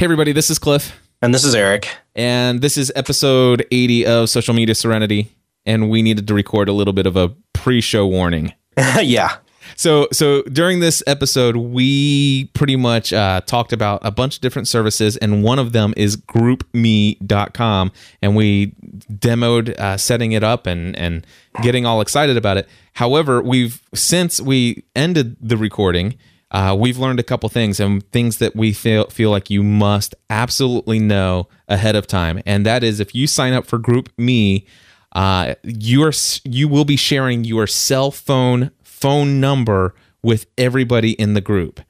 Hey, 0.00 0.04
everybody, 0.04 0.32
this 0.32 0.48
is 0.48 0.58
Cliff. 0.58 0.98
And 1.20 1.34
this 1.34 1.44
is 1.44 1.54
Erik. 1.54 1.86
And 2.14 2.62
this 2.62 2.78
is 2.78 2.90
episode 2.96 3.66
80 3.70 4.06
of 4.06 4.30
Social 4.30 4.54
Media 4.54 4.74
Serenity. 4.74 5.30
And 5.66 5.90
we 5.90 6.00
needed 6.00 6.26
to 6.28 6.32
record 6.32 6.70
a 6.70 6.72
little 6.72 6.94
bit 6.94 7.04
of 7.04 7.18
a 7.18 7.34
pre 7.52 7.82
show 7.82 8.06
warning. 8.06 8.54
yeah. 9.02 9.36
So, 9.76 10.08
so 10.10 10.40
during 10.44 10.80
this 10.80 11.02
episode, 11.06 11.56
we 11.56 12.46
pretty 12.54 12.76
much 12.76 13.12
uh, 13.12 13.42
talked 13.44 13.74
about 13.74 14.00
a 14.02 14.10
bunch 14.10 14.36
of 14.36 14.40
different 14.40 14.68
services, 14.68 15.18
and 15.18 15.44
one 15.44 15.58
of 15.58 15.72
them 15.72 15.92
is 15.98 16.16
GroupMe.com, 16.16 17.92
and 18.22 18.34
we 18.34 18.68
demoed 19.12 19.78
uh, 19.78 19.98
setting 19.98 20.32
it 20.32 20.42
up 20.42 20.66
and 20.66 20.96
and 20.96 21.26
getting 21.62 21.84
all 21.84 22.00
excited 22.00 22.38
about 22.38 22.56
it. 22.56 22.66
However, 22.94 23.42
we've 23.42 23.82
since 23.94 24.40
we 24.40 24.82
ended 24.96 25.36
the 25.42 25.58
recording, 25.58 26.14
uh, 26.50 26.76
we've 26.78 26.98
learned 26.98 27.20
a 27.20 27.24
couple 27.24 27.48
things 27.48 27.78
and 27.78 28.08
things 28.10 28.38
that 28.38 28.56
we 28.56 28.72
feel 28.72 29.06
feel 29.06 29.30
like 29.30 29.50
you 29.50 29.62
must 29.62 30.14
absolutely 30.28 30.98
know 30.98 31.48
ahead 31.68 31.96
of 31.96 32.06
time, 32.06 32.42
and 32.44 32.66
that 32.66 32.82
is 32.82 33.00
if 33.00 33.14
you 33.14 33.26
sign 33.26 33.52
up 33.52 33.66
for 33.66 33.78
GroupMe, 33.78 34.66
uh, 35.12 35.54
you 35.62 36.02
are 36.02 36.12
you 36.44 36.68
will 36.68 36.84
be 36.84 36.96
sharing 36.96 37.44
your 37.44 37.66
cell 37.66 38.10
phone 38.10 38.70
phone 38.82 39.40
number 39.40 39.94
with 40.22 40.46
everybody 40.58 41.12
in 41.12 41.34
the 41.34 41.40
group, 41.40 41.80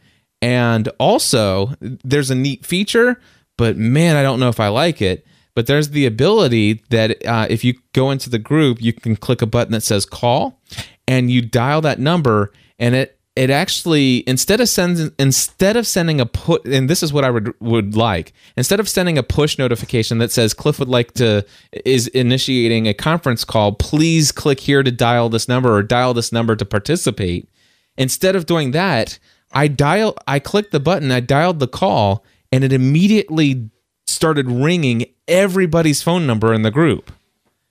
and 0.42 0.88
also 0.98 1.72
there's 1.80 2.30
a 2.30 2.34
neat 2.34 2.66
feature, 2.66 3.20
but 3.56 3.77
man, 3.77 4.16
I 4.16 4.22
don't 4.22 4.41
know 4.41 4.48
if 4.48 4.61
I 4.61 4.69
like 4.69 5.00
it. 5.00 5.27
But 5.56 5.66
there's 5.66 5.91
the 5.91 6.06
ability 6.06 6.84
that 6.91 7.27
uh, 7.27 7.47
if 7.50 7.64
you 7.64 7.74
go 7.92 8.12
into 8.12 8.30
the 8.30 8.38
group, 8.38 8.80
you 8.80 8.92
can 8.92 9.16
click 9.16 9.42
a 9.42 9.47
button 9.47 9.72
that 9.72 9.83
says 9.83 10.06
call, 10.06 10.61
and 11.08 11.30
you 11.30 11.42
dial 11.42 11.80
that 11.80 11.98
number, 11.98 12.52
and 12.78 12.95
it 12.95 13.20
it 13.37 13.48
actually 13.48 14.25
instead 14.27 14.61
of 14.61 14.69
sending 14.69 15.12
instead 15.19 15.77
of 15.77 15.87
sending 15.87 16.20
a 16.20 16.27
put 16.27 16.65
and 16.65 16.91
this 16.91 17.02
is 17.02 17.12
what 17.12 17.25
I 17.25 17.30
would 17.30 17.55
would 17.61 17.95
like. 17.95 18.33
Instead 18.56 18.80
of 18.80 18.89
sending 18.89 19.16
a 19.16 19.23
push 19.23 19.56
notification 19.56 20.19
that 20.19 20.33
says 20.33 20.53
Cliff 20.53 20.79
would 20.79 20.89
like 20.89 21.12
to 21.15 21.47
is 21.84 22.09
initiating 22.09 22.89
a 22.89 22.95
conference 22.95 23.45
call 23.45 23.72
please 23.72 24.33
click 24.33 24.61
here 24.61 24.83
to 24.83 24.91
dial 24.91 25.28
this 25.28 25.48
number 25.48 25.75
or 25.75 25.83
dial 25.83 26.12
this 26.12 26.33
number 26.33 26.56
to 26.56 26.64
participate. 26.64 27.48
Instead 27.97 28.34
of 28.34 28.47
doing 28.47 28.72
that 28.72 29.19
I 29.53 29.69
dial 29.69 30.17
I 30.27 30.41
clicked 30.41 30.72
the 30.72 30.81
button 30.81 31.12
I 31.12 31.20
dialed 31.20 31.61
the 31.61 31.69
call 31.69 32.25
and 32.50 32.65
it 32.65 32.72
immediately 32.72 33.70
started 34.06 34.50
ringing 34.50 35.06
everybody's 35.28 36.03
phone 36.03 36.27
number 36.27 36.53
in 36.53 36.62
the 36.62 36.70
group 36.72 37.12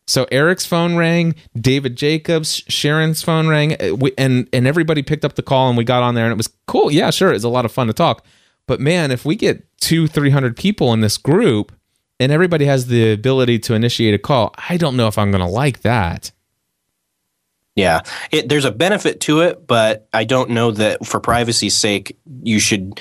so 0.10 0.26
Erik's 0.32 0.66
phone 0.66 0.96
rang, 0.96 1.36
David 1.56 1.96
Jacobs, 1.96 2.64
Sharon's 2.68 3.22
phone 3.22 3.48
rang, 3.48 3.74
uh, 3.74 3.96
and 4.18 4.50
and 4.52 4.66
everybody 4.66 5.04
picked 5.04 5.24
up 5.24 5.36
the 5.36 5.44
call, 5.44 5.70
and 5.70 5.78
we 5.78 5.84
got 5.84 6.02
on 6.02 6.16
there, 6.16 6.26
and 6.26 6.32
it 6.32 6.38
was 6.38 6.50
cool. 6.66 6.92
Yeah, 6.92 7.12
sure, 7.12 7.32
it's 7.32 7.44
a 7.44 7.50
lot 7.50 7.64
of 7.64 7.72
fun 7.72 7.88
to 7.88 7.94
talk. 7.94 8.26
But 8.66 8.80
man, 8.80 9.12
if 9.12 9.24
we 9.24 9.36
get 9.36 9.66
two, 9.80 10.08
three 10.08 10.32
hundred 10.32 10.58
people 10.58 10.94
in 10.94 11.02
this 11.02 11.18
group, 11.18 11.72
and 12.20 12.32
everybody 12.32 12.66
has 12.66 12.88
the 12.88 13.12
ability 13.12 13.60
to 13.60 13.76
initiate 13.76 14.16
a 14.16 14.18
call, 14.18 14.56
I 14.68 14.78
don't 14.78 14.98
know 14.98 15.08
if 15.08 15.18
I'm 15.20 15.30
going 15.30 15.44
to 15.44 15.48
like 15.48 15.82
that. 15.82 16.32
Yeah, 17.76 18.02
it, 18.32 18.50
there's 18.50 18.66
a 18.66 18.72
benefit 18.72 19.22
to 19.22 19.42
it, 19.42 19.68
but 19.68 20.10
I 20.12 20.24
don't 20.24 20.50
know 20.50 20.72
that 20.72 21.06
for 21.06 21.20
privacy's 21.20 21.78
sake, 21.78 22.18
you 22.42 22.60
should 22.60 23.00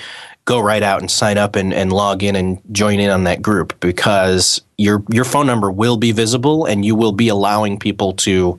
go 0.48 0.58
right 0.58 0.82
out 0.82 1.00
and 1.00 1.10
sign 1.10 1.36
up 1.36 1.56
and, 1.56 1.74
and 1.74 1.92
log 1.92 2.22
in 2.22 2.34
and 2.34 2.58
join 2.72 2.98
in 2.98 3.10
on 3.10 3.24
that 3.24 3.42
group 3.42 3.78
because 3.80 4.62
your 4.78 5.04
your 5.12 5.24
phone 5.24 5.46
number 5.46 5.70
will 5.70 5.98
be 5.98 6.10
visible 6.10 6.64
and 6.64 6.86
you 6.86 6.96
will 6.96 7.12
be 7.12 7.28
allowing 7.28 7.78
people 7.78 8.14
to 8.14 8.56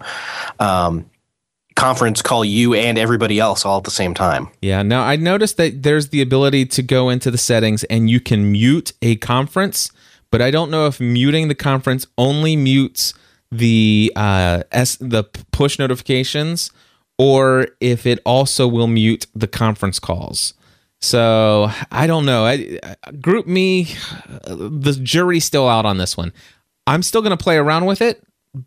um, 0.59 1.09
conference 1.75 2.21
call 2.21 2.45
you 2.45 2.75
and 2.75 2.99
everybody 2.99 3.39
else 3.39 3.65
all 3.65 3.79
at 3.79 3.85
the 3.85 3.91
same 3.91 4.13
time. 4.13 4.47
Yeah. 4.61 4.83
Now 4.83 5.01
I 5.01 5.15
noticed 5.15 5.57
that 5.57 5.81
there's 5.81 6.09
the 6.09 6.21
ability 6.21 6.67
to 6.67 6.83
go 6.83 7.09
into 7.09 7.31
the 7.31 7.39
settings 7.39 7.83
and 7.85 8.07
you 8.07 8.19
can 8.19 8.51
mute 8.51 8.93
a 9.01 9.15
conference, 9.15 9.91
but 10.29 10.43
I 10.43 10.51
don't 10.51 10.69
know 10.69 10.85
if 10.85 10.99
muting 10.99 11.47
the 11.47 11.55
conference 11.55 12.05
only 12.19 12.55
mutes 12.55 13.15
the 13.51 14.13
uh, 14.15 14.61
s 14.71 14.95
the 15.01 15.23
push 15.51 15.79
notifications 15.79 16.69
or 17.17 17.69
if 17.79 18.05
it 18.05 18.19
also 18.27 18.67
will 18.67 18.85
mute 18.85 19.25
the 19.33 19.47
conference 19.47 19.97
calls. 19.97 20.53
So 21.01 21.71
I 21.91 22.07
don't 22.07 22.25
know. 22.25 22.45
I, 22.45 22.79
GroupMe, 23.11 23.87
the 24.43 24.99
jury's 25.01 25.45
still 25.45 25.67
out 25.67 25.85
on 25.85 25.97
this 25.97 26.17
one. 26.17 26.33
I'm 26.87 27.03
still 27.03 27.21
going 27.21 27.37
to 27.37 27.41
play 27.41 27.57
around 27.57 27.85
with 27.85 28.01
it, 28.01 28.21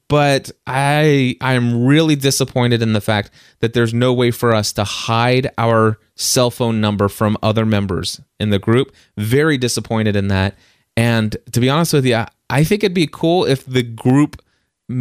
but 0.08 0.50
I 0.66 1.36
I'm 1.40 1.84
really 1.84 2.16
disappointed 2.16 2.82
in 2.82 2.92
the 2.92 3.00
fact 3.00 3.30
that 3.60 3.74
there's 3.74 3.92
no 3.92 4.12
way 4.12 4.30
for 4.30 4.54
us 4.54 4.72
to 4.74 4.84
hide 4.84 5.50
our 5.58 5.98
cell 6.16 6.50
phone 6.50 6.80
number 6.80 7.08
from 7.08 7.36
other 7.42 7.66
members 7.66 8.20
in 8.38 8.50
the 8.50 8.58
group. 8.58 8.94
Very 9.16 9.58
disappointed 9.58 10.16
in 10.16 10.28
that. 10.28 10.56
And 10.96 11.36
to 11.52 11.60
be 11.60 11.68
honest 11.68 11.92
with 11.92 12.06
you, 12.06 12.24
I 12.48 12.64
think 12.64 12.84
it'd 12.84 12.94
be 12.94 13.08
cool 13.10 13.44
if 13.44 13.64
the 13.66 13.82
group 13.82 14.42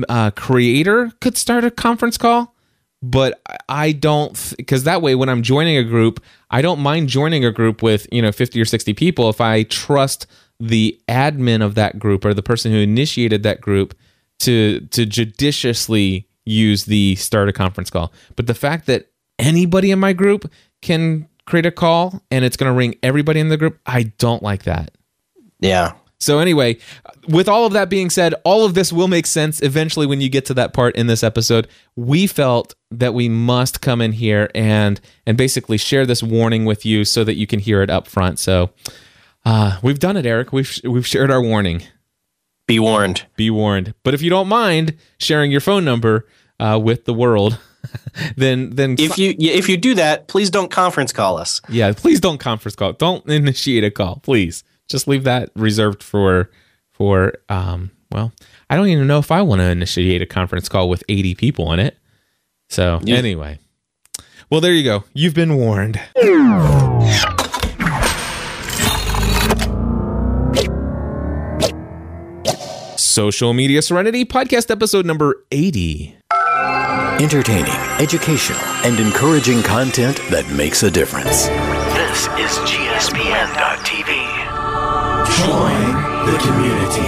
uh, 0.09 0.31
creator 0.31 1.11
could 1.21 1.37
start 1.37 1.63
a 1.63 1.71
conference 1.71 2.17
call 2.17 2.50
but 3.01 3.41
I 3.67 3.91
don't 3.91 4.53
because 4.57 4.83
that 4.83 5.01
way 5.01 5.15
when 5.15 5.29
I'm 5.29 5.41
joining 5.41 5.77
a 5.77 5.83
group, 5.83 6.23
I 6.51 6.61
don't 6.61 6.79
mind 6.79 7.09
joining 7.09 7.43
a 7.43 7.51
group 7.51 7.81
with, 7.81 8.07
you 8.11 8.21
know, 8.21 8.31
50 8.31 8.61
or 8.61 8.65
60 8.65 8.93
people 8.93 9.29
if 9.29 9.41
I 9.41 9.63
trust 9.63 10.27
the 10.59 10.99
admin 11.07 11.63
of 11.63 11.75
that 11.75 11.97
group 11.97 12.23
or 12.23 12.33
the 12.33 12.43
person 12.43 12.71
who 12.71 12.77
initiated 12.77 13.43
that 13.43 13.61
group 13.61 13.95
to 14.39 14.81
to 14.91 15.05
judiciously 15.05 16.27
use 16.45 16.85
the 16.85 17.15
start 17.15 17.49
a 17.49 17.53
conference 17.53 17.89
call. 17.89 18.13
But 18.35 18.47
the 18.47 18.53
fact 18.53 18.85
that 18.87 19.07
anybody 19.39 19.91
in 19.91 19.99
my 19.99 20.13
group 20.13 20.51
can 20.81 21.27
create 21.45 21.65
a 21.65 21.71
call 21.71 22.21
and 22.29 22.45
it's 22.45 22.57
going 22.57 22.71
to 22.71 22.77
ring 22.77 22.95
everybody 23.03 23.39
in 23.39 23.49
the 23.49 23.57
group, 23.57 23.79
I 23.85 24.03
don't 24.03 24.43
like 24.43 24.63
that. 24.63 24.91
Yeah. 25.59 25.93
So 26.21 26.37
anyway, 26.37 26.77
with 27.27 27.49
all 27.49 27.65
of 27.65 27.73
that 27.73 27.89
being 27.89 28.11
said, 28.11 28.35
all 28.43 28.63
of 28.63 28.75
this 28.75 28.93
will 28.93 29.07
make 29.07 29.25
sense 29.25 29.59
eventually 29.61 30.05
when 30.05 30.21
you 30.21 30.29
get 30.29 30.45
to 30.45 30.53
that 30.53 30.71
part 30.71 30.95
in 30.95 31.07
this 31.07 31.23
episode. 31.23 31.67
We 31.95 32.27
felt 32.27 32.75
that 32.91 33.15
we 33.15 33.27
must 33.27 33.81
come 33.81 34.01
in 34.01 34.11
here 34.11 34.49
and 34.53 35.01
and 35.25 35.35
basically 35.35 35.77
share 35.79 36.05
this 36.05 36.21
warning 36.21 36.65
with 36.65 36.85
you 36.85 37.05
so 37.05 37.23
that 37.23 37.35
you 37.35 37.47
can 37.47 37.59
hear 37.59 37.81
it 37.81 37.89
up 37.89 38.07
front. 38.07 38.37
So 38.37 38.69
uh, 39.45 39.79
we've 39.81 39.97
done 39.97 40.15
it, 40.15 40.27
Erik. 40.27 40.53
We've 40.53 40.79
we've 40.83 41.07
shared 41.07 41.31
our 41.31 41.41
warning. 41.41 41.81
Be 42.67 42.77
warned. 42.77 43.25
Be 43.35 43.49
warned. 43.49 43.95
But 44.03 44.13
if 44.13 44.21
you 44.21 44.29
don't 44.29 44.47
mind 44.47 44.97
sharing 45.17 45.51
your 45.51 45.59
phone 45.59 45.83
number 45.83 46.27
uh, 46.59 46.79
with 46.81 47.05
the 47.05 47.15
world, 47.15 47.57
then 48.37 48.69
then 48.69 48.95
if 48.99 49.17
you 49.17 49.33
if 49.39 49.67
you 49.67 49.75
do 49.75 49.95
that, 49.95 50.27
please 50.27 50.51
don't 50.51 50.69
conference 50.69 51.11
call 51.11 51.37
us. 51.37 51.61
Yeah, 51.67 51.93
please 51.93 52.19
don't 52.19 52.37
conference 52.37 52.75
call. 52.75 52.93
Don't 52.93 53.27
initiate 53.27 53.83
a 53.83 53.89
call, 53.89 54.17
please 54.17 54.63
just 54.91 55.07
leave 55.07 55.23
that 55.23 55.49
reserved 55.55 56.03
for 56.03 56.49
for 56.91 57.33
um 57.49 57.91
well 58.11 58.31
i 58.69 58.75
don't 58.75 58.87
even 58.87 59.07
know 59.07 59.19
if 59.19 59.31
i 59.31 59.41
want 59.41 59.59
to 59.59 59.65
initiate 59.65 60.21
a 60.21 60.25
conference 60.25 60.69
call 60.69 60.89
with 60.89 61.03
80 61.09 61.35
people 61.35 61.71
in 61.73 61.79
it. 61.79 61.97
So 62.69 62.99
yeah. 63.03 63.17
anyway. 63.17 63.59
Well 64.49 64.61
there 64.61 64.73
you 64.73 64.83
go. 64.83 65.03
You've 65.13 65.33
been 65.33 65.57
warned. 65.57 65.99
Social 72.97 73.53
media 73.53 73.81
serenity 73.81 74.23
podcast 74.23 74.71
episode 74.71 75.05
number 75.05 75.45
80 75.51 76.17
entertaining 77.21 77.73
educational 77.99 78.59
and 78.83 78.99
encouraging 78.99 79.61
content 79.61 80.17
that 80.31 80.49
makes 80.55 80.81
a 80.83 80.89
difference. 80.89 81.47
This 81.93 82.25
is 82.39 82.57
gspn.tv 82.67 82.80
Join 85.41 85.85
the 86.27 86.37
community. 86.37 87.07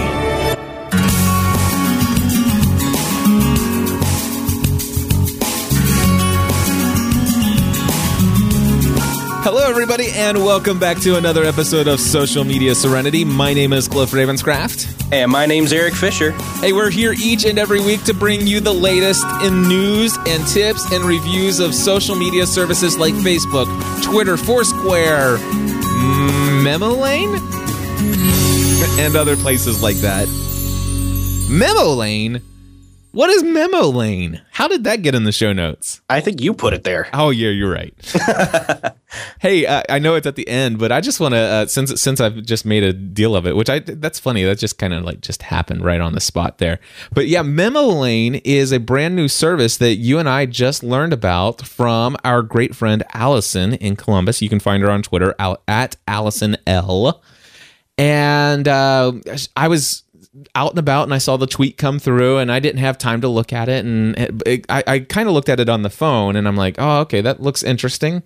Hello, 9.44 9.68
everybody, 9.68 10.10
and 10.10 10.38
welcome 10.38 10.80
back 10.80 10.98
to 11.02 11.16
another 11.16 11.44
episode 11.44 11.86
of 11.86 12.00
Social 12.00 12.42
Media 12.42 12.74
Serenity. 12.74 13.24
My 13.24 13.54
name 13.54 13.72
is 13.72 13.86
Cliff 13.86 14.10
Ravenscraft. 14.10 15.12
And 15.12 15.30
my 15.30 15.46
name's 15.46 15.72
Erik 15.72 15.94
Fisher. 15.94 16.32
Hey, 16.60 16.72
we're 16.72 16.90
here 16.90 17.14
each 17.16 17.44
and 17.44 17.56
every 17.56 17.78
week 17.80 18.02
to 18.04 18.14
bring 18.14 18.48
you 18.48 18.58
the 18.58 18.72
latest 18.72 19.24
in 19.44 19.68
news 19.68 20.16
and 20.26 20.44
tips 20.48 20.90
and 20.90 21.04
reviews 21.04 21.60
of 21.60 21.72
social 21.72 22.16
media 22.16 22.46
services 22.46 22.98
like 22.98 23.14
Facebook, 23.14 23.66
Twitter, 24.02 24.36
Foursquare, 24.36 25.38
Memolane, 26.64 27.38
and 28.98 29.16
other 29.16 29.36
places 29.36 29.82
like 29.82 29.96
that. 29.96 30.28
Memolane? 31.50 32.42
What 33.14 33.30
is 33.30 33.44
Memolane? 33.44 34.40
How 34.50 34.66
did 34.66 34.82
that 34.84 35.02
get 35.02 35.14
in 35.14 35.22
the 35.22 35.30
show 35.30 35.52
notes? 35.52 36.00
I 36.10 36.20
think 36.20 36.40
you 36.40 36.52
put 36.52 36.74
it 36.74 36.82
there. 36.82 37.06
Oh 37.12 37.30
yeah, 37.30 37.50
you're 37.50 37.70
right. 37.70 37.94
hey, 39.38 39.66
uh, 39.66 39.84
I 39.88 40.00
know 40.00 40.16
it's 40.16 40.26
at 40.26 40.34
the 40.34 40.48
end, 40.48 40.80
but 40.80 40.90
I 40.90 41.00
just 41.00 41.20
want 41.20 41.32
to 41.34 41.38
uh, 41.38 41.66
since 41.66 42.00
since 42.02 42.20
I've 42.20 42.42
just 42.42 42.66
made 42.66 42.82
a 42.82 42.92
deal 42.92 43.36
of 43.36 43.46
it, 43.46 43.54
which 43.54 43.70
I 43.70 43.78
that's 43.78 44.18
funny. 44.18 44.42
That 44.42 44.58
just 44.58 44.78
kind 44.78 44.92
of 44.92 45.04
like 45.04 45.20
just 45.20 45.42
happened 45.42 45.84
right 45.84 46.00
on 46.00 46.14
the 46.14 46.20
spot 46.20 46.58
there. 46.58 46.80
But 47.12 47.28
yeah, 47.28 47.42
Memolane 47.42 48.40
is 48.44 48.72
a 48.72 48.80
brand 48.80 49.14
new 49.14 49.28
service 49.28 49.76
that 49.76 49.94
you 49.94 50.18
and 50.18 50.28
I 50.28 50.46
just 50.46 50.82
learned 50.82 51.12
about 51.12 51.64
from 51.64 52.16
our 52.24 52.42
great 52.42 52.74
friend 52.74 53.04
Allison 53.14 53.74
in 53.74 53.94
Columbus. 53.94 54.42
You 54.42 54.48
can 54.48 54.58
find 54.58 54.82
her 54.82 54.90
on 54.90 55.02
Twitter 55.02 55.36
at 55.68 55.94
Allison 56.08 56.56
L 56.66 57.22
and 57.98 58.66
uh, 58.66 59.12
I 59.56 59.68
was 59.68 60.02
out 60.54 60.70
and 60.70 60.78
about 60.78 61.04
and 61.04 61.14
I 61.14 61.18
saw 61.18 61.36
the 61.36 61.46
tweet 61.46 61.78
come 61.78 61.98
through 61.98 62.38
and 62.38 62.50
I 62.50 62.58
didn't 62.58 62.80
have 62.80 62.98
time 62.98 63.20
to 63.20 63.28
look 63.28 63.52
at 63.52 63.68
it 63.68 63.84
and 63.84 64.18
it, 64.18 64.42
it, 64.46 64.66
I, 64.68 64.84
I 64.86 64.98
kind 65.00 65.28
of 65.28 65.34
looked 65.34 65.48
at 65.48 65.60
it 65.60 65.68
on 65.68 65.82
the 65.82 65.90
phone 65.90 66.36
and 66.36 66.48
I'm 66.48 66.56
like, 66.56 66.76
oh, 66.78 67.00
okay, 67.02 67.20
that 67.20 67.40
looks 67.40 67.62
interesting, 67.62 68.22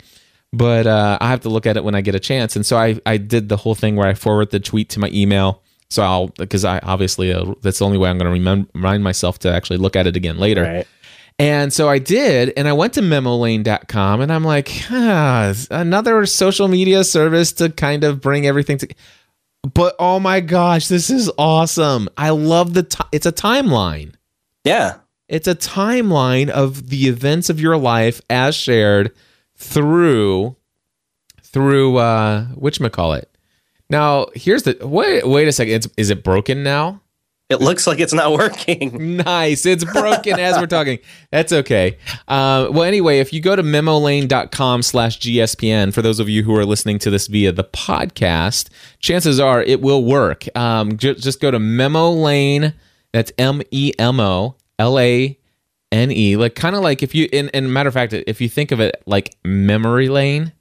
but 0.53 0.87
uh, 0.87 1.19
I 1.21 1.29
have 1.29 1.41
to 1.41 1.49
look 1.49 1.67
at 1.67 1.77
it 1.77 1.85
when 1.85 1.95
I 1.95 2.01
get 2.01 2.15
a 2.15 2.21
chance. 2.21 2.57
And 2.57 2.65
so 2.65 2.77
I, 2.79 2.99
I 3.05 3.19
did 3.19 3.49
the 3.49 3.59
whole 3.59 3.75
thing 3.75 3.97
where 3.97 4.09
I 4.09 4.15
forward 4.15 4.51
the 4.51 4.61
tweet 4.61 4.89
to 4.91 5.01
my 5.01 5.11
email. 5.13 5.63
So 5.91 6.03
I'll 6.03 6.29
because 6.29 6.67
I 6.67 6.81
obviously 6.81 7.33
uh, 7.33 7.55
that's 7.63 7.79
the 7.79 7.87
only 7.87 7.97
way 7.97 8.11
I'm 8.11 8.19
going 8.19 8.43
to 8.43 8.69
remind 8.75 9.03
myself 9.03 9.39
to 9.41 9.53
actually 9.53 9.79
look 9.79 9.97
at 9.97 10.07
it 10.07 10.17
again 10.17 10.39
later. 10.39 10.63
Right. 10.63 10.87
And 11.41 11.73
so 11.73 11.89
I 11.89 12.01
did, 12.01 12.53
and 12.57 12.67
I 12.67 12.73
went 12.73 12.95
to 12.95 13.01
memolane.com 13.01 14.21
and 14.21 14.33
I'm 14.33 14.43
like, 14.43 14.73
ah, 14.91 15.55
another 15.71 16.27
social 16.27 16.67
media 16.67 17.05
service 17.05 17.53
to 17.55 17.71
kind 17.71 18.03
of 18.03 18.21
bring 18.21 18.45
everything 18.45 18.79
to. 18.79 18.89
But 19.63 19.97
oh 19.99 20.21
my 20.21 20.41
gosh, 20.41 20.89
this 20.89 21.11
is 21.11 21.31
awesome. 21.37 22.09
I 22.17 22.31
love 22.31 22.75
the, 22.75 22.85
ti 22.85 23.03
it's 23.13 23.27
a 23.27 23.33
timeline. 23.33 24.15
Yeah. 24.65 24.99
It's 25.29 25.49
a 25.49 25.55
timeline 25.55 26.49
of 26.49 26.89
the 26.89 27.09
events 27.09 27.51
of 27.51 27.61
your 27.61 27.77
life 27.77 28.21
as 28.31 28.55
shared 28.55 29.15
through, 29.57 30.57
through, 31.43 31.97
uh, 31.97 32.45
which 32.55 32.81
call 32.93 33.13
it. 33.13 33.31
Now, 33.91 34.27
here's 34.35 34.63
the, 34.63 34.79
wait, 34.81 35.27
wait 35.27 35.49
a 35.49 35.53
second. 35.53 35.75
It's, 35.75 35.89
is 35.97 36.11
it 36.11 36.23
broken 36.23 36.63
now? 36.63 37.01
It 37.49 37.61
looks 37.63 37.87
like 37.87 37.99
it's 37.99 38.13
not 38.13 38.33
working. 38.39 39.17
Nice. 39.17 39.65
It's 39.65 39.83
broken 39.85 40.39
as 40.39 40.59
we're 40.59 40.67
talking. 40.67 40.99
That's 41.33 41.53
okay. 41.53 41.97
Uh, 42.29 42.69
well, 42.71 42.83
anyway, 42.83 43.21
if 43.21 43.33
you 43.33 43.41
go 43.41 43.57
to 43.57 43.63
memolane.com 43.63 44.83
slash 44.83 45.19
GSPN, 45.19 45.95
for 45.95 46.03
those 46.03 46.21
of 46.21 46.29
you 46.29 46.43
who 46.43 46.55
are 46.57 46.67
listening 46.67 46.99
to 47.01 47.11
this 47.11 47.27
via 47.27 47.53
the 47.53 47.65
podcast, 47.65 48.69
chances 48.99 49.41
are 49.41 49.63
it 49.63 49.81
will 49.81 50.05
work. 50.05 50.45
Um, 50.57 50.97
ju- 50.99 51.15
just 51.15 51.41
go 51.41 51.51
to 51.51 51.59
memolane. 51.59 52.75
That's 53.13 53.33
M 53.39 53.63
E 53.71 53.93
M 53.99 54.21
O 54.21 54.57
L 54.79 54.99
A 54.99 55.39
N 55.91 56.13
E. 56.13 56.37
Like, 56.37 56.55
kind 56.55 56.77
of 56.77 56.83
like 56.83 57.03
if 57.03 57.15
you, 57.15 57.29
in, 57.33 57.49
in 57.55 57.73
matter 57.73 57.89
of 57.89 57.95
fact, 57.95 58.13
if 58.13 58.43
you 58.43 58.51
think 58.51 58.73
of 58.73 58.81
it 58.81 59.03
like 59.07 59.35
memory 59.43 60.11
lane, 60.11 60.53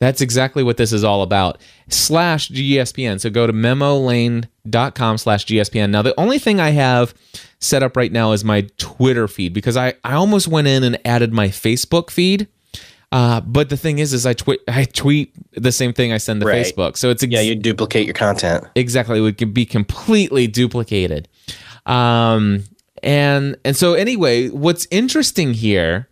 that's 0.00 0.20
exactly 0.20 0.62
what 0.62 0.76
this 0.76 0.92
is 0.92 1.04
all 1.04 1.22
about. 1.22 1.58
Slash 1.88 2.50
GSPN. 2.50 3.20
So 3.20 3.30
go 3.30 3.46
to 3.46 3.52
memolane.com 3.52 5.18
slash 5.18 5.46
GSPN. 5.46 5.90
Now, 5.90 6.02
the 6.02 6.18
only 6.18 6.38
thing 6.38 6.60
I 6.60 6.70
have 6.70 7.14
set 7.60 7.82
up 7.82 7.96
right 7.96 8.12
now 8.12 8.32
is 8.32 8.44
my 8.44 8.66
Twitter 8.76 9.28
feed 9.28 9.52
because 9.54 9.76
I, 9.76 9.94
I 10.04 10.14
almost 10.14 10.48
went 10.48 10.66
in 10.66 10.82
and 10.82 10.98
added 11.06 11.32
my 11.32 11.48
Facebook 11.48 12.10
feed. 12.10 12.48
Uh, 13.12 13.40
but 13.42 13.68
the 13.68 13.76
thing 13.76 14.00
is, 14.00 14.12
is 14.12 14.26
I 14.26 14.32
tweet 14.32 14.60
I 14.66 14.84
tweet 14.86 15.32
the 15.52 15.70
same 15.70 15.92
thing 15.92 16.12
I 16.12 16.18
send 16.18 16.40
to 16.40 16.46
Right. 16.48 16.66
Facebook. 16.66 16.96
So 16.96 17.10
it's 17.10 17.22
ex- 17.22 17.32
Yeah, 17.32 17.42
you 17.42 17.54
duplicate 17.54 18.06
your 18.06 18.14
content. 18.14 18.64
exactly 18.74 19.18
it 19.18 19.20
would 19.22 19.54
be 19.54 19.64
completely 19.64 20.48
duplicated 20.48 21.28
um 21.86 22.64
and 23.04 23.56
and 23.64 23.76
so 23.76 23.92
anyway 23.94 24.48
what's 24.48 24.88
interesting 24.90 25.52
here 25.54 26.08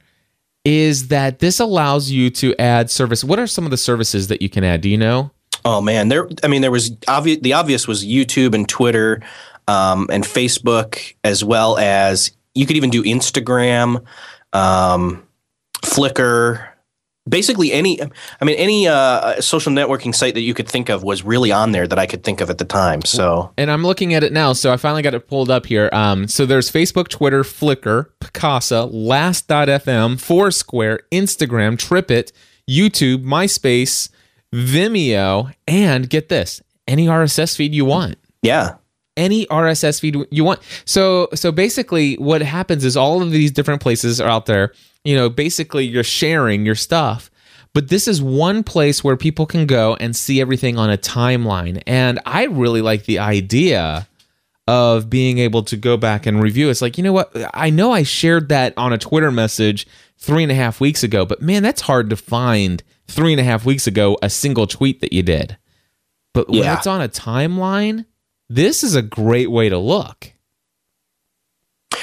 is 0.64 1.08
that 1.08 1.40
this 1.40 1.58
allows 1.58 2.10
you 2.10 2.30
to 2.30 2.54
add 2.58 2.90
service 2.90 3.24
what 3.24 3.38
are 3.38 3.46
some 3.46 3.64
of 3.64 3.70
the 3.70 3.76
services 3.76 4.28
that 4.28 4.40
you 4.40 4.48
can 4.48 4.62
add 4.62 4.80
do 4.80 4.88
you 4.88 4.98
know 4.98 5.30
Oh 5.64 5.80
man, 5.80 6.08
there. 6.08 6.28
I 6.42 6.48
mean, 6.48 6.62
there 6.62 6.70
was 6.70 6.96
obvious. 7.06 7.38
The 7.40 7.52
obvious 7.52 7.86
was 7.86 8.04
YouTube 8.04 8.54
and 8.54 8.68
Twitter, 8.68 9.22
um, 9.68 10.08
and 10.10 10.24
Facebook, 10.24 11.14
as 11.22 11.44
well 11.44 11.78
as 11.78 12.32
you 12.54 12.66
could 12.66 12.76
even 12.76 12.90
do 12.90 13.02
Instagram, 13.04 14.04
um, 14.52 15.22
Flickr. 15.82 16.68
Basically, 17.28 17.72
any. 17.72 18.00
I 18.02 18.44
mean, 18.44 18.56
any 18.56 18.88
uh, 18.88 19.40
social 19.40 19.72
networking 19.72 20.14
site 20.14 20.34
that 20.34 20.40
you 20.40 20.54
could 20.54 20.68
think 20.68 20.88
of 20.88 21.02
was 21.02 21.22
really 21.22 21.52
on 21.52 21.72
there 21.72 21.86
that 21.86 21.98
I 21.98 22.06
could 22.06 22.24
think 22.24 22.40
of 22.40 22.50
at 22.50 22.58
the 22.58 22.64
time. 22.64 23.02
So 23.02 23.52
and 23.56 23.70
i'm 23.70 23.82
looking 23.82 24.14
at 24.14 24.22
it 24.24 24.32
now 24.32 24.52
so 24.52 24.72
i 24.72 24.76
finally 24.76 25.02
got 25.02 25.14
it 25.14 25.28
pulled 25.28 25.50
up 25.50 25.66
here 25.66 25.88
um 25.92 26.26
so 26.26 26.46
there's 26.46 26.70
facebook 26.70 27.08
twitter 27.08 27.42
flickr 27.42 28.06
picasa 28.20 28.88
last.fm 28.92 30.20
foursquare 30.20 31.00
instagram 31.10 31.76
tripit 31.76 32.32
youtube 32.68 33.24
myspace 33.24 34.08
vimeo 34.52 35.52
and 35.66 36.08
get 36.10 36.28
this 36.28 36.62
any 36.86 37.06
rss 37.06 37.56
feed 37.56 37.74
you 37.74 37.84
want 37.84 38.16
yeah, 38.42 38.74
any 39.16 39.46
RSS 39.46 40.00
feed 40.00 40.16
you 40.30 40.44
want. 40.44 40.60
So 40.84 41.28
so 41.34 41.52
basically 41.52 42.16
what 42.16 42.42
happens 42.42 42.84
is 42.84 42.96
all 42.96 43.22
of 43.22 43.30
these 43.30 43.50
different 43.50 43.80
places 43.80 44.20
are 44.20 44.28
out 44.28 44.46
there, 44.46 44.72
you 45.04 45.14
know, 45.16 45.28
basically 45.28 45.86
you're 45.86 46.04
sharing 46.04 46.64
your 46.66 46.74
stuff. 46.74 47.30
But 47.74 47.88
this 47.88 48.06
is 48.06 48.20
one 48.20 48.62
place 48.64 49.02
where 49.02 49.16
people 49.16 49.46
can 49.46 49.66
go 49.66 49.96
and 49.98 50.14
see 50.14 50.40
everything 50.40 50.78
on 50.78 50.90
a 50.90 50.98
timeline. 50.98 51.82
And 51.86 52.20
I 52.26 52.44
really 52.44 52.82
like 52.82 53.04
the 53.04 53.18
idea 53.18 54.06
of 54.68 55.08
being 55.08 55.38
able 55.38 55.62
to 55.64 55.76
go 55.76 55.96
back 55.96 56.26
and 56.26 56.42
review. 56.42 56.68
It's 56.68 56.82
like, 56.82 56.98
you 56.98 57.04
know 57.04 57.12
what? 57.14 57.32
I 57.54 57.70
know 57.70 57.90
I 57.92 58.02
shared 58.02 58.50
that 58.50 58.74
on 58.76 58.92
a 58.92 58.98
Twitter 58.98 59.30
message 59.32 59.86
three 60.18 60.42
and 60.42 60.52
a 60.52 60.54
half 60.54 60.80
weeks 60.80 61.02
ago, 61.02 61.24
but 61.24 61.40
man, 61.42 61.62
that's 61.62 61.80
hard 61.80 62.10
to 62.10 62.16
find 62.16 62.82
three 63.08 63.32
and 63.32 63.40
a 63.40 63.44
half 63.44 63.64
weeks 63.64 63.86
ago, 63.86 64.18
a 64.22 64.30
single 64.30 64.66
tweet 64.66 65.00
that 65.00 65.12
you 65.12 65.22
did. 65.22 65.56
But 66.34 66.48
when 66.48 66.60
Yeah. 66.62 66.76
it's 66.76 66.86
on 66.86 67.00
a 67.00 67.08
timeline, 67.08 68.04
this 68.48 68.84
is 68.84 68.94
a 68.94 69.02
great 69.02 69.50
way 69.50 69.68
to 69.68 69.78
look. 69.78 70.32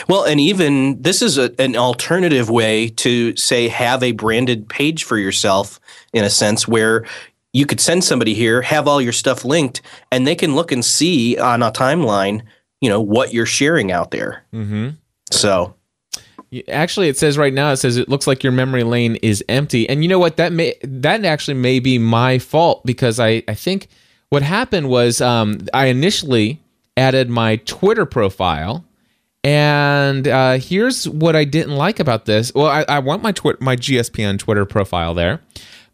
Well, 0.08 0.24
and 0.24 0.40
even 0.40 1.02
this 1.02 1.22
is 1.22 1.38
a, 1.38 1.54
an 1.60 1.76
alternative 1.76 2.50
way 2.50 2.90
to 2.90 3.36
say 3.36 3.68
have 3.68 4.04
a 4.04 4.12
branded 4.12 4.70
page 4.70 5.04
for 5.04 5.18
yourself 5.18 5.80
in 6.14 6.24
a 6.24 6.30
sense 6.30 6.68
where 6.68 7.06
you 7.54 7.66
could 7.66 7.80
send 7.80 8.04
somebody 8.04 8.34
here, 8.34 8.62
have 8.62 8.88
all 8.88 9.02
your 9.02 9.12
stuff 9.12 9.44
linked, 9.44 9.82
and 10.12 10.26
they 10.26 10.36
can 10.36 10.56
look 10.56 10.72
and 10.72 10.86
see 10.86 11.38
on 11.38 11.64
a 11.64 11.72
timeline, 11.72 12.44
you 12.82 12.90
know, 12.90 13.02
what 13.02 13.34
you're 13.34 13.46
sharing 13.46 13.92
out 13.92 14.12
there. 14.12 14.44
Mm-hmm. 14.54 14.90
So 15.32 15.76
Actually, 16.68 17.10
it 17.10 17.18
says 17.18 17.38
right 17.38 17.54
now, 17.54 17.72
it 17.72 17.78
says 17.78 17.98
it 17.98 18.10
looks 18.10 18.26
like 18.26 18.44
your 18.44 18.52
memory 18.52 18.84
lane 18.84 19.18
is 19.18 19.44
empty. 19.48 19.88
And 19.88 20.04
you 20.04 20.10
know 20.10 20.18
what? 20.18 20.38
That 20.38 20.52
may 20.52 20.76
that 20.82 21.24
actually 21.24 21.54
may 21.54 21.80
be 21.80 22.00
my 22.00 22.40
fault 22.40 22.84
because 22.86 23.20
I 23.20 23.44
I 23.48 23.54
think 23.54 23.88
what 24.30 24.42
happened 24.42 24.90
was 24.90 25.22
um, 25.22 25.60
I 25.76 25.88
initially 25.88 26.60
added 26.98 27.30
my 27.30 27.58
Twitter 27.58 28.06
profile, 28.06 28.84
and 29.44 30.28
uh, 30.28 30.54
here's 30.54 31.08
what 31.08 31.36
I 31.36 31.44
didn't 31.44 31.76
like 31.76 32.00
about 32.00 32.26
this. 32.26 32.54
Well, 32.54 32.68
I, 32.68 32.86
I 32.88 33.00
want 33.00 33.24
my 33.24 33.32
Twitter 33.32 33.58
my 33.62 33.76
GSPN 33.76 34.40
Twitter 34.40 34.66
profile 34.66 35.14
there, 35.14 35.42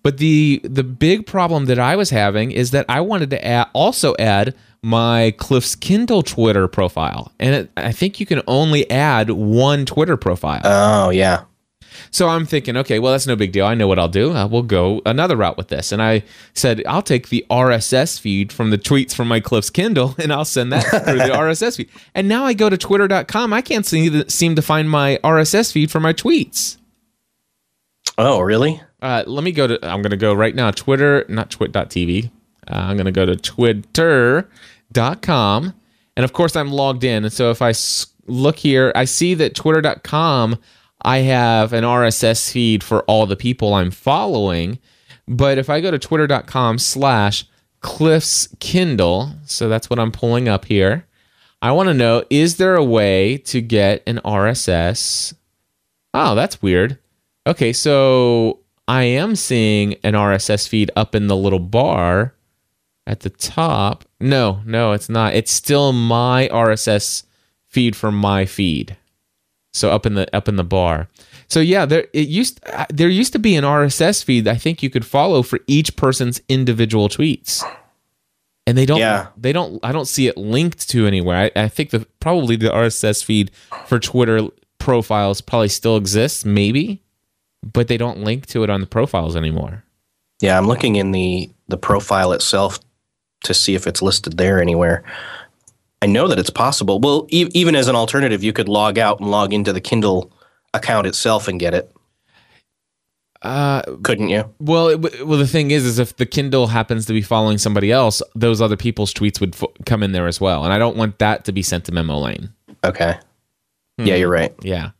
but 0.03 0.17
the 0.17 0.61
the 0.63 0.83
big 0.83 1.25
problem 1.25 1.65
that 1.65 1.79
I 1.79 1.95
was 1.95 2.09
having 2.09 2.51
is 2.51 2.71
that 2.71 2.85
I 2.89 3.01
wanted 3.01 3.29
to 3.31 3.45
add, 3.45 3.69
also 3.73 4.15
add 4.17 4.55
my 4.81 5.33
Cliff's 5.37 5.75
Kindle 5.75 6.23
Twitter 6.23 6.67
profile, 6.67 7.31
and 7.39 7.55
it, 7.55 7.71
I 7.77 7.91
think 7.91 8.19
you 8.19 8.25
can 8.25 8.41
only 8.47 8.89
add 8.89 9.29
one 9.29 9.85
Twitter 9.85 10.17
profile. 10.17 10.61
oh 10.63 11.09
yeah. 11.09 11.43
So 12.11 12.29
I'm 12.29 12.45
thinking, 12.45 12.77
okay, 12.77 12.99
well, 12.99 13.11
that's 13.11 13.27
no 13.27 13.35
big 13.35 13.51
deal. 13.51 13.65
I 13.65 13.73
know 13.75 13.87
what 13.87 13.99
I'll 13.99 14.07
do. 14.07 14.33
Uh, 14.33 14.47
we'll 14.47 14.63
go 14.63 15.01
another 15.05 15.35
route 15.35 15.57
with 15.57 15.67
this. 15.69 15.91
And 15.91 16.01
I 16.01 16.23
said, 16.53 16.83
I'll 16.87 17.01
take 17.01 17.29
the 17.29 17.45
RSS 17.49 18.19
feed 18.19 18.51
from 18.51 18.69
the 18.69 18.77
tweets 18.77 19.13
from 19.13 19.27
my 19.27 19.39
Cliff's 19.39 19.69
Kindle 19.69 20.15
and 20.19 20.31
I'll 20.31 20.45
send 20.45 20.71
that 20.73 20.83
through 20.83 21.17
the 21.17 21.23
RSS 21.33 21.77
feed. 21.77 21.89
And 22.13 22.27
now 22.27 22.45
I 22.45 22.53
go 22.53 22.69
to 22.69 22.77
twitter.com. 22.77 23.53
I 23.53 23.61
can't 23.61 23.85
seem 23.85 24.55
to 24.55 24.61
find 24.61 24.89
my 24.89 25.19
RSS 25.23 25.71
feed 25.71 25.91
for 25.91 25.99
my 25.99 26.13
tweets. 26.13 26.77
Oh 28.17 28.39
really? 28.39 28.81
Uh, 29.01 29.23
let 29.27 29.43
me 29.43 29.51
go 29.51 29.67
to, 29.67 29.73
I'm 29.85 30.01
going 30.01 30.11
to 30.11 30.17
go 30.17 30.33
right 30.33 30.55
now, 30.55 30.71
Twitter, 30.71 31.25
not 31.29 31.51
twit.tv. 31.51 32.31
Uh, 32.67 32.73
I'm 32.73 32.95
going 32.97 33.05
to 33.05 33.11
go 33.11 33.25
to 33.25 33.35
twitter.com. 33.35 34.49
And 36.17 36.23
of 36.23 36.33
course, 36.33 36.55
I'm 36.55 36.71
logged 36.71 37.03
in. 37.03 37.25
And 37.25 37.33
so 37.33 37.51
if 37.51 37.61
I 37.61 37.73
look 38.25 38.57
here, 38.57 38.91
I 38.95 39.05
see 39.05 39.33
that 39.35 39.53
twitter.com, 39.55 40.57
I 41.05 41.19
have 41.19 41.71
an 41.71 41.83
RSS 41.83 42.51
feed 42.51 42.83
for 42.83 43.03
all 43.03 43.27
the 43.27 43.35
people 43.35 43.75
I'm 43.75 43.91
following. 43.91 44.79
But 45.27 45.59
if 45.59 45.69
I 45.69 45.79
go 45.79 45.91
to 45.91 45.99
twitter.com 45.99 46.79
slash 46.79 47.45
Cliff's 47.81 48.47
Kindle, 48.59 49.33
so 49.45 49.69
that's 49.69 49.87
what 49.87 49.99
I'm 49.99 50.11
pulling 50.11 50.49
up 50.49 50.65
here, 50.65 51.05
I 51.61 51.71
want 51.73 51.89
to 51.89 51.93
know 51.93 52.23
is 52.31 52.57
there 52.57 52.75
a 52.75 52.83
way 52.83 53.37
to 53.37 53.61
get 53.61 54.01
an 54.07 54.19
RSS? 54.25 55.35
Oh, 56.15 56.33
that's 56.33 56.63
weird. 56.63 56.97
Okay, 57.45 57.71
so 57.71 58.61
I 58.87 59.03
am 59.03 59.35
seeing 59.35 59.93
an 60.03 60.15
RSS 60.15 60.67
feed 60.67 60.89
up 60.95 61.13
in 61.13 61.27
the 61.27 61.37
little 61.37 61.59
bar 61.59 62.33
at 63.05 63.19
the 63.19 63.29
top. 63.29 64.05
No, 64.19 64.61
no, 64.65 64.93
it's 64.93 65.09
not. 65.09 65.35
It's 65.35 65.51
still 65.51 65.93
my 65.93 66.49
RSS 66.51 67.25
feed 67.67 67.95
from 67.95 68.15
my 68.15 68.45
feed. 68.45 68.97
So 69.75 69.91
up 69.91 70.05
in 70.05 70.13
the 70.13 70.33
up 70.35 70.47
in 70.47 70.55
the 70.55 70.63
bar. 70.63 71.09
So 71.47 71.59
yeah, 71.59 71.85
there 71.85 72.07
it 72.13 72.29
used 72.29 72.59
uh, 72.71 72.85
there 72.89 73.09
used 73.09 73.33
to 73.33 73.39
be 73.39 73.55
an 73.55 73.63
RSS 73.63 74.23
feed 74.23 74.47
I 74.47 74.55
think 74.55 74.81
you 74.81 74.89
could 74.89 75.05
follow 75.05 75.43
for 75.43 75.59
each 75.67 75.95
person's 75.97 76.41
individual 76.47 77.09
tweets. 77.09 77.61
And 78.65 78.77
they 78.77 78.85
don't 78.85 78.99
Yeah. 78.99 79.27
they 79.37 79.51
don't 79.51 79.79
I 79.83 79.91
don't 79.91 80.07
see 80.07 80.27
it 80.27 80.37
linked 80.37 80.89
to 80.89 81.05
anywhere. 81.05 81.51
I, 81.55 81.63
I 81.63 81.67
think 81.67 81.89
the 81.89 82.07
probably 82.19 82.55
the 82.55 82.69
RSS 82.69 83.23
feed 83.23 83.51
for 83.85 83.99
Twitter 83.99 84.47
profiles 84.79 85.41
probably 85.41 85.69
still 85.69 85.97
exists, 85.97 86.45
maybe, 86.45 87.01
but 87.61 87.87
they 87.87 87.97
don't 87.97 88.19
link 88.23 88.45
to 88.47 88.63
it 88.63 88.69
on 88.69 88.79
the 88.79 88.87
profiles 88.87 89.35
anymore. 89.35 89.83
Yeah, 90.41 90.57
I'm 90.57 90.67
looking 90.67 90.95
in 90.95 91.11
the 91.11 91.49
the 91.67 91.77
profile 91.77 92.31
itself 92.31 92.79
to 93.43 93.53
see 93.53 93.75
if 93.75 93.85
it's 93.87 94.01
listed 94.01 94.37
there 94.37 94.61
anywhere. 94.61 95.03
I 96.05 96.07
know 96.07 96.27
that 96.27 96.37
it's 96.37 96.51
possible. 96.51 96.99
Well, 96.99 97.25
e- 97.31 97.49
even 97.55 97.75
as 97.75 97.87
an 97.87 97.95
alternative, 97.95 98.43
you 98.43 98.53
could 98.53 98.69
log 98.69 98.99
out 98.99 99.19
and 99.19 99.31
log 99.31 99.53
into 99.55 99.73
the 99.73 99.81
Kindle 99.81 100.31
account 100.71 101.07
itself 101.07 101.47
and 101.47 101.59
get 101.59 101.73
it. 101.73 101.91
Uh, 103.41 103.81
Couldn't 104.03 104.29
you? 104.29 104.47
well, 104.59 104.89
it, 104.89 105.25
well, 105.25 105.39
the 105.39 105.47
thing 105.47 105.71
is, 105.71 105.83
is 105.83 105.97
if 105.97 106.15
the 106.17 106.27
Kindle 106.27 106.67
happens 106.67 107.07
to 107.07 107.13
be 107.13 107.23
following 107.23 107.57
somebody 107.57 107.91
else, 107.91 108.21
those 108.35 108.61
other 108.61 108.77
people's 108.77 109.15
tweets 109.15 109.39
would 109.39 109.55
f- 109.55 109.63
come 109.87 110.03
in 110.03 110.11
there 110.11 110.27
as 110.27 110.39
well, 110.39 110.63
and 110.63 110.71
I 110.71 110.77
don't 110.77 110.95
want 110.95 111.17
that 111.17 111.43
to 111.45 111.51
be 111.51 111.63
sent 111.63 111.85
to 111.85 111.91
Memolane. 111.91 112.49
Okay. 112.83 113.17
Yeah, 113.97 114.13
you're 114.13 114.29
right. 114.29 114.53
Yeah. 114.61 114.91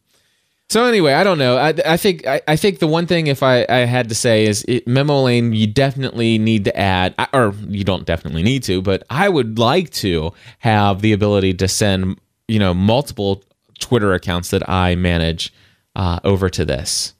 So 0.70 0.86
anyway, 0.86 1.14
I 1.14 1.24
don't 1.24 1.38
know. 1.38 1.58
I, 1.58 1.74
I 1.86 1.98
think 1.98 2.26
I, 2.26 2.42
I 2.48 2.56
think 2.56 2.80
the 2.80 2.88
one 2.88 3.06
thing 3.06 3.28
if 3.28 3.44
I, 3.44 3.66
I 3.70 3.80
had 3.80 4.10
to 4.10 4.16
say 4.16 4.46
is 4.46 4.66
it, 4.68 4.88
memolane 4.88 5.54
you 5.54 5.68
definitely 5.68 6.40
need 6.40 6.66
to 6.66 6.78
add 6.78 7.14
or 7.34 7.54
you 7.68 7.84
don't 7.84 8.06
definitely 8.06 8.44
need 8.44 8.64
to, 8.64 8.82
but 8.82 9.04
I 9.10 9.30
would 9.30 9.60
like 9.60 9.92
to 9.92 10.34
have 10.60 11.02
the 11.02 11.14
ability 11.14 11.54
to 11.56 11.68
send 11.68 12.20
you 12.48 12.60
know 12.60 12.74
multiple 12.74 13.44
Twitter 13.80 14.14
accounts 14.14 14.50
that 14.50 14.68
I 14.68 14.96
manage 14.96 15.54
uh, 15.96 16.20
over 16.24 16.50
to 16.50 16.66
this. 16.66 17.14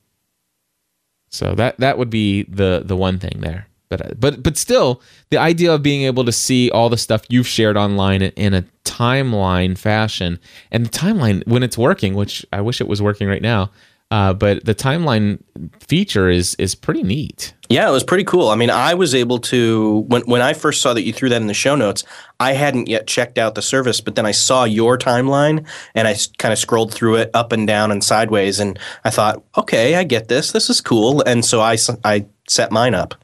So 1.30 1.54
that 1.56 1.78
that 1.80 1.98
would 1.98 2.10
be 2.10 2.44
the 2.44 2.82
the 2.84 2.96
one 2.96 3.20
thing 3.20 3.42
there. 3.42 3.68
But 3.98 4.20
but 4.20 4.44
but 4.44 4.58
still, 4.58 5.02
the 5.30 5.38
idea 5.38 5.74
of 5.74 5.84
being 5.84 6.04
able 6.04 6.26
to 6.26 6.32
see 6.32 6.70
all 6.72 6.90
the 6.90 6.98
stuff 6.98 7.24
you've 7.30 7.48
shared 7.48 7.78
online 7.78 8.22
in, 8.22 8.54
a 8.54 8.64
timeline 8.84 9.78
fashion, 9.78 10.40
and 10.72 10.86
the 10.86 10.90
timeline 10.90 11.46
when 11.48 11.64
it's 11.64 11.78
working, 11.78 12.14
which 12.14 12.46
I 12.54 12.62
wish 12.62 12.82
it 12.82 12.88
was 12.88 13.02
working 13.02 13.28
right 13.28 13.42
now, 13.42 13.72
uh, 14.12 14.34
but 14.34 14.64
the 14.66 14.76
timeline 14.76 15.40
feature 15.80 16.30
is 16.30 16.56
is 16.56 16.76
pretty 16.76 17.02
neat. 17.02 17.54
Yeah, 17.70 17.90
it 17.90 17.92
was 17.92 18.04
pretty 18.04 18.24
cool. 18.24 18.50
I 18.50 18.56
mean, 18.56 18.70
I 18.70 18.94
was 18.94 19.16
able 19.16 19.40
to 19.40 20.06
when 20.08 20.22
when 20.24 20.42
I 20.42 20.54
first 20.54 20.82
saw 20.82 20.94
that 20.94 21.02
you 21.02 21.12
threw 21.12 21.28
that 21.30 21.42
in 21.42 21.48
the 21.48 21.56
show 21.56 21.76
notes, 21.76 22.04
I 22.40 22.54
hadn't 22.54 22.88
yet 22.88 23.08
checked 23.08 23.40
out 23.40 23.56
the 23.56 23.64
service, 23.64 24.02
but 24.02 24.16
then 24.16 24.26
I 24.26 24.32
saw 24.32 24.64
your 24.64 24.98
timeline 24.98 25.66
and 25.96 26.08
I 26.08 26.16
kind 26.38 26.52
of 26.52 26.60
scrolled 26.60 26.94
through 26.94 27.16
it 27.16 27.32
up 27.34 27.52
and 27.52 27.66
down 27.66 27.92
and 27.92 28.04
sideways, 28.04 28.60
and 28.60 28.78
I 29.04 29.10
thought, 29.10 29.44
okay, 29.58 29.96
I 29.96 30.04
get 30.04 30.28
this. 30.28 30.52
This 30.52 30.70
is 30.70 30.82
cool, 30.82 31.22
and 31.22 31.44
so 31.44 31.62
i, 31.62 31.76
I 32.04 32.28
set 32.48 32.72
mine 32.72 32.94
up. 32.94 33.16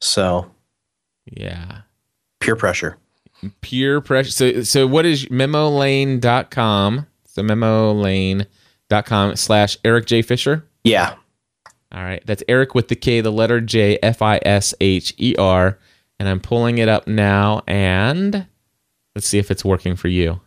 So 0.00 0.50
Yeah. 1.30 1.80
peer 2.40 2.56
pressure. 2.56 2.98
Pure 3.60 4.00
pressure. 4.02 4.30
So, 4.30 4.62
so 4.62 4.86
what 4.86 5.04
is 5.06 5.26
memolane.com? 5.26 7.06
So 7.24 7.42
memolane.com 7.42 9.36
slash 9.36 9.76
Erik 9.84 10.06
J. 10.06 10.22
Fisher. 10.22 10.64
Yeah, 10.84 11.14
All 11.92 12.02
right. 12.02 12.22
That's 12.26 12.42
Erik 12.48 12.74
with 12.74 12.88
the 12.88 12.96
K, 12.96 13.20
the 13.20 13.30
letter 13.32 13.60
J, 13.60 13.98
F 14.02 14.22
I 14.22 14.40
S 14.44 14.74
H 14.80 15.12
E 15.18 15.34
R. 15.36 15.78
And 16.18 16.28
I'm 16.28 16.40
pulling 16.40 16.78
it 16.78 16.88
up 16.88 17.06
now. 17.06 17.62
And 17.66 18.46
let's 19.14 19.26
see 19.26 19.38
if 19.38 19.50
it's 19.50 19.64
working 19.64 19.96
for 19.96 20.08
you. 20.08 20.40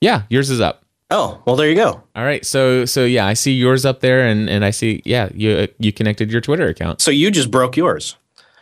Yeah, 0.00 0.22
yours 0.30 0.50
is 0.50 0.60
up. 0.60 0.84
Oh, 1.10 1.42
well, 1.46 1.56
there 1.56 1.68
you 1.68 1.74
go. 1.76 2.02
All 2.16 2.24
right. 2.24 2.44
So, 2.46 2.84
so 2.86 3.04
yeah, 3.04 3.26
I 3.26 3.34
see 3.34 3.52
yours 3.52 3.84
up 3.84 4.00
there 4.00 4.26
and, 4.26 4.48
and 4.48 4.64
I 4.64 4.70
see, 4.70 5.02
yeah, 5.04 5.28
you, 5.34 5.50
uh, 5.52 5.66
you 5.78 5.92
connected 5.92 6.32
your 6.32 6.40
Twitter 6.40 6.68
account. 6.68 7.00
So 7.02 7.10
you 7.10 7.30
just 7.30 7.50
broke 7.50 7.76
yours. 7.76 8.16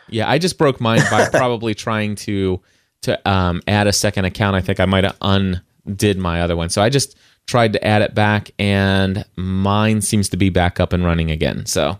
Yeah, 0.09 0.29
I 0.29 0.37
just 0.37 0.57
broke 0.57 0.79
mine 0.81 1.01
by 1.09 1.27
probably 1.31 1.73
trying 1.73 2.15
to 2.15 2.59
to 3.03 3.29
um, 3.29 3.61
add 3.67 3.87
a 3.87 3.93
second 3.93 4.25
account. 4.25 4.55
I 4.55 4.61
think 4.61 4.79
I 4.79 4.85
might 4.85 5.03
have 5.03 5.17
undid 5.21 6.17
my 6.17 6.41
other 6.41 6.55
one, 6.55 6.69
so 6.69 6.81
I 6.81 6.89
just 6.89 7.17
tried 7.47 7.73
to 7.73 7.85
add 7.85 8.01
it 8.01 8.15
back, 8.15 8.51
and 8.57 9.25
mine 9.35 10.01
seems 10.01 10.29
to 10.29 10.37
be 10.37 10.49
back 10.49 10.79
up 10.79 10.93
and 10.93 11.03
running 11.03 11.29
again. 11.29 11.65
So, 11.65 11.99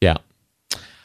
yeah. 0.00 0.16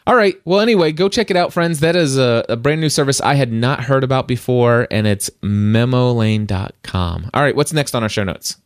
All 0.08 0.16
right. 0.16 0.36
Well, 0.46 0.60
anyway, 0.62 0.94
go 0.94 1.10
check 1.10 1.30
it 1.30 1.38
out, 1.38 1.54
friends. 1.54 1.80
That 1.82 1.96
is 1.96 2.18
a, 2.18 2.44
a 2.50 2.56
brand 2.56 2.82
new 2.82 2.90
service 2.90 3.22
I 3.22 3.36
had 3.36 3.52
not 3.52 3.84
heard 3.84 4.04
about 4.04 4.28
before, 4.28 4.88
and 4.90 5.06
it's 5.06 5.30
memolane.com. 5.44 7.30
All 7.34 7.42
right. 7.44 7.56
What's 7.56 7.74
next 7.74 7.94
on 7.94 8.04
our 8.04 8.10
show 8.10 8.24
notes? 8.24 8.58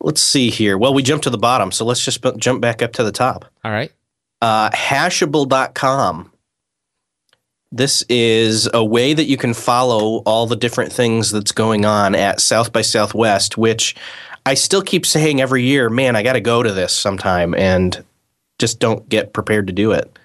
Let's 0.00 0.20
see 0.20 0.50
here. 0.50 0.76
Well, 0.76 0.92
we 0.94 1.02
jumped 1.02 1.24
to 1.24 1.30
the 1.30 1.38
bottom, 1.38 1.70
so 1.70 1.84
let's 1.84 2.04
just 2.04 2.24
jump 2.38 2.60
back 2.60 2.82
up 2.82 2.92
to 2.94 3.04
the 3.04 3.12
top. 3.12 3.44
All 3.64 3.70
right. 3.70 3.92
uh, 4.40 4.70
hashable.com. 4.70 6.31
This 7.72 8.02
is 8.10 8.68
a 8.74 8.84
way 8.84 9.14
that 9.14 9.24
you 9.24 9.38
can 9.38 9.54
follow 9.54 10.18
all 10.18 10.46
the 10.46 10.56
different 10.56 10.92
things 10.92 11.30
that's 11.30 11.52
going 11.52 11.86
on 11.86 12.14
at 12.14 12.40
South 12.40 12.72
by 12.72 12.82
Southwest, 12.82 13.56
which 13.56 13.96
I 14.44 14.54
still 14.54 14.82
keep 14.82 15.06
saying 15.06 15.40
every 15.40 15.62
year, 15.62 15.88
man, 15.88 16.14
I 16.14 16.22
got 16.22 16.34
to 16.34 16.40
go 16.40 16.62
to 16.62 16.72
this 16.72 16.94
sometime 16.94 17.54
and 17.54 18.04
just 18.58 18.78
don't 18.78 19.08
get 19.08 19.32
prepared 19.32 19.66
to 19.68 19.72
do 19.72 19.92
it. 19.92 20.18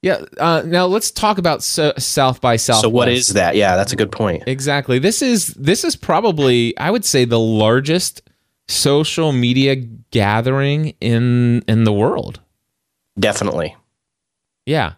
Yeah. 0.00 0.22
Uh, 0.38 0.62
now 0.66 0.84
let's 0.84 1.10
talk 1.10 1.38
about 1.38 1.62
so, 1.62 1.94
South 1.98 2.40
by 2.40 2.56
Southwest. 2.56 2.82
So 2.82 2.88
what 2.90 3.08
is 3.08 3.28
that? 3.28 3.56
Yeah, 3.56 3.74
that's 3.74 3.92
a 3.92 3.96
good 3.96 4.12
point. 4.12 4.44
Exactly. 4.46 4.98
This 4.98 5.22
is 5.22 5.48
this 5.54 5.82
is 5.82 5.96
probably 5.96 6.76
I 6.76 6.90
would 6.90 7.06
say 7.06 7.24
the 7.24 7.40
largest 7.40 8.22
social 8.68 9.32
media 9.32 9.76
gathering 9.76 10.94
in 11.00 11.62
in 11.66 11.84
the 11.84 11.92
world. 11.92 12.40
Definitely. 13.18 13.74
Yeah. 14.66 14.92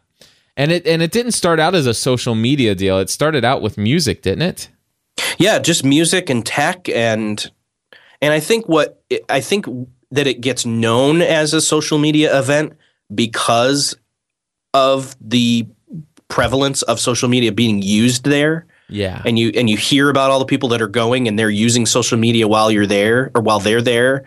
And 0.56 0.72
it 0.72 0.86
and 0.86 1.02
it 1.02 1.10
didn't 1.12 1.32
start 1.32 1.60
out 1.60 1.74
as 1.74 1.86
a 1.86 1.94
social 1.94 2.34
media 2.34 2.74
deal. 2.74 2.98
It 2.98 3.10
started 3.10 3.44
out 3.44 3.60
with 3.62 3.76
music, 3.76 4.22
didn't 4.22 4.42
it? 4.42 4.68
Yeah, 5.38 5.58
just 5.58 5.84
music 5.84 6.30
and 6.30 6.44
tech 6.44 6.88
and 6.88 7.50
and 8.22 8.32
I 8.32 8.40
think 8.40 8.66
what 8.68 9.02
I 9.28 9.40
think 9.40 9.66
that 10.10 10.26
it 10.26 10.40
gets 10.40 10.64
known 10.64 11.20
as 11.20 11.52
a 11.52 11.60
social 11.60 11.98
media 11.98 12.38
event 12.38 12.72
because 13.14 13.96
of 14.72 15.14
the 15.20 15.66
prevalence 16.28 16.82
of 16.82 16.98
social 17.00 17.28
media 17.28 17.52
being 17.52 17.82
used 17.82 18.24
there 18.24 18.66
Yeah. 18.88 19.22
and 19.24 19.38
you 19.38 19.50
and 19.54 19.70
you 19.70 19.76
hear 19.76 20.10
about 20.10 20.30
all 20.30 20.38
the 20.38 20.44
people 20.44 20.68
that 20.70 20.82
are 20.82 20.88
going 20.88 21.28
and 21.28 21.38
they're 21.38 21.50
using 21.50 21.86
social 21.86 22.18
media 22.18 22.48
while 22.48 22.70
you're 22.70 22.86
there 22.86 23.30
or 23.34 23.42
while 23.42 23.60
they're 23.60 23.80
there 23.82 24.24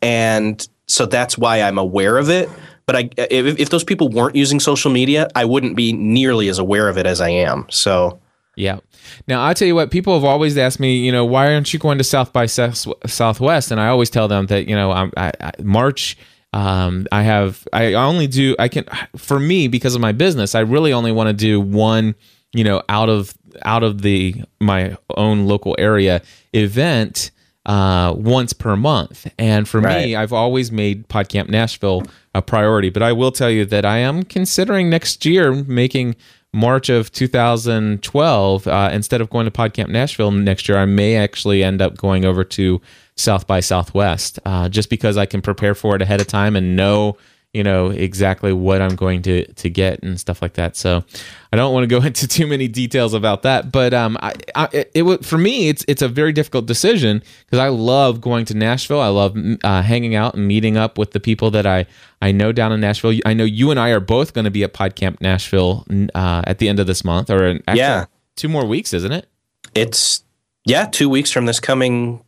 and 0.00 0.66
so 0.86 1.06
that's 1.06 1.36
why 1.36 1.60
I'm 1.62 1.76
aware 1.78 2.16
of 2.18 2.30
it 2.30 2.48
but 2.86 2.96
I 2.96 3.10
if, 3.16 3.58
if 3.58 3.70
those 3.70 3.84
people 3.84 4.08
weren't 4.08 4.36
using 4.36 4.60
social 4.60 4.90
media 4.90 5.28
I 5.34 5.44
wouldn't 5.44 5.76
be 5.76 5.92
nearly 5.92 6.48
as 6.48 6.58
aware 6.58 6.88
of 6.88 6.98
it 6.98 7.06
as 7.06 7.20
I 7.20 7.30
am 7.30 7.66
so 7.70 8.20
Yeah. 8.56 8.80
Now 9.26 9.44
I 9.44 9.54
tell 9.54 9.66
you 9.66 9.74
what, 9.74 9.90
people 9.90 10.14
have 10.14 10.24
always 10.24 10.56
asked 10.58 10.78
me, 10.78 10.96
you 10.96 11.10
know, 11.10 11.24
why 11.24 11.52
aren't 11.52 11.72
you 11.72 11.78
going 11.78 11.98
to 11.98 12.04
South 12.04 12.32
by 12.32 12.46
Southwest? 12.46 13.70
And 13.70 13.80
I 13.80 13.88
always 13.88 14.10
tell 14.10 14.28
them 14.28 14.46
that, 14.46 14.68
you 14.68 14.76
know, 14.76 14.92
I'm, 14.92 15.12
I, 15.16 15.32
I, 15.40 15.52
March. 15.62 16.16
Um, 16.54 17.06
I 17.10 17.22
have, 17.22 17.66
I 17.72 17.94
only 17.94 18.26
do, 18.26 18.54
I 18.58 18.68
can, 18.68 18.84
for 19.16 19.40
me, 19.40 19.68
because 19.68 19.94
of 19.94 20.02
my 20.02 20.12
business, 20.12 20.54
I 20.54 20.60
really 20.60 20.92
only 20.92 21.10
want 21.10 21.28
to 21.28 21.32
do 21.32 21.58
one, 21.58 22.14
you 22.52 22.62
know, 22.62 22.82
out 22.90 23.08
of 23.08 23.32
out 23.64 23.82
of 23.82 24.02
the 24.02 24.42
my 24.60 24.96
own 25.16 25.46
local 25.46 25.74
area 25.78 26.20
event 26.52 27.30
uh, 27.66 28.14
once 28.16 28.52
per 28.52 28.76
month. 28.76 29.32
And 29.38 29.68
for 29.68 29.80
me, 29.80 30.16
I've 30.16 30.32
always 30.32 30.72
made 30.72 31.08
PodCamp 31.08 31.48
Nashville 31.48 32.02
a 32.34 32.42
priority. 32.42 32.90
But 32.90 33.02
I 33.02 33.12
will 33.12 33.32
tell 33.32 33.50
you 33.50 33.64
that 33.66 33.84
I 33.84 33.98
am 33.98 34.24
considering 34.24 34.90
next 34.90 35.24
year 35.24 35.52
making 35.52 36.16
March 36.52 36.88
of 36.88 37.10
2012 37.12 38.66
uh, 38.66 38.90
instead 38.92 39.20
of 39.20 39.30
going 39.30 39.46
to 39.46 39.50
PodCamp 39.50 39.88
Nashville 39.88 40.30
next 40.30 40.68
year. 40.68 40.78
I 40.78 40.84
may 40.84 41.16
actually 41.16 41.64
end 41.64 41.80
up 41.80 41.96
going 41.96 42.24
over 42.24 42.44
to 42.44 42.80
South 43.16 43.46
by 43.46 43.60
Southwest 43.60 44.38
uh, 44.44 44.68
just 44.68 44.90
because 44.90 45.16
I 45.16 45.26
can 45.26 45.40
prepare 45.40 45.74
for 45.74 45.96
it 45.96 46.02
ahead 46.02 46.20
of 46.20 46.26
time 46.26 46.56
and 46.56 46.76
know 46.76 47.16
you 47.52 47.62
know 47.62 47.90
exactly 47.90 48.52
what 48.52 48.80
I'm 48.80 48.96
going 48.96 49.20
to 49.22 49.44
to 49.44 49.68
get 49.70 50.02
and 50.02 50.18
stuff 50.18 50.40
like 50.40 50.54
that. 50.54 50.74
So 50.76 51.04
I 51.52 51.56
don't 51.56 51.72
want 51.74 51.84
to 51.84 51.86
go 51.86 52.02
into 52.06 52.26
too 52.26 52.46
many 52.46 52.66
details 52.68 53.12
about 53.14 53.42
that, 53.42 53.70
but 53.70 53.92
um, 53.92 54.16
I, 54.22 54.32
I 54.54 54.68
it, 54.72 54.90
it 54.94 55.24
for 55.24 55.36
me 55.38 55.68
it's 55.68 55.84
it's 55.88 56.00
a 56.02 56.08
very 56.08 56.32
difficult 56.32 56.66
decision 56.66 57.22
because 57.44 57.58
I 57.58 57.68
love 57.68 58.20
going 58.20 58.44
to 58.46 58.54
Nashville. 58.54 59.00
I 59.00 59.08
love 59.08 59.36
uh, 59.64 59.82
hanging 59.82 60.14
out 60.14 60.34
and 60.34 60.46
meeting 60.48 60.76
up 60.76 60.96
with 60.98 61.10
the 61.12 61.20
people 61.20 61.50
that 61.50 61.66
I 61.66 61.86
I 62.22 62.32
know 62.32 62.52
down 62.52 62.72
in 62.72 62.80
Nashville. 62.80 63.18
I 63.26 63.34
know 63.34 63.44
you 63.44 63.70
and 63.70 63.78
I 63.78 63.90
are 63.90 64.00
both 64.00 64.32
going 64.32 64.46
to 64.46 64.50
be 64.50 64.62
at 64.64 64.72
PodCamp 64.72 65.20
Nashville 65.20 65.84
uh, 66.14 66.42
at 66.46 66.58
the 66.58 66.68
end 66.68 66.80
of 66.80 66.86
this 66.86 67.04
month, 67.04 67.28
or 67.30 67.58
actually 67.68 67.78
Yeah. 67.78 68.06
two 68.36 68.48
more 68.48 68.64
weeks, 68.64 68.92
isn't 68.94 69.12
it? 69.12 69.26
It's 69.74 70.24
yeah, 70.64 70.86
two 70.86 71.08
weeks 71.08 71.30
from 71.30 71.46
this 71.46 71.60
coming 71.60 72.22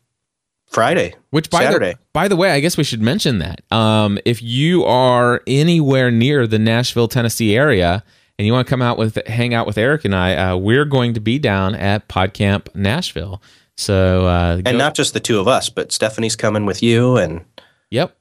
Friday. 0.74 1.14
Which 1.30 1.50
by 1.50 1.62
Saturday. 1.62 1.92
the 1.92 1.98
by 2.12 2.26
the 2.26 2.34
way, 2.34 2.50
I 2.50 2.58
guess 2.58 2.76
we 2.76 2.82
should 2.82 3.00
mention 3.00 3.38
that 3.38 3.60
um, 3.72 4.18
if 4.24 4.42
you 4.42 4.84
are 4.84 5.40
anywhere 5.46 6.10
near 6.10 6.48
the 6.48 6.58
Nashville, 6.58 7.06
Tennessee 7.06 7.56
area, 7.56 8.02
and 8.38 8.46
you 8.46 8.52
want 8.52 8.66
to 8.66 8.70
come 8.70 8.82
out 8.82 8.98
with 8.98 9.24
hang 9.28 9.54
out 9.54 9.68
with 9.68 9.78
Eric 9.78 10.04
and 10.04 10.14
I, 10.14 10.34
uh, 10.34 10.56
we're 10.56 10.84
going 10.84 11.14
to 11.14 11.20
be 11.20 11.38
down 11.38 11.76
at 11.76 12.08
PodCamp 12.08 12.74
Nashville. 12.74 13.40
So 13.76 14.26
uh, 14.26 14.60
and 14.66 14.76
not 14.76 14.94
just 14.94 15.14
the 15.14 15.20
two 15.20 15.38
of 15.38 15.46
us, 15.46 15.68
but 15.68 15.92
Stephanie's 15.92 16.34
coming 16.34 16.66
with 16.66 16.82
you. 16.82 17.18
And 17.18 17.44
yep, 17.90 18.16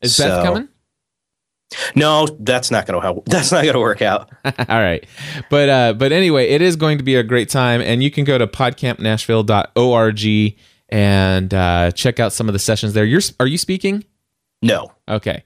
is 0.00 0.16
Beth 0.16 0.44
coming? 0.44 0.68
no, 1.94 2.26
that's 2.40 2.70
not 2.70 2.86
gonna 2.86 3.02
help. 3.02 3.26
That's 3.26 3.52
not 3.52 3.66
gonna 3.66 3.80
work 3.80 4.00
out. 4.00 4.30
All 4.44 4.52
right. 4.68 5.04
But 5.50 5.68
uh 5.68 5.92
but 5.92 6.12
anyway, 6.12 6.48
it 6.48 6.62
is 6.62 6.76
going 6.76 6.96
to 6.96 7.04
be 7.04 7.16
a 7.16 7.22
great 7.22 7.50
time 7.50 7.82
and 7.82 8.02
you 8.02 8.10
can 8.10 8.24
go 8.24 8.38
to 8.38 8.46
podcampnashville.org 8.46 10.56
and 10.88 11.52
uh 11.52 11.90
check 11.92 12.20
out 12.20 12.32
some 12.32 12.48
of 12.48 12.52
the 12.52 12.58
sessions 12.58 12.92
there. 12.92 13.04
You're 13.04 13.22
are 13.40 13.46
you 13.46 13.58
speaking? 13.58 14.04
No, 14.62 14.92
Okay. 15.08 15.44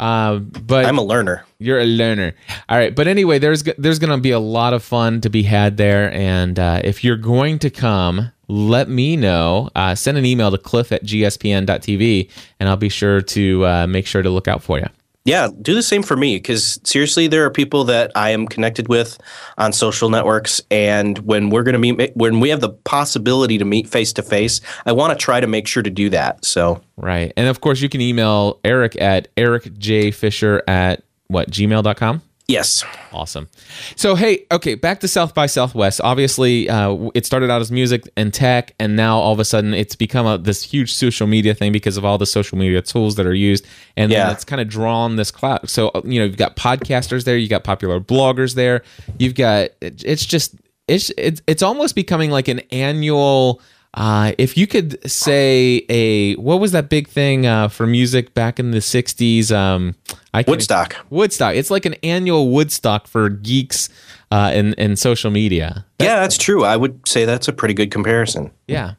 Uh, 0.00 0.38
but 0.38 0.84
I'm 0.84 0.98
a 0.98 1.02
learner. 1.02 1.44
you're 1.60 1.78
a 1.78 1.84
learner. 1.84 2.34
All 2.68 2.76
right, 2.76 2.92
but 2.92 3.06
anyway, 3.06 3.38
there's 3.38 3.62
there's 3.78 4.00
going 4.00 4.10
to 4.10 4.20
be 4.20 4.32
a 4.32 4.38
lot 4.40 4.72
of 4.72 4.82
fun 4.82 5.20
to 5.20 5.30
be 5.30 5.44
had 5.44 5.76
there, 5.76 6.12
and 6.12 6.58
uh, 6.58 6.80
if 6.82 7.04
you're 7.04 7.16
going 7.16 7.60
to 7.60 7.70
come, 7.70 8.32
let 8.48 8.88
me 8.88 9.16
know. 9.16 9.70
Uh, 9.76 9.94
send 9.94 10.18
an 10.18 10.24
email 10.24 10.50
to 10.50 10.58
cliff 10.58 10.90
at 10.90 11.04
gspn.tv, 11.04 12.30
and 12.58 12.68
I'll 12.68 12.76
be 12.76 12.88
sure 12.88 13.20
to 13.20 13.64
uh, 13.66 13.86
make 13.86 14.06
sure 14.06 14.22
to 14.22 14.30
look 14.30 14.48
out 14.48 14.62
for 14.64 14.78
you. 14.78 14.86
Yeah, 15.24 15.48
do 15.60 15.74
the 15.74 15.82
same 15.82 16.02
for 16.02 16.16
me 16.16 16.36
because 16.36 16.80
seriously, 16.82 17.28
there 17.28 17.44
are 17.44 17.50
people 17.50 17.84
that 17.84 18.10
I 18.16 18.30
am 18.30 18.48
connected 18.48 18.88
with 18.88 19.18
on 19.56 19.72
social 19.72 20.10
networks, 20.10 20.60
and 20.70 21.18
when 21.18 21.50
we're 21.50 21.62
going 21.62 21.74
to 21.74 21.78
meet, 21.78 22.16
when 22.16 22.40
we 22.40 22.48
have 22.48 22.60
the 22.60 22.70
possibility 22.70 23.56
to 23.58 23.64
meet 23.64 23.88
face 23.88 24.12
to 24.14 24.22
face, 24.22 24.60
I 24.84 24.92
want 24.92 25.16
to 25.16 25.24
try 25.24 25.38
to 25.38 25.46
make 25.46 25.68
sure 25.68 25.82
to 25.82 25.90
do 25.90 26.10
that. 26.10 26.44
So 26.44 26.80
Right, 26.96 27.32
and 27.36 27.46
of 27.46 27.60
course, 27.60 27.80
you 27.80 27.88
can 27.88 28.00
email 28.00 28.58
Erik 28.64 29.00
at 29.00 29.34
erikjfisher 29.36 30.62
at 30.66 31.04
what 31.28 31.50
gmail.com. 31.50 32.22
yes, 32.52 32.84
Awesome. 33.12 33.48
So, 33.96 34.14
hey, 34.14 34.46
okay, 34.50 34.74
back 34.74 35.00
to 35.00 35.08
South 35.08 35.34
by 35.34 35.46
Southwest. 35.46 36.00
Obviously, 36.02 36.68
uh, 36.68 37.10
it 37.14 37.26
started 37.26 37.50
out 37.50 37.60
as 37.60 37.70
music 37.70 38.08
and 38.16 38.32
tech, 38.32 38.74
and 38.78 38.96
now 38.96 39.18
all 39.18 39.32
of 39.32 39.38
a 39.40 39.44
sudden 39.44 39.74
it's 39.74 39.94
become 39.96 40.26
a, 40.26 40.38
this 40.38 40.62
huge 40.62 40.92
social 40.94 41.26
media 41.26 41.54
thing 41.54 41.72
because 41.72 41.96
of 41.98 42.04
all 42.04 42.16
the 42.16 42.24
social 42.26 42.56
media 42.56 42.80
tools 42.80 43.16
that 43.16 43.26
are 43.26 43.34
used. 43.34 43.66
And 43.96 44.10
Yeah. 44.10 44.30
it's 44.32 44.44
kind 44.44 44.60
of 44.62 44.68
drawn 44.68 45.16
this 45.16 45.30
cloud. 45.30 45.68
So, 45.68 45.88
uh, 45.88 46.00
you 46.04 46.20
know, 46.20 46.24
you've 46.26 46.36
got 46.38 46.56
podcasters 46.56 47.24
there, 47.24 47.36
you've 47.36 47.50
got 47.50 47.64
popular 47.64 48.00
bloggers 48.00 48.54
there, 48.54 48.82
you've 49.18 49.34
got, 49.34 49.70
it- 49.82 50.02
it's 50.04 50.24
just, 50.24 50.54
it's, 50.88 51.10
it's, 51.18 51.42
it's 51.46 51.62
almost 51.62 51.94
becoming 51.94 52.30
like 52.30 52.48
an 52.48 52.60
annual. 52.70 53.60
Uh, 53.94 54.32
if 54.38 54.56
you 54.56 54.66
could 54.66 54.98
say 55.10 55.84
a 55.90 56.34
what 56.36 56.60
was 56.60 56.72
that 56.72 56.88
big 56.88 57.08
thing 57.08 57.46
uh, 57.46 57.68
for 57.68 57.86
music 57.86 58.32
back 58.32 58.58
in 58.58 58.70
the 58.70 58.78
'60s? 58.78 59.54
Um, 59.54 59.94
I 60.32 60.44
Woodstock. 60.48 60.96
Woodstock. 61.10 61.54
It's 61.54 61.70
like 61.70 61.84
an 61.84 61.94
annual 62.02 62.50
Woodstock 62.50 63.06
for 63.06 63.28
geeks 63.28 63.90
uh, 64.30 64.50
in 64.54 64.72
in 64.74 64.96
social 64.96 65.30
media. 65.30 65.84
Yeah, 66.00 66.20
that's 66.20 66.38
true. 66.38 66.64
I 66.64 66.76
would 66.76 67.06
say 67.06 67.26
that's 67.26 67.48
a 67.48 67.52
pretty 67.52 67.74
good 67.74 67.90
comparison. 67.90 68.50
Yeah, 68.66 68.94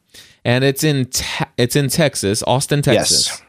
and 0.46 0.64
it's 0.64 0.84
in 0.84 1.06
te- 1.06 1.46
it's 1.58 1.76
in 1.76 1.90
Texas, 1.90 2.44
Austin, 2.46 2.84
Texas. 2.84 3.30
Yes. 3.30 3.42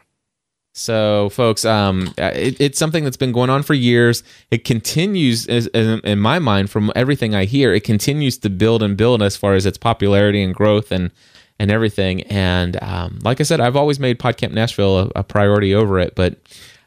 So, 0.77 1.29
folks, 1.29 1.63
um, 1.63 2.13
it, 2.17 2.59
it's 2.59 2.77
something 2.77 3.05
that's 3.05 3.15
been 3.15 3.31
going 3.31 3.49
on 3.49 3.63
for 3.63 3.73
years. 3.73 4.23
It 4.51 4.65
continues, 4.65 5.47
as, 5.47 5.67
in, 5.67 6.01
in 6.01 6.19
my 6.19 6.37
mind, 6.37 6.69
from 6.69 6.91
everything 6.97 7.33
I 7.33 7.45
hear, 7.45 7.73
it 7.73 7.85
continues 7.85 8.37
to 8.39 8.49
build 8.49 8.83
and 8.83 8.97
build 8.97 9.23
as 9.23 9.37
far 9.37 9.53
as 9.53 9.65
its 9.65 9.77
popularity 9.77 10.43
and 10.43 10.53
growth 10.53 10.91
and 10.91 11.11
and 11.59 11.71
everything. 11.71 12.21
And 12.23 12.81
um, 12.83 13.19
like 13.23 13.39
I 13.39 13.43
said, 13.43 13.59
I've 13.61 13.75
always 13.75 13.99
made 13.99 14.19
PodCamp 14.19 14.51
Nashville 14.51 14.99
a, 14.99 15.11
a 15.17 15.23
priority 15.23 15.73
over 15.73 15.99
it. 15.99 16.15
But 16.15 16.37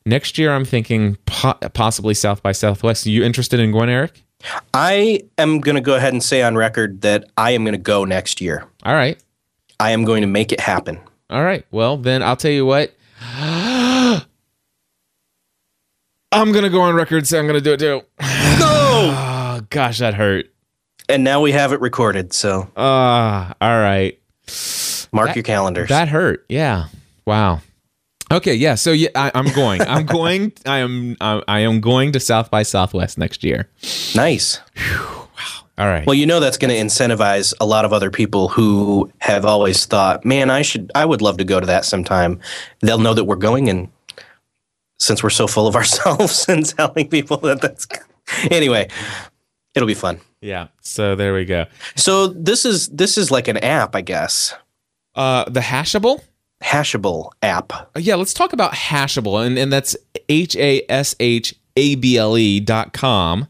next 0.07 0.39
year, 0.39 0.53
I'm 0.53 0.65
thinking 0.65 1.17
po- 1.27 1.55
possibly 1.75 2.15
South 2.15 2.43
by 2.43 2.53
Southwest. 2.53 3.07
Are 3.07 3.11
you 3.11 3.25
interested 3.25 3.61
in 3.61 3.73
going, 3.73 3.89
Erik? 3.89 4.23
I 4.73 5.23
am 5.37 5.61
going 5.61 5.75
to 5.75 5.81
go 5.81 5.95
ahead 5.97 6.13
and 6.13 6.23
say 6.23 6.43
on 6.43 6.55
record 6.57 7.01
that 7.01 7.25
I 7.37 7.51
am 7.53 7.65
going 7.65 7.73
to 7.73 7.79
go 7.79 8.05
next 8.05 8.41
year. 8.41 8.67
All 8.85 8.95
right. 8.95 9.19
I 9.81 9.91
am 9.93 10.05
going 10.05 10.21
to 10.23 10.27
make 10.29 10.53
it 10.53 10.61
happen. 10.61 11.01
All 11.31 11.43
right. 11.45 11.65
Well, 11.71 11.97
then 11.97 12.23
I'll 12.23 12.37
tell 12.37 12.51
you 12.51 12.65
what. 12.67 12.95
I'm 16.31 16.53
gonna 16.53 16.69
go 16.71 16.83
on 16.83 16.95
record. 16.95 17.27
Say 17.27 17.39
I'm 17.39 17.47
gonna 17.47 17.61
do 17.61 17.73
it 17.73 17.81
too. 17.81 18.03
No! 18.21 18.27
Oh 18.61 19.61
gosh, 19.71 19.99
that 19.99 20.15
hurt. 20.15 20.47
and 21.09 21.25
now 21.25 21.41
we 21.41 21.53
have 21.53 21.73
it 21.73 21.81
recorded. 21.81 22.33
So 22.33 22.71
Ah, 22.77 23.55
all 23.61 23.81
right. 23.81 24.18
Mark 25.13 25.35
your 25.35 25.43
calendars. 25.43 25.89
That 25.89 26.09
hurt. 26.09 26.45
Yeah. 26.49 26.87
Wow. 27.27 27.61
Okay. 28.31 28.55
Yeah. 28.55 28.75
So 28.75 28.93
yeah, 28.93 29.09
I, 29.15 29.31
I'm 29.35 29.53
going. 29.53 29.81
I'm 29.83 30.07
going. 30.19 30.53
I 30.67 30.79
am. 30.79 31.17
I, 31.21 31.43
I 31.49 31.59
am 31.61 31.81
going 31.81 32.13
to 32.13 32.21
South 32.21 32.51
by 32.51 32.63
Southwest 32.63 33.19
next 33.19 33.45
year. 33.45 33.69
nice. 34.15 34.61
Wow. 34.77 35.29
All 35.79 35.87
right. 35.87 36.05
Well, 36.07 36.15
you 36.15 36.27
know 36.27 36.41
that's 36.41 36.59
going 36.59 36.75
to 36.75 36.77
incentivize 36.77 37.55
a 37.61 37.67
lot 37.67 37.85
of 37.85 37.93
other 37.93 38.11
people 38.11 38.49
who 38.49 39.13
have 39.21 39.45
always 39.45 39.87
thought, 39.87 40.25
"Man, 40.25 40.51
I 40.51 40.63
should 40.63 40.91
I 40.95 41.05
would 41.05 41.23
love 41.23 41.37
to 41.39 41.45
go 41.45 41.61
to 41.61 41.67
that 41.67 41.85
sometime." 41.85 42.41
They'll 42.81 42.99
know 42.99 43.15
that 43.15 43.25
we're 43.25 43.37
going 43.37 43.69
and 43.69 43.89
since 44.99 45.23
we're 45.23 45.31
so 45.31 45.47
full 45.47 45.69
of 45.69 45.77
ourselves 45.81 46.49
and 46.49 46.67
telling 46.67 47.09
people 47.09 47.37
that 47.39 47.61
that's 47.61 47.87
Anyway, 48.51 48.89
it'll 49.75 49.87
be 49.87 49.95
fun. 49.95 50.21
Yeah. 50.41 50.69
So 50.81 51.15
there 51.17 51.35
we 51.35 51.45
go. 51.45 51.67
So 51.97 52.29
this 52.29 52.65
is 52.65 52.89
this 52.89 53.19
is 53.19 53.31
like 53.31 53.49
an 53.49 53.57
app, 53.59 53.95
I 53.97 54.01
guess. 54.01 54.55
Uh, 55.15 55.45
the 55.49 55.61
Hashable. 55.61 56.21
Hashable 56.63 57.31
app. 57.43 57.73
Uh, 57.73 57.87
Yeah, 57.97 58.17
let's 58.17 58.35
talk 58.35 58.53
about 58.53 58.73
Hashable, 58.73 59.45
and, 59.45 59.59
and 59.59 59.73
that's 59.73 59.97
H 60.29 60.57
A 60.57 60.83
S 60.89 61.15
H 61.21 61.55
A 61.77 61.95
B 61.97 62.17
L 62.17 62.37
E 62.37 62.61
dot 62.61 62.93
com. 62.93 63.47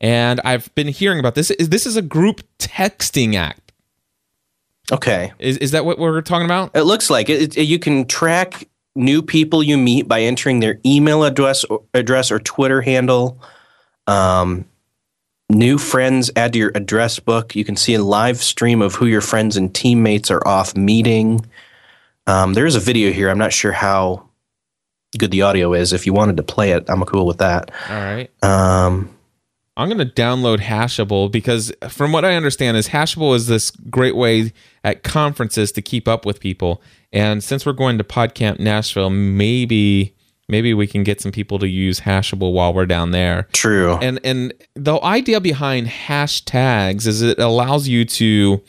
And 0.00 0.40
I've 0.44 0.72
been 0.74 0.88
hearing 0.88 1.18
about 1.18 1.34
this. 1.34 1.50
Is 1.52 1.68
this 1.70 1.86
is 1.86 1.96
a 1.96 2.02
group 2.02 2.42
texting 2.58 3.34
app? 3.34 3.60
Okay. 4.92 5.32
Is 5.38 5.56
is 5.58 5.70
that 5.70 5.84
what 5.84 5.98
we're 5.98 6.20
talking 6.20 6.44
about? 6.44 6.70
It 6.74 6.82
looks 6.82 7.08
like 7.10 7.28
it, 7.28 7.56
it- 7.56 7.64
you 7.64 7.78
can 7.78 8.06
track 8.06 8.68
new 8.96 9.22
people 9.22 9.62
you 9.62 9.76
meet 9.76 10.06
by 10.06 10.20
entering 10.22 10.60
their 10.60 10.78
email 10.86 11.24
address 11.24 11.64
or, 11.64 11.82
address 11.94 12.30
or 12.30 12.38
Twitter 12.38 12.80
handle. 12.80 13.40
Um, 14.06 14.66
new 15.50 15.78
friends 15.78 16.30
add 16.36 16.52
to 16.54 16.58
your 16.58 16.72
address 16.74 17.18
book. 17.18 17.54
You 17.54 17.64
can 17.64 17.76
see 17.76 17.94
a 17.94 18.02
live 18.02 18.38
stream 18.38 18.82
of 18.82 18.94
who 18.94 19.06
your 19.06 19.20
friends 19.20 19.56
and 19.56 19.74
teammates 19.74 20.30
are 20.30 20.46
off 20.46 20.76
meeting. 20.76 21.44
Um, 22.26 22.54
there 22.54 22.66
is 22.66 22.76
a 22.76 22.80
video 22.80 23.12
here. 23.12 23.28
I'm 23.28 23.38
not 23.38 23.52
sure 23.52 23.72
how 23.72 24.28
good 25.18 25.30
the 25.30 25.42
audio 25.42 25.74
is. 25.74 25.92
If 25.92 26.06
you 26.06 26.12
wanted 26.12 26.36
to 26.38 26.42
play 26.42 26.72
it, 26.72 26.84
I'm 26.88 27.02
cool 27.04 27.26
with 27.26 27.38
that. 27.38 27.70
All 27.88 27.96
right. 27.96 28.30
Um, 28.42 29.10
I'm 29.76 29.88
going 29.88 29.98
to 29.98 30.12
download 30.14 30.58
Hashable 30.58 31.30
because, 31.30 31.72
from 31.88 32.12
what 32.12 32.24
I 32.24 32.36
understand, 32.36 32.76
is 32.76 32.88
Hashable 32.88 33.34
is 33.34 33.48
this 33.48 33.70
great 33.70 34.14
way 34.14 34.52
at 34.84 35.02
conferences 35.02 35.72
to 35.72 35.82
keep 35.82 36.06
up 36.06 36.24
with 36.24 36.40
people. 36.40 36.80
And 37.12 37.42
since 37.42 37.66
we're 37.66 37.72
going 37.72 37.98
to 37.98 38.04
PodCamp 38.04 38.60
Nashville, 38.60 39.10
maybe 39.10 40.13
maybe 40.48 40.74
we 40.74 40.86
can 40.86 41.02
get 41.04 41.20
some 41.20 41.32
people 41.32 41.58
to 41.58 41.68
use 41.68 42.00
Hashable 42.00 42.52
while 42.52 42.72
we're 42.74 42.86
down 42.86 43.10
there. 43.12 43.48
true. 43.52 43.98
And 44.02 44.20
and 44.24 44.52
the 44.74 45.00
idea 45.02 45.40
behind 45.40 45.86
hashtags 45.88 47.06
is 47.06 47.22
it 47.22 47.38
allows 47.38 47.88
you 47.88 48.04
to, 48.04 48.62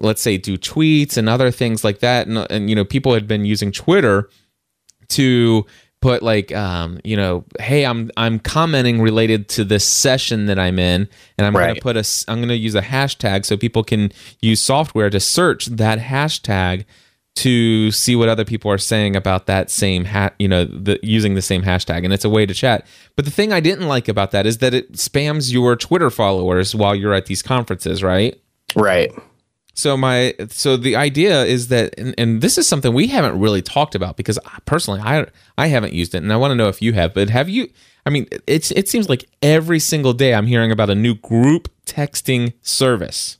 let's 0.00 0.22
say, 0.22 0.36
do 0.38 0.56
tweets 0.58 1.16
and 1.16 1.28
other 1.28 1.50
things 1.50 1.84
like 1.84 2.00
that. 2.00 2.26
And, 2.26 2.38
and 2.50 2.68
you 2.68 2.76
know, 2.76 2.84
people 2.84 3.14
had 3.14 3.26
been 3.28 3.44
using 3.44 3.72
Twitter 3.72 4.28
to 5.08 5.66
put 6.00 6.22
like 6.22 6.50
um 6.52 6.98
you 7.04 7.14
know 7.14 7.44
hey 7.58 7.84
i'm 7.84 8.10
i'm 8.16 8.38
commenting 8.38 9.02
related 9.02 9.50
to 9.50 9.64
this 9.64 9.84
session 9.84 10.46
that 10.46 10.58
i'm 10.58 10.78
in 10.78 11.06
and 11.36 11.46
i'm 11.46 11.52
going 11.52 11.66
Right. 11.66 11.74
to 11.76 11.80
put 11.82 11.94
a 11.94 12.24
i'm 12.26 12.38
going 12.38 12.48
to 12.48 12.56
use 12.56 12.74
a 12.74 12.80
hashtag 12.80 13.44
so 13.44 13.54
people 13.58 13.84
can 13.84 14.10
use 14.40 14.60
software 14.60 15.10
to 15.10 15.20
search 15.20 15.66
that 15.66 15.98
hashtag 15.98 16.86
to 17.40 17.90
see 17.90 18.14
what 18.14 18.28
other 18.28 18.44
people 18.44 18.70
are 18.70 18.76
saying 18.76 19.16
about 19.16 19.46
that 19.46 19.70
same 19.70 20.04
hat 20.04 20.34
you 20.38 20.46
know 20.46 20.66
the 20.66 21.00
using 21.02 21.34
the 21.34 21.40
same 21.40 21.62
hashtag 21.62 22.04
and 22.04 22.12
it's 22.12 22.24
a 22.24 22.28
way 22.28 22.44
to 22.44 22.52
chat 22.52 22.86
but 23.16 23.24
the 23.24 23.30
thing 23.30 23.50
i 23.50 23.60
didn't 23.60 23.88
like 23.88 24.08
about 24.08 24.30
that 24.30 24.44
is 24.44 24.58
that 24.58 24.74
it 24.74 24.92
spams 24.92 25.50
your 25.50 25.74
twitter 25.74 26.10
followers 26.10 26.74
while 26.74 26.94
you're 26.94 27.14
at 27.14 27.24
these 27.26 27.42
conferences 27.42 28.02
right 28.02 28.38
right. 28.76 29.10
so 29.72 29.96
my 29.96 30.34
so 30.48 30.76
the 30.76 30.94
idea 30.96 31.42
is 31.44 31.68
that 31.68 31.94
and, 31.96 32.14
and 32.18 32.42
this 32.42 32.58
is 32.58 32.68
something 32.68 32.92
we 32.92 33.06
haven't 33.06 33.40
really 33.40 33.62
talked 33.62 33.94
about 33.94 34.18
because 34.18 34.38
I- 34.44 34.58
personally 34.66 35.00
I 35.00 35.24
I 35.56 35.68
haven't 35.68 35.94
used 35.94 36.14
it 36.14 36.18
and 36.18 36.30
I 36.30 36.36
want 36.36 36.50
to 36.50 36.56
know 36.56 36.68
if 36.68 36.82
you 36.82 36.92
have 36.92 37.14
but 37.14 37.30
have 37.30 37.48
you 37.48 37.70
I 38.04 38.10
mean 38.10 38.26
it's 38.46 38.70
it 38.72 38.86
seems 38.86 39.08
like 39.08 39.24
every 39.40 39.78
single 39.78 40.12
day 40.12 40.34
I'm 40.34 40.46
hearing 40.46 40.70
about 40.72 40.90
a 40.90 40.94
new 40.94 41.14
group 41.14 41.68
texting 41.86 42.52
service. 42.60 43.38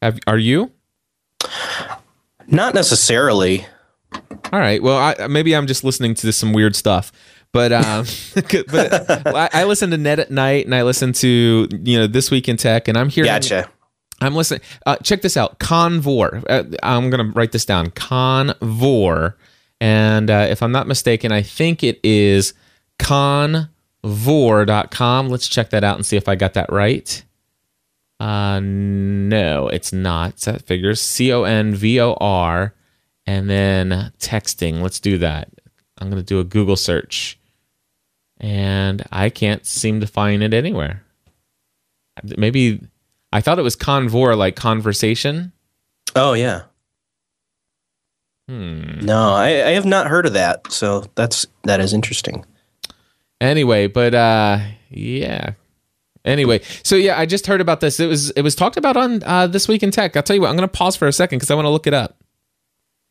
Have 0.00 0.18
are 0.26 0.38
you? 0.38 0.72
Not 2.48 2.74
necessarily. 2.74 3.66
All 4.52 4.58
right. 4.58 4.82
Well, 4.82 4.96
I, 4.96 5.26
maybe 5.26 5.54
I'm 5.54 5.66
just 5.66 5.84
listening 5.84 6.14
to 6.14 6.32
some 6.32 6.52
weird 6.52 6.74
stuff. 6.74 7.12
But 7.52 7.72
um, 7.72 8.04
but 8.34 9.26
I, 9.26 9.48
I 9.52 9.64
listen 9.64 9.90
to 9.90 9.96
Net 9.96 10.18
at 10.18 10.30
Night 10.30 10.66
and 10.66 10.74
I 10.74 10.82
listen 10.82 11.12
to 11.14 11.68
you 11.82 11.98
know 11.98 12.06
This 12.06 12.30
Week 12.30 12.48
in 12.48 12.56
Tech 12.56 12.88
and 12.88 12.98
I'm 12.98 13.08
hearing 13.08 13.28
Gotcha. 13.28 13.70
I'm 14.20 14.34
listening. 14.34 14.60
Uh, 14.84 14.96
check 14.96 15.22
this 15.22 15.36
out. 15.36 15.58
Convor. 15.60 16.44
Uh, 16.48 16.64
I'm 16.82 17.08
going 17.08 17.24
to 17.24 17.32
write 17.32 17.52
this 17.52 17.64
down. 17.64 17.90
Convor. 17.90 19.34
And 19.80 20.28
uh, 20.28 20.48
if 20.50 20.60
I'm 20.62 20.72
not 20.72 20.88
mistaken, 20.88 21.30
I 21.30 21.42
think 21.42 21.84
it 21.84 22.00
is 22.02 22.52
convor.com. 22.98 23.68
Let's 25.28 25.46
check 25.46 25.70
that 25.70 25.84
out 25.84 25.94
and 25.96 26.04
see 26.04 26.16
if 26.16 26.28
I 26.28 26.34
got 26.34 26.54
that 26.54 26.70
right. 26.72 27.24
Uh, 28.20 28.60
no, 28.60 29.68
it's 29.68 29.92
not. 29.92 30.36
That 30.38 30.62
figures 30.62 31.00
C 31.00 31.32
O 31.32 31.44
N 31.44 31.74
V 31.74 32.00
O 32.00 32.14
R 32.20 32.74
and 33.26 33.48
then 33.48 34.12
texting. 34.18 34.80
Let's 34.80 35.00
do 35.00 35.18
that. 35.18 35.50
I'm 35.98 36.10
going 36.10 36.22
to 36.22 36.26
do 36.26 36.40
a 36.40 36.44
Google 36.44 36.76
search. 36.76 37.38
And 38.40 39.04
I 39.10 39.30
can't 39.30 39.66
seem 39.66 40.00
to 40.00 40.06
find 40.06 40.42
it 40.42 40.54
anywhere. 40.54 41.04
Maybe 42.36 42.80
I 43.32 43.40
thought 43.40 43.58
it 43.58 43.62
was 43.62 43.76
convor 43.76 44.36
like 44.36 44.56
conversation. 44.56 45.52
Oh 46.16 46.32
yeah. 46.32 46.62
Hmm. 48.48 49.00
No, 49.00 49.34
I, 49.34 49.48
I 49.48 49.70
have 49.72 49.84
not 49.84 50.06
heard 50.06 50.24
of 50.26 50.32
that. 50.32 50.72
So 50.72 51.04
that's 51.14 51.46
that 51.64 51.80
is 51.80 51.92
interesting. 51.92 52.44
Anyway, 53.40 53.86
but 53.88 54.14
uh 54.14 54.58
yeah. 54.88 55.52
Anyway, 56.28 56.60
so 56.82 56.94
yeah, 56.94 57.18
I 57.18 57.26
just 57.26 57.46
heard 57.46 57.60
about 57.60 57.80
this. 57.80 57.98
It 57.98 58.06
was 58.06 58.30
it 58.30 58.42
was 58.42 58.54
talked 58.54 58.76
about 58.76 58.96
on 58.96 59.22
uh, 59.24 59.46
this 59.46 59.66
week 59.66 59.82
in 59.82 59.90
tech. 59.90 60.16
I'll 60.16 60.22
tell 60.22 60.36
you 60.36 60.42
what. 60.42 60.50
I'm 60.50 60.56
going 60.56 60.68
to 60.68 60.72
pause 60.72 60.94
for 60.94 61.08
a 61.08 61.12
second 61.12 61.38
because 61.38 61.50
I 61.50 61.54
want 61.54 61.64
to 61.64 61.70
look 61.70 61.86
it 61.86 61.94
up. 61.94 62.18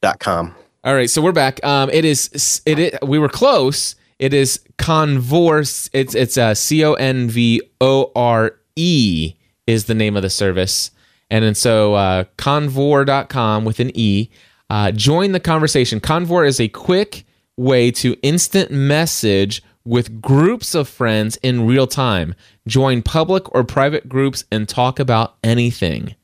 Dot 0.02 0.20
com. 0.20 0.56
All 0.84 0.94
right, 0.94 1.10
so 1.10 1.22
we're 1.22 1.32
back. 1.32 1.64
Um, 1.66 1.90
it 1.90 2.06
is 2.06 2.62
it, 2.66 2.80
it 2.80 3.00
we 3.06 3.18
were 3.18 3.30
close. 3.30 3.96
It 4.20 4.34
is 4.34 4.60
Convore. 4.78 5.60
It's 5.94 6.16
it's 6.16 6.38
uh, 6.38 6.54
C 6.54 6.86
O 6.86 6.94
N 6.94 7.28
V 7.28 7.62
O 7.82 8.12
R 8.16 8.56
E 8.76 9.34
is 9.66 9.86
the 9.86 9.96
name 9.96 10.16
of 10.16 10.22
the 10.22 10.30
service, 10.30 10.92
and 11.30 11.44
then 11.44 11.56
so 11.56 11.96
uh, 11.96 12.24
Convore.com 12.38 13.66
with 13.66 13.80
an 13.80 13.92
E. 13.96 14.30
Uh, 14.70 14.92
join 14.92 15.32
the 15.32 15.40
conversation. 15.40 16.00
Convore 16.00 16.46
is 16.46 16.60
a 16.60 16.68
quick 16.68 17.26
way 17.58 17.90
to 17.90 18.16
instant 18.22 18.70
message 18.70 19.64
with 19.88 20.22
groups 20.22 20.76
of 20.76 20.88
friends 20.90 21.38
in 21.38 21.66
real 21.66 21.88
time. 21.88 22.36
Join 22.68 23.02
public 23.02 23.54
or 23.56 23.64
private 23.64 24.10
groups 24.10 24.44
and 24.52 24.68
talk 24.68 25.00
about 25.00 25.38
anything. 25.44 26.16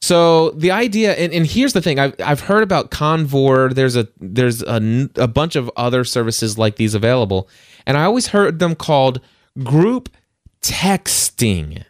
So 0.00 0.50
the 0.52 0.70
idea, 0.70 1.12
and, 1.14 1.32
and 1.32 1.46
here's 1.46 1.74
the 1.74 1.82
thing: 1.82 1.98
I've 1.98 2.14
I've 2.24 2.40
heard 2.40 2.62
about 2.62 2.90
Convore. 2.90 3.74
There's 3.74 3.96
a 3.96 4.08
there's 4.18 4.62
a, 4.62 5.10
a 5.16 5.28
bunch 5.28 5.56
of 5.56 5.70
other 5.76 6.04
services 6.04 6.56
like 6.56 6.76
these 6.76 6.94
available, 6.94 7.48
and 7.86 7.98
I 7.98 8.04
always 8.04 8.28
heard 8.28 8.60
them 8.60 8.74
called 8.74 9.20
group 9.62 10.08
texting. 10.62 11.84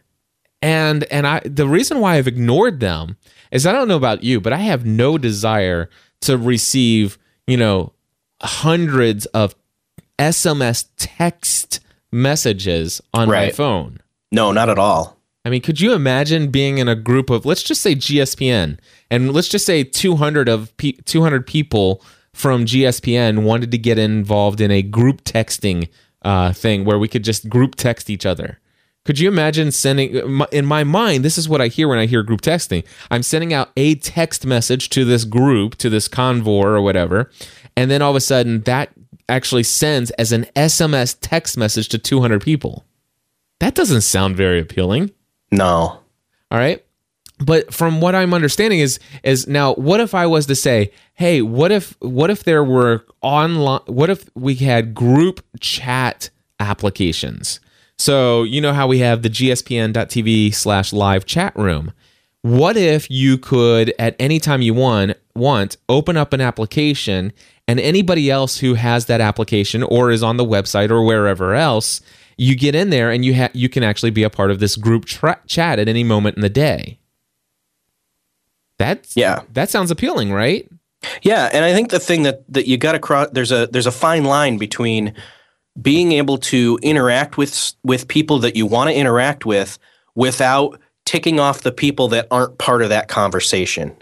And 0.61 1.05
and 1.05 1.25
I 1.25 1.41
the 1.45 1.67
reason 1.67 1.99
why 1.99 2.15
I've 2.15 2.27
ignored 2.27 2.79
them 2.81 3.15
is 3.51 3.65
I 3.65 3.71
don't 3.71 3.87
know 3.87 3.97
about 3.97 4.23
you, 4.23 4.41
but 4.41 4.53
I 4.53 4.57
have 4.57 4.85
no 4.85 5.17
desire 5.17 5.89
to 6.21 6.37
receive 6.37 7.17
you 7.47 7.57
know 7.57 7.93
hundreds 8.41 9.25
of 9.27 9.55
SMS 10.21 10.85
text 10.97 11.79
messages 12.11 13.01
on 13.11 13.27
my 13.27 13.49
phone. 13.49 13.99
No, 14.31 14.51
not 14.51 14.69
at 14.69 14.77
all. 14.77 15.17
I 15.43 15.49
mean, 15.49 15.61
could 15.61 15.81
you 15.81 15.93
imagine 15.93 16.51
being 16.51 16.77
in 16.77 16.87
a 16.87 16.95
group 16.95 17.31
of 17.31 17.43
let's 17.45 17.63
just 17.63 17.81
say 17.81 17.95
GSPN 17.95 18.77
and 19.09 19.33
let's 19.33 19.47
just 19.47 19.65
say 19.65 19.83
200 19.83 20.47
of 20.47 20.75
pe- 20.77 20.91
200 20.91 21.47
people 21.47 22.03
from 22.33 22.65
GSPN 22.65 23.43
wanted 23.43 23.71
to 23.71 23.79
get 23.79 23.97
involved 23.97 24.61
in 24.61 24.69
a 24.69 24.83
group 24.83 25.23
texting 25.23 25.89
uh, 26.21 26.53
thing 26.53 26.85
where 26.85 26.99
we 26.99 27.07
could 27.07 27.23
just 27.23 27.49
group 27.49 27.73
text 27.73 28.09
each 28.09 28.25
other. 28.25 28.59
Could 29.03 29.17
you 29.17 29.27
imagine 29.27 29.71
sending 29.71 30.13
in 30.51 30.65
my 30.67 30.83
mind 30.83 31.25
this 31.25 31.39
is 31.39 31.49
what 31.49 31.61
I 31.61 31.67
hear 31.67 31.87
when 31.87 31.97
I 31.97 32.05
hear 32.05 32.21
group 32.21 32.41
texting. 32.41 32.85
I'm 33.09 33.23
sending 33.23 33.51
out 33.51 33.71
a 33.75 33.95
text 33.95 34.45
message 34.45 34.89
to 34.89 35.03
this 35.03 35.25
group, 35.25 35.75
to 35.77 35.89
this 35.89 36.07
convore 36.07 36.75
or 36.75 36.81
whatever, 36.83 37.31
and 37.75 37.89
then 37.89 38.03
all 38.03 38.11
of 38.11 38.15
a 38.15 38.21
sudden 38.21 38.61
that 38.61 38.91
actually 39.31 39.63
sends 39.63 40.11
as 40.11 40.31
an 40.31 40.45
SMS 40.55 41.17
text 41.19 41.57
message 41.57 41.87
to 41.89 41.97
200 41.97 42.41
people. 42.41 42.85
That 43.59 43.73
doesn't 43.73 44.01
sound 44.01 44.35
very 44.35 44.59
appealing. 44.59 45.11
No. 45.51 45.99
All 46.51 46.59
right. 46.59 46.83
But 47.39 47.73
from 47.73 48.01
what 48.01 48.13
I'm 48.13 48.33
understanding 48.33 48.79
is 48.79 48.99
is 49.23 49.47
now 49.47 49.73
what 49.73 49.99
if 49.99 50.13
I 50.13 50.27
was 50.27 50.45
to 50.45 50.55
say, 50.55 50.91
"Hey, 51.13 51.41
what 51.41 51.71
if 51.71 51.95
what 51.99 52.29
if 52.29 52.43
there 52.43 52.63
were 52.63 53.03
online 53.21 53.81
what 53.87 54.11
if 54.11 54.29
we 54.35 54.55
had 54.55 54.93
group 54.93 55.43
chat 55.59 56.29
applications?" 56.59 57.59
So, 57.97 58.43
you 58.43 58.61
know 58.61 58.73
how 58.73 58.87
we 58.87 58.99
have 58.99 59.21
the 59.21 59.29
gspn.tv 59.29 60.53
slash 60.53 60.93
live 60.93 61.25
chat 61.25 61.55
room. 61.55 61.93
What 62.41 62.75
if 62.77 63.09
you 63.09 63.37
could 63.37 63.93
at 63.99 64.15
any 64.19 64.39
time 64.39 64.61
you 64.61 64.73
want 64.73 65.17
want 65.35 65.77
open 65.87 66.17
up 66.17 66.33
an 66.33 66.41
application 66.41 67.31
and 67.67 67.79
anybody 67.79 68.29
else 68.29 68.57
who 68.57 68.73
has 68.73 69.05
that 69.05 69.21
application 69.21 69.83
or 69.83 70.11
is 70.11 70.23
on 70.23 70.37
the 70.37 70.45
website 70.45 70.89
or 70.89 71.03
wherever 71.03 71.55
else, 71.55 72.01
you 72.37 72.55
get 72.55 72.75
in 72.75 72.89
there 72.89 73.11
and 73.11 73.23
you 73.23 73.35
ha- 73.35 73.51
you 73.53 73.69
can 73.69 73.83
actually 73.83 74.11
be 74.11 74.23
a 74.23 74.29
part 74.29 74.51
of 74.51 74.59
this 74.59 74.75
group 74.75 75.05
tra- 75.05 75.39
chat 75.47 75.79
at 75.79 75.87
any 75.87 76.03
moment 76.03 76.35
in 76.35 76.41
the 76.41 76.49
day. 76.49 76.99
That's 78.77 79.15
Yeah. 79.15 79.41
That 79.53 79.69
sounds 79.69 79.91
appealing, 79.91 80.33
right? 80.33 80.67
Yeah, 81.21 81.49
and 81.51 81.65
I 81.65 81.73
think 81.73 81.89
the 81.89 81.99
thing 81.99 82.23
that 82.23 82.43
that 82.49 82.67
you 82.67 82.77
got 82.77 82.91
to 82.93 82.99
cross 82.99 83.29
there's 83.31 83.51
a 83.51 83.67
there's 83.67 83.87
a 83.87 83.91
fine 83.91 84.23
line 84.23 84.57
between 84.57 85.13
being 85.79 86.11
able 86.11 86.37
to 86.37 86.79
interact 86.81 87.37
with 87.37 87.73
with 87.83 88.07
people 88.07 88.39
that 88.39 88.55
you 88.55 88.65
want 88.65 88.89
to 88.89 88.95
interact 88.95 89.45
with 89.45 89.79
without 90.15 90.79
ticking 91.05 91.39
off 91.39 91.61
the 91.61 91.71
people 91.71 92.07
that 92.09 92.27
aren't 92.29 92.57
part 92.57 92.81
of 92.81 92.89
that 92.89 93.07
conversation. 93.07 93.95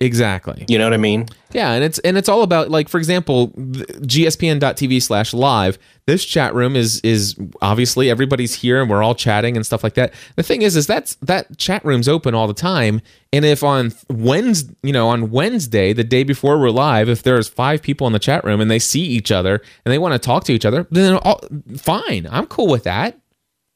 Exactly. 0.00 0.64
You 0.68 0.78
know 0.78 0.84
what 0.84 0.94
I 0.94 0.98
mean? 0.98 1.26
Yeah, 1.50 1.72
and 1.72 1.82
it's 1.82 1.98
and 2.00 2.16
it's 2.16 2.28
all 2.28 2.42
about 2.44 2.70
like 2.70 2.88
for 2.88 2.98
example, 2.98 3.48
gspn.tv 3.48 5.02
slash 5.02 5.34
live. 5.34 5.76
This 6.06 6.24
chat 6.24 6.54
room 6.54 6.76
is 6.76 7.00
is 7.00 7.34
obviously 7.60 8.08
everybody's 8.08 8.54
here 8.54 8.80
and 8.80 8.88
we're 8.88 9.02
all 9.02 9.16
chatting 9.16 9.56
and 9.56 9.66
stuff 9.66 9.82
like 9.82 9.94
that. 9.94 10.14
The 10.36 10.44
thing 10.44 10.62
is, 10.62 10.76
is 10.76 10.86
that's 10.86 11.16
that 11.16 11.58
chat 11.58 11.84
room's 11.84 12.08
open 12.08 12.32
all 12.32 12.46
the 12.46 12.54
time. 12.54 13.00
And 13.32 13.44
if 13.44 13.64
on 13.64 13.92
Wednesday, 14.08 14.72
you 14.84 14.92
know, 14.92 15.08
on 15.08 15.30
Wednesday, 15.30 15.92
the 15.92 16.04
day 16.04 16.22
before 16.22 16.60
we're 16.60 16.70
live, 16.70 17.08
if 17.08 17.24
there's 17.24 17.48
five 17.48 17.82
people 17.82 18.06
in 18.06 18.12
the 18.12 18.20
chat 18.20 18.44
room 18.44 18.60
and 18.60 18.70
they 18.70 18.78
see 18.78 19.02
each 19.02 19.32
other 19.32 19.60
and 19.84 19.92
they 19.92 19.98
want 19.98 20.12
to 20.12 20.18
talk 20.20 20.44
to 20.44 20.52
each 20.52 20.64
other, 20.64 20.86
then 20.92 21.14
all, 21.16 21.42
fine, 21.76 22.28
I'm 22.30 22.46
cool 22.46 22.68
with 22.68 22.84
that 22.84 23.18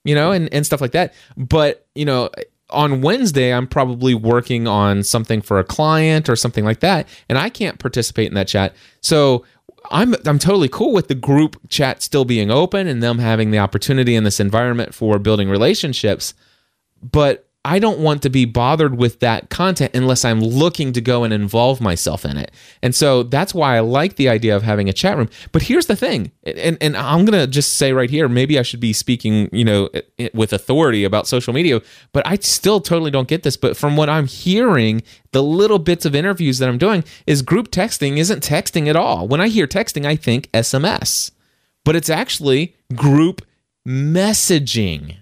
you 0.04 0.14
know, 0.14 0.32
and, 0.32 0.52
and 0.52 0.66
stuff 0.66 0.80
like 0.80 0.92
that. 0.92 1.14
But, 1.37 1.87
you 1.94 2.04
know, 2.04 2.30
on 2.72 3.00
Wednesday, 3.00 3.52
I'm 3.52 3.66
probably 3.66 4.14
working 4.14 4.66
on 4.66 5.02
something 5.02 5.42
for 5.42 5.58
a 5.58 5.64
client 5.64 6.28
or 6.28 6.37
something 6.37 6.64
like 6.64 6.80
that, 6.80 7.08
and 7.28 7.38
I 7.38 7.48
can't 7.48 7.78
participate 7.78 8.28
in 8.28 8.35
that 8.35 8.48
chat. 8.48 8.74
So 9.00 9.44
I'm 9.90 10.14
I'm 10.26 10.38
totally 10.38 10.68
cool 10.68 10.92
with 10.92 11.08
the 11.08 11.14
group 11.14 11.56
chat 11.68 12.02
still 12.02 12.24
being 12.24 12.50
open 12.50 12.87
and 12.87 13.02
them 13.02 13.18
having 13.18 13.50
the 13.50 13.58
opportunity 13.58 14.14
in 14.14 14.24
this 14.24 14.40
environment 14.40 14.94
for 14.94 15.18
building 15.18 15.48
relationships. 15.48 16.35
But 17.02 17.48
I 17.64 17.79
don't 17.79 18.01
want 18.01 18.22
to 18.22 18.31
be 18.31 18.44
bothered 18.44 18.98
with 18.98 19.20
that 19.20 19.48
content 19.48 19.94
unless 19.94 20.25
I'm 20.25 20.40
looking 20.40 20.92
to 20.94 21.01
go 21.01 21.22
and 21.22 21.33
involve 21.33 21.81
myself 21.81 22.25
in 22.25 22.37
it. 22.37 22.51
And 22.83 22.92
so 22.92 23.22
that's 23.22 23.55
why 23.55 23.77
I 23.77 23.81
like 23.81 24.16
the 24.16 24.29
idea 24.29 24.57
of 24.57 24.64
having 24.64 24.88
a 24.88 24.92
chat 24.92 25.16
room. 25.16 25.31
But 25.53 25.62
here's 25.62 25.87
the 25.87 25.94
thing, 25.94 26.33
and, 26.42 26.77
and 26.81 26.96
I'm 26.96 27.25
going 27.25 27.38
to 27.38 27.46
just 27.46 27.75
say 27.75 27.92
right 27.92 28.11
here, 28.11 28.29
maybe 28.29 28.59
I 28.59 28.62
should 28.62 28.81
be 28.81 28.92
speaking, 28.92 29.48
you 29.53 29.64
know, 29.64 29.90
with 30.35 30.53
authority 30.53 31.05
about 31.05 31.29
social 31.29 31.53
media, 31.53 31.81
but 32.12 32.27
I 32.27 32.37
still 32.37 32.81
totally 32.81 33.12
don't 33.12 33.29
get 33.29 33.44
this. 33.44 33.57
But 33.57 33.77
from 33.77 33.96
what 33.96 34.09
I'm 34.09 34.27
hearing, 34.27 35.03
the 35.31 35.42
little 35.42 35.79
bits 35.79 36.05
of 36.05 36.16
interviews 36.16 36.59
that 36.59 36.68
I'm 36.68 36.79
doing 36.79 37.05
is 37.29 37.42
group 37.42 37.70
texting 37.70 38.16
isn't 38.16 38.42
texting 38.42 38.88
at 38.88 38.96
all. 38.96 39.29
When 39.29 39.40
I 39.40 39.46
hear 39.46 39.68
texting, 39.68 40.05
I 40.05 40.16
think 40.16 40.51
SMS, 40.51 41.31
but 41.85 41.94
it's 41.94 42.11
actually 42.11 42.75
group 42.96 43.42
messaging. 43.87 45.18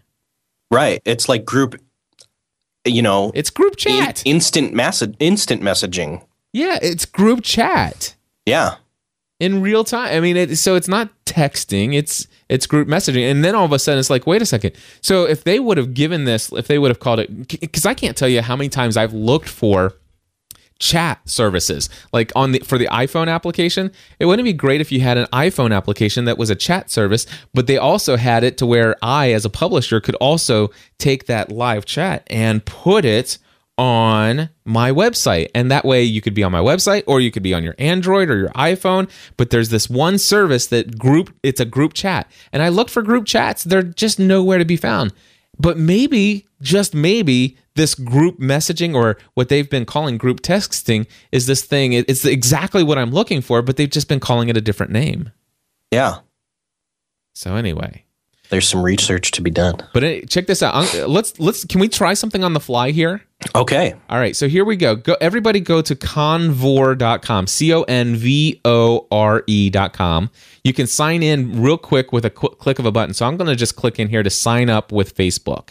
Right. 0.71 1.03
It's 1.05 1.29
like 1.29 1.45
group 1.45 1.79
you 2.85 3.03
know, 3.03 3.31
It's 3.35 3.51
group 3.51 3.73
in- 3.87 3.99
chat. 4.05 4.23
instant 4.25 4.73
message 4.73 5.15
instant 5.21 5.63
messaging. 5.63 6.23
Yeah, 6.53 6.79
it's 6.83 7.05
group 7.05 7.43
chat 7.45 8.15
Yeah. 8.47 8.77
in 9.39 9.61
real 9.63 9.85
time. 9.85 10.15
I 10.17 10.21
mean, 10.21 10.37
it, 10.37 10.57
so 10.59 10.75
it's 10.75 10.89
not 10.89 11.11
texting; 11.27 11.95
it's 11.95 12.27
it's 12.49 12.67
group 12.67 12.89
messaging. 12.89 13.31
And 13.31 13.45
then 13.45 13.55
all 13.55 13.65
of 13.65 13.73
a 13.73 13.79
sudden, 13.79 14.01
it's 14.01 14.11
like, 14.11 14.27
wait 14.27 14.43
a 14.43 14.47
second. 14.47 14.73
So 15.01 15.25
if 15.25 15.45
they 15.45 15.61
would 15.61 15.77
have 15.77 15.95
given 15.95 16.25
this, 16.25 16.51
if 16.53 16.67
they 16.67 16.79
would 16.79 16.91
have 16.91 16.99
called 16.99 17.21
it, 17.21 17.49
because 17.61 17.87
I 17.87 17.95
can't 17.95 18.17
tell 18.17 18.29
you 18.29 18.43
how 18.43 18.57
many 18.57 18.69
times 18.69 18.97
I've 18.97 19.13
looked 19.15 19.49
for 19.49 19.95
chat 20.81 21.21
services. 21.29 21.89
Like 22.13 22.33
on 22.35 22.53
the 22.53 22.59
for 22.61 22.79
the 22.79 22.87
iPhone 22.87 23.29
application 23.29 23.93
it 24.19 24.27
wouldn't 24.27 24.45
be 24.45 24.53
great 24.53 24.81
if 24.81 24.91
you 24.91 25.01
had 25.01 25.19
an 25.19 25.27
iPhone 25.27 25.77
application 25.77 26.25
that 26.25 26.39
was 26.39 26.51
a 26.51 26.57
chat 26.57 26.91
service 26.91 27.27
but 27.55 27.67
they 27.69 27.77
also 27.77 28.17
had 28.17 28.43
it 28.43 28.59
to 28.59 28.67
where 28.67 28.97
I 29.03 29.33
as 29.33 29.45
a 29.45 29.51
publisher 29.51 30.01
could 30.01 30.17
also 30.17 30.71
take 30.99 31.27
that 31.27 31.53
live 31.53 31.85
chat 31.85 32.27
and 32.29 32.65
put 32.65 33.05
it 33.05 33.39
on 33.79 34.51
my 34.67 34.91
website. 34.91 35.49
And 35.55 35.71
that 35.71 35.87
way 35.87 36.03
you 36.03 36.21
could 36.21 36.35
be 36.35 36.43
on 36.43 36.53
my 36.53 36.61
website 36.61 37.03
or 37.07 37.21
you 37.21 37.31
could 37.31 37.43
be 37.43 37.55
on 37.55 37.63
your 37.63 37.75
Android 37.79 38.29
or 38.29 38.37
your 38.37 38.51
iPhone 38.51 39.11
but 39.37 39.51
there's 39.51 39.69
this 39.69 39.89
one 39.89 40.19
service 40.19 40.67
that 40.69 40.99
group 40.99 41.35
it's 41.43 41.61
a 41.61 41.67
group 41.67 41.93
chat. 41.93 42.31
And 42.53 42.63
I 42.63 42.71
looked 42.71 42.91
for 42.91 43.03
group 43.03 43.27
chats. 43.27 43.65
They're 43.65 43.83
just 43.83 44.19
nowhere 44.19 44.59
to 44.59 44.65
be 44.65 44.77
found 44.77 45.13
but 45.61 45.77
maybe 45.77 46.47
just 46.63 46.95
maybe 46.95 47.57
this 47.75 47.95
group 47.95 48.39
messaging 48.39 48.95
or 48.95 49.17
what 49.35 49.49
they've 49.49 49.71
been 49.71 49.85
calling 49.85 50.19
group 50.19 50.41
texting 50.41 51.07
is 51.33 51.47
this 51.47 51.63
thing 51.63 51.93
it's 51.93 52.25
exactly 52.25 52.83
what 52.83 52.99
i'm 52.99 53.11
looking 53.11 53.41
for 53.41 53.63
but 53.63 53.77
they've 53.77 53.91
just 53.91 54.09
been 54.09 54.21
calling 54.21 54.49
it 54.49 54.57
a 54.57 54.61
different 54.61 54.93
name 54.93 55.31
Yeah. 55.91 56.19
so 57.35 57.55
anyway 57.57 58.05
There's 58.51 58.69
some 58.69 58.83
research 58.83 59.31
to 59.33 59.41
be 59.43 59.51
done. 59.51 59.77
but 59.95 60.03
uh, 60.05 60.21
check 60.29 60.47
this 60.47 60.63
out. 60.63 60.93
Let's 61.09 61.39
let's 61.41 61.65
can 61.65 61.81
we 61.81 61.89
try 61.89 62.15
something 62.15 62.43
on 62.45 62.53
the 62.53 62.61
fly 62.61 62.91
here? 62.91 63.23
Okay. 63.55 63.95
all 64.11 64.19
right 64.19 64.37
so 64.37 64.49
here 64.49 64.67
we 64.67 64.77
go. 64.77 64.95
Go 64.97 65.17
everybody 65.21 65.61
go 65.61 65.81
to 65.81 65.97
convore.com 65.97 67.47
c-o-n-v-o-r-e 67.47 69.43
E 69.47 69.71
dot 69.71 69.93
com. 69.93 70.31
You 70.65 70.73
can 70.75 70.87
sign 70.87 71.23
in 71.23 71.63
real 71.63 71.79
quick 71.79 72.13
with 72.13 72.25
a 72.27 72.31
qu- 72.31 72.51
click 72.57 72.79
of 72.79 72.85
a 72.87 72.93
button. 72.93 73.15
So 73.15 73.27
i'm 73.27 73.37
going 73.37 73.49
to 73.49 73.57
just 73.57 73.77
click 73.77 73.99
in 73.99 74.09
here 74.09 74.23
to 74.23 74.31
sign 74.31 74.69
up 74.69 74.93
with 74.93 75.15
facebook. 75.17 75.71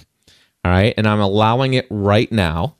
All 0.65 0.71
right 0.71 0.93
and 0.97 1.07
i'm 1.07 1.19
allowing 1.19 1.73
it 1.75 1.85
right 1.89 2.31
now 2.31 2.75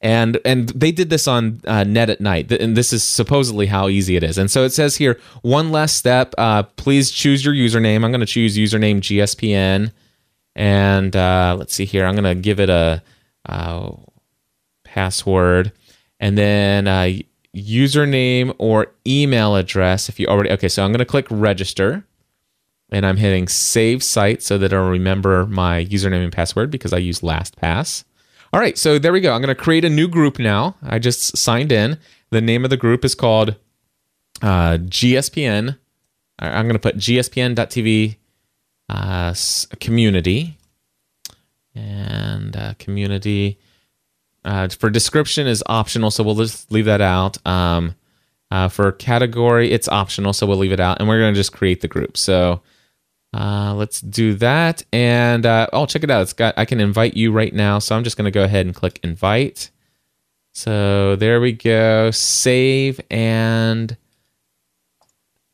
and 0.00 0.38
and 0.44 0.70
they 0.70 0.92
did 0.92 1.10
this 1.10 1.28
on 1.28 1.60
uh, 1.66 1.84
net 1.84 2.08
at 2.08 2.20
night. 2.20 2.50
And 2.50 2.76
this 2.76 2.92
is 2.92 3.04
supposedly 3.04 3.66
how 3.66 3.88
easy 3.88 4.16
it 4.16 4.22
is. 4.22 4.38
And 4.38 4.50
so 4.50 4.64
it 4.64 4.70
says 4.70 4.96
here 4.96 5.18
one 5.42 5.70
last 5.70 5.96
step 5.96 6.34
uh, 6.38 6.62
please 6.62 7.10
choose 7.10 7.44
your 7.44 7.54
username. 7.54 8.04
I'm 8.04 8.10
going 8.10 8.20
to 8.20 8.26
choose 8.26 8.56
username 8.56 9.00
gspn 9.00 9.92
and 10.56 11.16
uh, 11.16 11.54
let's 11.58 11.74
see 11.74 11.84
here. 11.84 12.06
I'm 12.06 12.14
going 12.14 12.36
to 12.36 12.40
give 12.40 12.60
it 12.60 12.70
a 12.70 13.02
uh, 13.46 13.92
password. 14.84 15.72
And 16.18 16.36
then 16.36 16.88
uh, 16.88 17.12
username 17.54 18.54
or 18.58 18.92
email 19.06 19.56
address 19.56 20.08
if 20.08 20.20
you 20.20 20.26
already 20.28 20.50
okay 20.52 20.68
so 20.68 20.84
i'm 20.84 20.92
going 20.92 21.00
to 21.00 21.04
click 21.04 21.26
register. 21.30 22.04
And 22.92 23.04
i'm 23.04 23.18
hitting 23.18 23.48
save 23.48 24.02
site 24.02 24.42
so 24.42 24.56
that 24.58 24.72
i'll 24.72 24.88
remember 24.88 25.46
my 25.46 25.84
username 25.84 26.24
and 26.24 26.32
password 26.32 26.70
because 26.70 26.92
i 26.92 26.98
use 26.98 27.20
lastpass 27.20 28.04
all 28.52 28.60
right, 28.60 28.76
so 28.76 28.98
there 28.98 29.12
we 29.12 29.20
go. 29.20 29.32
I'm 29.32 29.40
going 29.40 29.54
to 29.54 29.60
create 29.60 29.84
a 29.84 29.90
new 29.90 30.08
group 30.08 30.38
now. 30.38 30.76
I 30.82 30.98
just 30.98 31.36
signed 31.36 31.70
in. 31.70 31.98
The 32.30 32.40
name 32.40 32.64
of 32.64 32.70
the 32.70 32.76
group 32.76 33.04
is 33.04 33.14
called 33.14 33.56
uh, 34.42 34.78
GSPN. 34.78 35.78
I'm 36.38 36.64
going 36.64 36.74
to 36.74 36.80
put 36.80 36.96
gspn.tv 36.96 38.16
uh, 38.88 39.34
community 39.78 40.56
and 41.74 42.56
uh, 42.56 42.74
community. 42.78 43.58
Uh, 44.44 44.68
for 44.68 44.90
description 44.90 45.46
is 45.46 45.62
optional, 45.66 46.10
so 46.10 46.24
we'll 46.24 46.34
just 46.34 46.72
leave 46.72 46.86
that 46.86 47.00
out. 47.00 47.44
Um, 47.46 47.94
uh, 48.50 48.68
for 48.68 48.90
category, 48.90 49.70
it's 49.70 49.86
optional, 49.88 50.32
so 50.32 50.46
we'll 50.46 50.58
leave 50.58 50.72
it 50.72 50.80
out, 50.80 50.98
and 50.98 51.08
we're 51.08 51.20
going 51.20 51.32
to 51.32 51.38
just 51.38 51.52
create 51.52 51.82
the 51.82 51.88
group. 51.88 52.16
So 52.16 52.62
uh, 53.32 53.74
let's 53.74 54.00
do 54.00 54.34
that. 54.34 54.82
And 54.92 55.46
uh, 55.46 55.68
oh, 55.72 55.86
check 55.86 56.02
it 56.02 56.10
out. 56.10 56.22
It's 56.22 56.32
got 56.32 56.54
I 56.56 56.64
can 56.64 56.80
invite 56.80 57.16
you 57.16 57.32
right 57.32 57.54
now. 57.54 57.78
So 57.78 57.96
I'm 57.96 58.04
just 58.04 58.16
going 58.16 58.24
to 58.24 58.30
go 58.30 58.44
ahead 58.44 58.66
and 58.66 58.74
click 58.74 58.98
invite. 59.02 59.70
So 60.52 61.16
there 61.16 61.40
we 61.40 61.52
go. 61.52 62.10
Save 62.10 63.00
and 63.10 63.96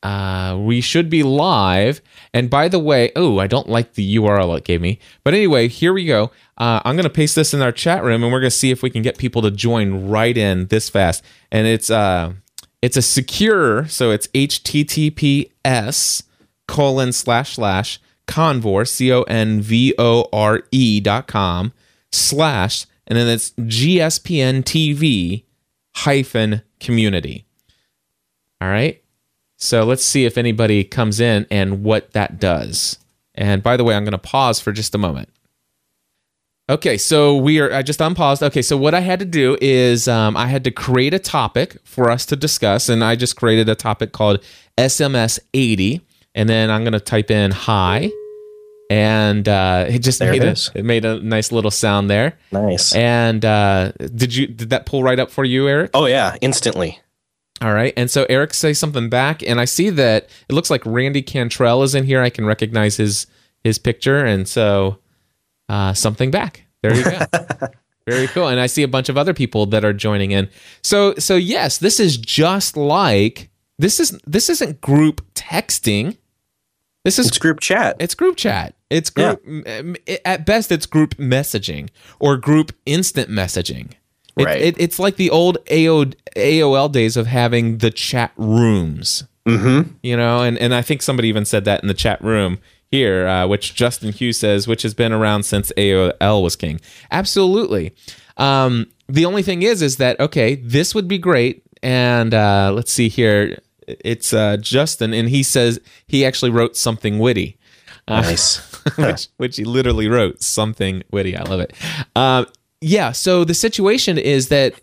uh, 0.02 0.56
we 0.58 0.80
should 0.80 1.10
be 1.10 1.22
live. 1.22 2.00
And 2.32 2.48
by 2.48 2.68
the 2.68 2.78
way, 2.78 3.10
oh, 3.16 3.38
I 3.38 3.46
don't 3.46 3.68
like 3.68 3.94
the 3.94 4.16
URL 4.16 4.56
it 4.56 4.64
gave 4.64 4.80
me. 4.80 4.98
But 5.24 5.34
anyway, 5.34 5.68
here 5.68 5.92
we 5.92 6.06
go. 6.06 6.30
Uh, 6.56 6.80
I'm 6.84 6.96
going 6.96 7.04
to 7.04 7.10
paste 7.10 7.34
this 7.34 7.52
in 7.52 7.60
our 7.60 7.72
chat 7.72 8.02
room, 8.04 8.22
and 8.22 8.32
we're 8.32 8.40
going 8.40 8.50
to 8.50 8.56
see 8.56 8.70
if 8.70 8.82
we 8.82 8.90
can 8.90 9.02
get 9.02 9.18
people 9.18 9.42
to 9.42 9.50
join 9.50 10.08
right 10.08 10.36
in 10.36 10.68
this 10.68 10.88
fast. 10.88 11.24
And 11.50 11.66
it's 11.66 11.90
uh, 11.90 12.34
it's 12.80 12.96
a 12.96 13.02
secure, 13.02 13.86
so 13.88 14.10
it's 14.12 14.28
HTTPS 14.28 16.22
colon 16.66 17.12
slash 17.12 17.54
slash 17.54 18.00
convore 18.26 18.84
c 18.84 19.12
o 19.12 19.22
n 19.22 19.60
v 19.60 19.94
o 19.98 20.28
r 20.32 20.62
e 20.72 21.00
dot 21.00 21.26
com 21.26 21.72
slash 22.10 22.86
and 23.06 23.16
then 23.18 23.28
it's 23.28 23.50
gspn 23.52 24.62
tv 24.62 25.44
hyphen 25.96 26.62
community 26.80 27.46
all 28.60 28.68
right 28.68 29.02
so 29.56 29.84
let's 29.84 30.04
see 30.04 30.24
if 30.24 30.36
anybody 30.36 30.82
comes 30.82 31.20
in 31.20 31.46
and 31.50 31.84
what 31.84 32.12
that 32.12 32.38
does 32.40 32.98
and 33.34 33.62
by 33.62 33.76
the 33.76 33.84
way 33.84 33.94
i'm 33.94 34.04
going 34.04 34.12
to 34.12 34.18
pause 34.18 34.60
for 34.60 34.72
just 34.72 34.94
a 34.94 34.98
moment 34.98 35.28
Okay, 36.68 36.98
so 36.98 37.36
we 37.36 37.60
are. 37.60 37.72
I 37.72 37.82
just 37.82 38.00
unpaused. 38.00 38.42
Okay, 38.42 38.60
so 38.60 38.76
what 38.76 38.92
I 38.92 38.98
had 38.98 39.20
to 39.20 39.24
do 39.24 39.56
is 39.60 40.08
um, 40.08 40.36
I 40.36 40.48
had 40.48 40.64
to 40.64 40.72
create 40.72 41.14
a 41.14 41.18
topic 41.20 41.76
for 41.84 42.10
us 42.10 42.26
to 42.26 42.34
discuss, 42.34 42.88
and 42.88 43.04
I 43.04 43.14
just 43.14 43.36
created 43.36 43.68
a 43.68 43.76
topic 43.76 44.10
called 44.10 44.42
SMS 44.76 45.38
80 45.54 46.00
and 46.36 46.48
then 46.48 46.70
I'm 46.70 46.84
gonna 46.84 47.00
type 47.00 47.30
in 47.32 47.50
hi, 47.50 48.10
and 48.90 49.48
uh, 49.48 49.86
it 49.88 49.98
just 50.00 50.20
There 50.20 50.30
made 50.30 50.44
it 50.44 50.68
a, 50.68 50.78
it 50.78 50.84
made 50.84 51.04
a 51.04 51.20
nice 51.20 51.50
little 51.50 51.72
sound 51.72 52.08
there. 52.08 52.38
Nice. 52.52 52.94
And 52.94 53.44
uh, 53.44 53.90
did 54.14 54.36
you 54.36 54.46
did 54.46 54.70
that 54.70 54.86
pull 54.86 55.02
right 55.02 55.18
up 55.18 55.30
for 55.30 55.44
you, 55.44 55.66
Erik? 55.68 55.90
oh 55.94 56.06
yeah, 56.06 56.36
instantly. 56.40 57.00
All 57.62 57.72
right. 57.72 57.94
And 57.96 58.10
so 58.10 58.26
Erik 58.28 58.52
says 58.52 58.78
something 58.78 59.08
back, 59.08 59.42
and 59.42 59.58
I 59.58 59.64
see 59.64 59.88
that 59.90 60.28
it 60.48 60.52
looks 60.52 60.70
like 60.70 60.84
Randy 60.84 61.22
Cantrell 61.22 61.82
is 61.82 61.94
in 61.94 62.04
here. 62.04 62.20
I 62.20 62.30
can 62.30 62.44
recognize 62.44 62.98
his 62.98 63.26
his 63.64 63.78
picture, 63.78 64.24
and 64.24 64.46
so 64.46 64.98
uh, 65.68 65.94
something 65.94 66.30
back. 66.30 66.66
There 66.82 66.94
you 66.94 67.02
go. 67.02 67.18
Very 68.06 68.28
cool. 68.28 68.46
And 68.46 68.60
I 68.60 68.66
see 68.66 68.84
a 68.84 68.88
bunch 68.88 69.08
of 69.08 69.18
other 69.18 69.34
people 69.34 69.66
that 69.66 69.84
are 69.84 69.92
joining 69.92 70.30
in. 70.30 70.48
So 70.82 71.14
so 71.16 71.34
yes, 71.34 71.78
this 71.78 71.98
is 71.98 72.16
just 72.16 72.76
like 72.76 73.50
this 73.78 73.98
is 74.00 74.18
this 74.26 74.48
isn't 74.48 74.80
group 74.80 75.22
texting. 75.34 76.16
This 77.06 77.20
is 77.20 77.28
It's 77.28 77.38
group 77.38 77.60
chat. 77.60 77.94
it's 78.00 78.16
group 78.16 78.36
chat. 78.36 78.74
It's 78.90 79.10
group 79.10 79.40
m- 79.46 79.94
at 80.24 80.44
best 80.44 80.72
it's 80.72 80.86
group 80.86 81.14
messaging 81.18 81.88
or 82.18 82.36
group 82.36 82.72
instant 82.84 83.30
messaging. 83.30 83.92
It- 84.36 84.44
Right. 84.44 84.60
It, 84.60 84.74
it's 84.78 84.98
like 84.98 85.14
the 85.16 85.30
old 85.30 85.56
AO, 85.70 86.06
AOL 86.36 86.90
days 86.92 87.16
of 87.16 87.26
having 87.28 87.78
the 87.78 87.90
chat 87.92 88.32
rooms. 88.36 89.22
Mm-hmm. 89.48 89.92
You 90.02 90.16
know, 90.16 90.42
and, 90.42 90.58
and 90.58 90.74
I 90.74 90.82
think 90.82 91.00
somebody 91.00 91.28
even 91.28 91.44
said 91.44 91.64
that 91.64 91.80
in 91.80 91.86
the 91.88 91.94
chat 91.94 92.20
room 92.22 92.58
here, 92.90 93.26
uh, 93.28 93.46
which 93.46 93.74
Justin 93.76 94.12
Hughes 94.12 94.38
says, 94.38 94.66
which 94.66 94.82
has 94.82 94.92
been 94.92 95.12
around 95.12 95.44
since 95.44 95.70
AOL 95.76 96.42
was 96.42 96.56
king. 96.56 96.80
Absolutely. 97.12 97.94
Um, 98.36 98.86
the 99.08 99.24
only 99.24 99.42
thing 99.42 99.62
is, 99.62 99.80
is 99.80 99.96
that 99.98 100.18
okay, 100.20 100.56
this 100.56 100.92
would 100.94 101.06
be 101.08 101.18
great. 101.18 101.62
And 101.82 102.34
uh, 102.34 102.72
let's 102.74 102.92
see 102.92 103.08
here, 103.08 103.58
it's 103.86 104.32
uh, 104.32 104.56
Justin, 104.58 105.12
and 105.14 105.28
he 105.28 105.42
says 105.42 105.80
he 106.06 106.24
actually 106.24 106.50
wrote 106.50 106.76
something 106.76 107.18
witty. 107.18 107.58
Uh, 108.08 108.20
Nice. 108.20 108.58
which, 108.96 109.28
which 109.36 109.56
he 109.56 109.64
literally 109.64 110.08
wrote 110.08 110.42
something 110.42 111.02
witty. 111.10 111.36
I 111.36 111.42
love 111.42 111.60
it. 111.60 111.72
Um, 112.14 112.46
yeah. 112.80 113.12
So 113.12 113.44
the 113.44 113.54
situation 113.54 114.16
is 114.18 114.48
that 114.48 114.74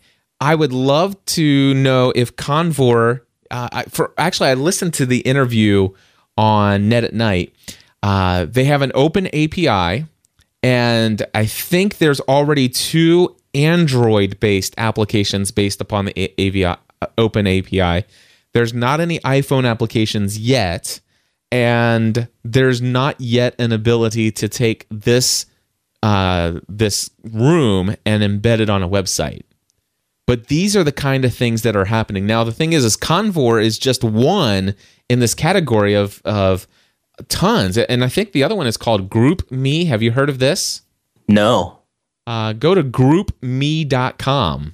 I 0.41 0.55
would 0.55 0.73
love 0.73 1.23
to 1.27 1.73
know 1.73 2.11
if 2.15 2.35
Convore. 2.35 3.21
Uh, 3.49 3.69
I, 3.71 3.83
for 3.83 4.13
actually, 4.17 4.49
I 4.49 4.55
listened 4.55 4.93
to 4.95 5.05
the 5.05 5.19
interview 5.19 5.89
on 6.37 6.89
Net 6.89 7.03
at 7.03 7.13
Night. 7.13 7.53
Uh, 8.01 8.45
they 8.45 8.65
have 8.65 8.81
an 8.81 8.91
open 8.95 9.27
API, 9.27 10.05
and 10.61 11.25
I 11.33 11.45
think 11.45 11.99
there's 11.99 12.19
already 12.21 12.67
two 12.67 13.35
Android-based 13.53 14.73
applications 14.77 15.51
based 15.51 15.79
upon 15.79 16.05
the 16.05 16.13
A- 16.19 16.41
AVI, 16.41 16.65
uh, 16.65 16.77
open 17.17 17.47
API. 17.47 18.05
There's 18.53 18.73
not 18.73 18.99
any 18.99 19.19
iPhone 19.19 19.69
applications 19.69 20.37
yet 20.37 20.99
and 21.53 22.27
there's 22.43 22.81
not 22.81 23.21
yet 23.21 23.53
an 23.59 23.71
ability 23.71 24.31
to 24.31 24.49
take 24.49 24.87
this 24.89 25.45
uh, 26.01 26.59
this 26.67 27.11
room 27.23 27.95
and 28.05 28.23
embed 28.23 28.59
it 28.59 28.69
on 28.71 28.81
a 28.83 28.89
website. 28.89 29.43
But 30.25 30.47
these 30.47 30.75
are 30.75 30.83
the 30.83 30.91
kind 30.91 31.23
of 31.25 31.33
things 31.33 31.61
that 31.61 31.75
are 31.75 31.85
happening 31.85 32.25
now. 32.25 32.43
The 32.43 32.51
thing 32.51 32.73
is, 32.73 32.83
is 32.83 32.97
Convore 32.97 33.61
is 33.61 33.77
just 33.77 34.03
one 34.03 34.73
in 35.09 35.19
this 35.19 35.35
category 35.35 35.93
of 35.93 36.21
of 36.25 36.67
tons, 37.29 37.77
and 37.77 38.03
I 38.03 38.09
think 38.09 38.31
the 38.31 38.43
other 38.43 38.55
one 38.55 38.65
is 38.65 38.75
called 38.77 39.09
GroupMe. 39.11 39.85
Have 39.87 40.01
you 40.01 40.13
heard 40.13 40.29
of 40.29 40.39
this? 40.39 40.81
No. 41.27 41.79
uh, 42.25 42.53
go 42.53 42.73
to 42.73 42.83
groupme.com. 42.83 44.73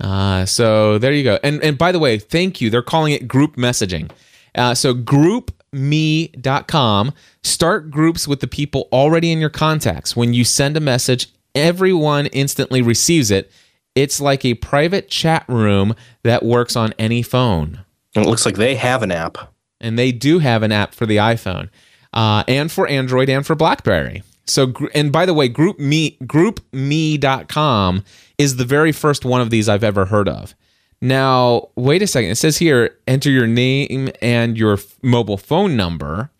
Uh, 0.00 0.44
so 0.46 0.98
there 0.98 1.12
you 1.12 1.24
go. 1.24 1.38
And 1.42 1.62
and 1.62 1.76
by 1.78 1.92
the 1.92 1.98
way, 1.98 2.18
thank 2.18 2.60
you. 2.60 2.70
They're 2.70 2.82
calling 2.82 3.12
it 3.12 3.26
group 3.28 3.56
messaging. 3.56 4.10
Uh, 4.54 4.74
so 4.74 4.94
groupme.com. 4.94 5.52
Start 7.42 7.90
groups 7.90 8.26
with 8.28 8.40
the 8.40 8.46
people 8.48 8.88
already 8.92 9.32
in 9.32 9.38
your 9.38 9.50
contacts. 9.50 10.14
When 10.16 10.34
you 10.34 10.44
send 10.44 10.76
a 10.76 10.80
message, 10.80 11.28
everyone 11.54 12.26
instantly 12.26 12.82
receives 12.82 13.30
it. 13.30 13.50
It's 13.94 14.20
like 14.20 14.44
a 14.44 14.54
private 14.54 15.08
chat 15.08 15.44
room 15.48 15.94
that 16.22 16.42
works 16.44 16.76
on 16.76 16.92
any 16.98 17.22
phone 17.22 17.80
It 18.14 18.20
looks 18.20 18.46
like 18.46 18.54
they 18.56 18.76
have 18.76 19.02
an 19.02 19.10
app. 19.10 19.52
and 19.80 19.98
they 19.98 20.12
do 20.12 20.38
have 20.38 20.62
an 20.62 20.70
app 20.72 20.94
for 20.94 21.06
the 21.06 21.16
iPhone 21.16 21.68
uh, 22.12 22.44
and 22.46 22.70
for 22.70 22.86
Android 22.86 23.28
and 23.28 23.44
for 23.44 23.56
BlackBerry. 23.56 24.22
So, 24.46 24.72
and 24.94 25.10
by 25.12 25.26
the 25.26 25.34
way, 25.34 25.48
GroupMe, 25.48 26.18
GroupMe.com 26.20 28.04
is 28.40 28.56
the 28.56 28.64
very 28.64 28.90
first 28.90 29.24
one 29.24 29.40
of 29.40 29.50
these 29.50 29.68
I've 29.68 29.84
ever 29.84 30.06
heard 30.06 30.28
of. 30.28 30.54
Now, 31.02 31.68
wait 31.76 32.02
a 32.02 32.06
second. 32.06 32.30
It 32.30 32.36
says 32.36 32.58
here, 32.58 32.96
enter 33.06 33.30
your 33.30 33.46
name 33.46 34.10
and 34.22 34.56
your 34.56 34.74
f- 34.74 34.96
mobile 35.02 35.36
phone 35.36 35.76
number. 35.76 36.30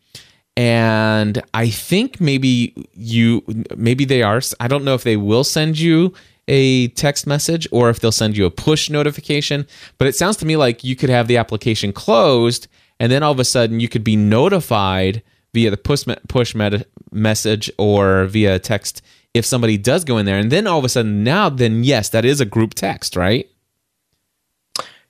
And 0.57 1.43
I 1.55 1.71
think 1.71 2.21
maybe 2.21 2.75
you, 2.95 3.43
maybe 3.77 4.05
they 4.05 4.23
are. 4.23 4.41
I 4.59 4.69
don't 4.69 4.85
know 4.85 4.95
if 4.95 5.05
they 5.05 5.17
will 5.17 5.45
send 5.45 5.79
you 5.79 6.13
a 6.49 6.89
text 6.89 7.27
message 7.27 7.69
or 7.71 7.91
if 7.91 8.01
they'll 8.01 8.13
send 8.13 8.37
you 8.37 8.45
a 8.45 8.51
push 8.51 8.91
notification. 8.91 9.67
But 9.99 10.09
it 10.09 10.17
sounds 10.17 10.37
to 10.39 10.47
me 10.47 10.57
like 10.57 10.83
you 10.85 10.97
could 10.97 11.11
have 11.11 11.29
the 11.29 11.37
application 11.37 11.93
closed 11.93 12.67
and 12.99 13.11
then 13.11 13.23
all 13.23 13.33
of 13.33 13.41
a 13.41 13.45
sudden 13.45 13.81
you 13.81 13.89
could 13.89 14.05
be 14.05 14.17
notified 14.17 15.23
via 15.55 15.71
the 15.71 15.77
push, 15.77 16.05
push 16.29 16.55
med- 16.55 16.87
message 17.13 17.71
or 17.79 18.27
via 18.27 18.59
text 18.59 19.03
if 19.35 19.45
somebody 19.45 19.79
does 19.79 20.05
go 20.05 20.19
in 20.19 20.27
there. 20.27 20.39
And 20.39 20.51
then 20.53 20.67
all 20.67 20.79
of 20.79 20.85
a 20.85 20.89
sudden, 20.89 21.25
now, 21.25 21.49
then 21.49 21.85
yes, 21.85 22.09
that 22.11 22.25
is 22.25 22.41
a 22.41 22.45
group 22.45 22.75
text, 22.75 23.17
right? 23.17 23.49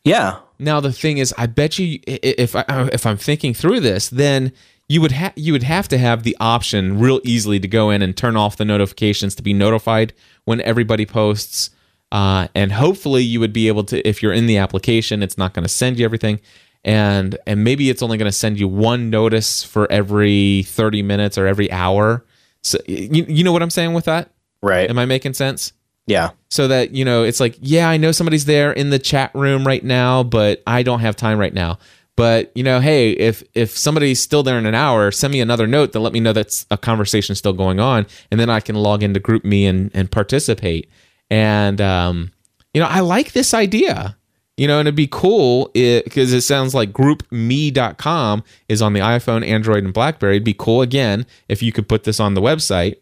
Yeah. 0.04 0.38
Now 0.58 0.80
the 0.80 0.92
thing 0.92 1.18
is, 1.18 1.34
I 1.38 1.46
bet 1.46 1.78
you 1.78 2.00
if 2.06 2.54
I, 2.56 2.64
if 2.92 3.06
I'm 3.06 3.16
thinking 3.16 3.54
through 3.54 3.80
this, 3.80 4.08
then 4.10 4.52
you 4.88 5.00
would 5.00 5.12
have 5.12 5.32
you 5.36 5.52
would 5.52 5.62
have 5.62 5.88
to 5.88 5.98
have 5.98 6.22
the 6.22 6.36
option 6.40 6.98
real 6.98 7.20
easily 7.24 7.60
to 7.60 7.68
go 7.68 7.90
in 7.90 8.02
and 8.02 8.16
turn 8.16 8.36
off 8.36 8.56
the 8.56 8.64
notifications 8.64 9.34
to 9.36 9.42
be 9.42 9.54
notified 9.54 10.12
when 10.44 10.60
everybody 10.62 11.06
posts 11.06 11.70
Uh, 12.12 12.48
and 12.54 12.72
hopefully 12.72 13.22
you 13.22 13.38
would 13.40 13.52
be 13.52 13.68
able 13.68 13.84
to, 13.84 14.06
if 14.08 14.22
you're 14.22 14.32
in 14.32 14.46
the 14.46 14.56
application, 14.58 15.22
it's 15.22 15.38
not 15.38 15.54
going 15.54 15.62
to 15.62 15.68
send 15.68 15.98
you 15.98 16.04
everything. 16.04 16.40
And, 16.84 17.38
and 17.46 17.62
maybe 17.62 17.90
it's 17.90 18.02
only 18.02 18.18
going 18.18 18.30
to 18.30 18.36
send 18.36 18.58
you 18.58 18.66
one 18.66 19.10
notice 19.10 19.62
for 19.62 19.90
every 19.92 20.62
30 20.64 21.02
minutes 21.02 21.38
or 21.38 21.46
every 21.46 21.70
hour. 21.70 22.24
So 22.62 22.78
you, 22.86 23.24
you 23.28 23.44
know 23.44 23.52
what 23.52 23.62
I'm 23.62 23.70
saying 23.70 23.94
with 23.94 24.04
that? 24.04 24.30
Right. 24.62 24.88
Am 24.90 24.98
I 24.98 25.06
making 25.06 25.34
sense? 25.34 25.72
Yeah. 26.06 26.30
so 26.48 26.66
that 26.66 26.90
you 26.92 27.04
know 27.04 27.22
it's 27.22 27.38
like 27.38 27.56
yeah 27.60 27.88
i 27.88 27.96
know 27.96 28.10
somebody's 28.10 28.44
there 28.44 28.72
in 28.72 28.90
the 28.90 28.98
chat 28.98 29.30
room 29.32 29.64
right 29.64 29.84
now 29.84 30.24
but 30.24 30.60
i 30.66 30.82
don't 30.82 30.98
have 31.00 31.14
time 31.14 31.38
right 31.38 31.54
now 31.54 31.78
but 32.16 32.50
you 32.56 32.64
know 32.64 32.80
hey 32.80 33.12
if 33.12 33.44
if 33.54 33.78
somebody's 33.78 34.20
still 34.20 34.42
there 34.42 34.58
in 34.58 34.66
an 34.66 34.74
hour 34.74 35.12
send 35.12 35.32
me 35.32 35.40
another 35.40 35.68
note 35.68 35.92
to 35.92 36.00
let 36.00 36.12
me 36.12 36.18
know 36.18 36.32
that's 36.32 36.66
a 36.72 36.76
conversation 36.76 37.36
still 37.36 37.52
going 37.52 37.78
on 37.78 38.06
and 38.32 38.40
then 38.40 38.50
i 38.50 38.58
can 38.58 38.74
log 38.74 39.04
into 39.04 39.20
GroupMe 39.20 39.68
and 39.68 39.92
and 39.94 40.10
participate 40.10 40.90
and 41.30 41.80
um 41.80 42.32
you 42.74 42.80
know 42.80 42.88
i 42.88 42.98
like 42.98 43.30
this 43.30 43.54
idea 43.54 44.16
you 44.56 44.66
know 44.66 44.78
and 44.78 44.86
it'd 44.86 44.94
be 44.94 45.08
cool 45.10 45.70
because 45.74 46.32
it, 46.32 46.42
sounds 46.42 46.74
like 46.74 46.92
groupme.com 46.92 48.44
is 48.68 48.82
on 48.82 48.92
the 48.92 49.00
iphone 49.00 49.46
android 49.46 49.84
and 49.84 49.94
blackberry 49.94 50.36
it'd 50.36 50.44
be 50.44 50.54
cool 50.54 50.82
again 50.82 51.26
if 51.48 51.62
you 51.62 51.72
could 51.72 51.88
put 51.88 52.04
this 52.04 52.20
on 52.20 52.34
the 52.34 52.40
website 52.40 52.96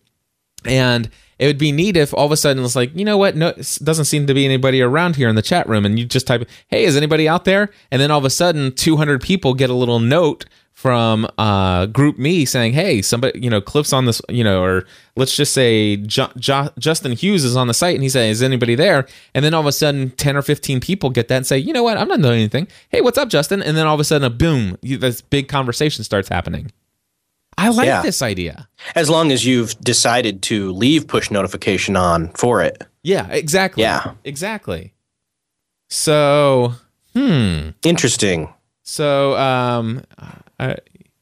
and 0.64 1.10
it 1.38 1.46
would 1.46 1.58
be 1.58 1.72
neat 1.72 1.96
if 1.96 2.12
all 2.12 2.26
of 2.26 2.32
a 2.32 2.36
sudden 2.36 2.64
it's 2.64 2.74
like, 2.74 2.94
you 2.96 3.04
know 3.04 3.16
what? 3.16 3.36
No, 3.36 3.52
doesn't 3.52 4.06
seem 4.06 4.26
to 4.26 4.34
be 4.34 4.44
anybody 4.44 4.82
around 4.82 5.16
here 5.16 5.28
in 5.28 5.36
the 5.36 5.42
chat 5.42 5.68
room. 5.68 5.86
And 5.86 5.98
you 5.98 6.04
just 6.04 6.26
type, 6.26 6.48
hey, 6.66 6.84
is 6.84 6.96
anybody 6.96 7.28
out 7.28 7.44
there? 7.44 7.70
And 7.92 8.02
then 8.02 8.10
all 8.10 8.18
of 8.18 8.24
a 8.24 8.30
sudden, 8.30 8.74
200 8.74 9.20
people 9.20 9.54
get 9.54 9.70
a 9.70 9.74
little 9.74 10.00
note 10.00 10.46
from 10.78 11.26
uh, 11.38 11.88
GroupMe 11.88 12.46
saying, 12.46 12.72
hey, 12.72 13.02
somebody, 13.02 13.36
you 13.40 13.50
know, 13.50 13.60
Cliff's 13.60 13.92
on 13.92 14.04
this, 14.04 14.22
you 14.28 14.44
know, 14.44 14.62
or 14.62 14.84
let's 15.16 15.34
just 15.34 15.52
say 15.52 15.96
jo- 15.96 16.30
jo- 16.36 16.68
Justin 16.78 17.10
Hughes 17.10 17.42
is 17.44 17.56
on 17.56 17.66
the 17.66 17.74
site 17.74 17.96
and 17.96 18.02
he 18.04 18.08
says, 18.08 18.36
is 18.36 18.42
anybody 18.44 18.76
there? 18.76 19.04
And 19.34 19.44
then 19.44 19.54
all 19.54 19.60
of 19.60 19.66
a 19.66 19.72
sudden, 19.72 20.10
10 20.10 20.36
or 20.36 20.42
15 20.42 20.78
people 20.78 21.10
get 21.10 21.26
that 21.26 21.36
and 21.38 21.44
say, 21.44 21.58
you 21.58 21.72
know 21.72 21.82
what? 21.82 21.98
I'm 21.98 22.06
not 22.06 22.22
doing 22.22 22.34
anything. 22.34 22.68
Hey, 22.90 23.00
what's 23.00 23.18
up, 23.18 23.28
Justin? 23.28 23.60
And 23.60 23.76
then 23.76 23.88
all 23.88 23.94
of 23.94 23.98
a 23.98 24.04
sudden, 24.04 24.24
a 24.24 24.30
boom, 24.30 24.78
you- 24.80 24.98
this 24.98 25.20
big 25.20 25.48
conversation 25.48 26.04
starts 26.04 26.28
happening. 26.28 26.70
I 27.56 27.70
like 27.70 27.86
Yeah. 27.86 28.02
this 28.02 28.22
idea. 28.22 28.68
As 28.94 29.10
long 29.10 29.32
as 29.32 29.44
you've 29.44 29.76
decided 29.80 30.42
to 30.42 30.70
leave 30.70 31.08
push 31.08 31.28
notification 31.28 31.96
on 31.96 32.28
for 32.36 32.62
it. 32.62 32.84
Yeah, 33.02 33.26
exactly. 33.32 33.82
Yeah. 33.82 34.12
Exactly. 34.24 34.94
So, 35.90 36.74
hmm. 37.14 37.70
Interesting. 37.82 38.54
So, 38.84 39.36
um, 39.36 40.02
uh, 40.58 40.74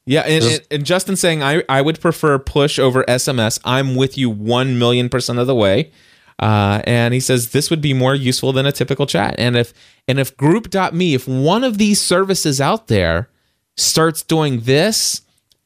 yeah, 0.04 0.20
and, 0.20 0.44
and, 0.44 0.66
and 0.70 0.86
Justin 0.86 1.16
saying 1.16 1.42
I 1.42 1.64
I 1.68 1.82
would 1.82 2.00
prefer 2.00 2.38
push 2.38 2.78
over 2.78 3.02
SMS. 3.04 3.58
I'm 3.64 3.96
with 3.96 4.16
you 4.16 4.30
one 4.30 4.78
million 4.78 5.08
percent 5.08 5.38
of 5.38 5.46
the 5.46 5.54
way. 5.54 5.90
Uh, 6.38 6.82
and 6.84 7.14
he 7.14 7.20
says 7.20 7.52
this 7.52 7.70
would 7.70 7.80
be 7.80 7.94
more 7.94 8.14
useful 8.14 8.52
than 8.52 8.66
a 8.66 8.72
typical 8.72 9.06
chat. 9.06 9.34
And 9.38 9.56
if 9.56 9.72
and 10.06 10.20
if 10.20 10.36
group.me, 10.36 11.14
if 11.14 11.26
one 11.26 11.64
of 11.64 11.78
these 11.78 12.00
services 12.00 12.60
out 12.60 12.88
there 12.88 13.30
starts 13.76 14.22
doing 14.22 14.60
this, 14.60 15.22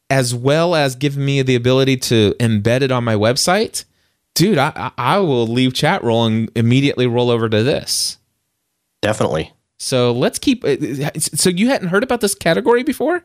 as 0.09 0.33
well 0.33 0.73
as 0.73 0.95
giving 0.95 1.25
me 1.25 1.41
the 1.41 1.55
ability 1.55 1.97
to 1.97 2.33
embed 2.39 2.81
it 2.81 2.91
on 2.91 3.03
my 3.03 3.15
website, 3.15 3.83
dude, 4.33 4.57
I 4.57 4.71
I 4.75 4.91
I 4.97 5.17
will 5.19 5.45
leave 5.45 5.73
Chatroll 5.73 6.25
and 6.25 6.49
immediately 6.55 7.05
roll 7.05 7.29
over 7.29 7.49
to 7.49 7.63
this. 7.63 8.17
Definitely. 9.01 9.51
So 9.77 10.11
let's 10.11 10.39
keep. 10.39 10.63
uh, 10.63 10.77
So 11.19 11.49
you 11.49 11.67
hadn't 11.67 11.89
heard 11.89 12.03
about 12.03 12.21
this 12.21 12.35
category 12.35 12.83
before? 12.83 13.23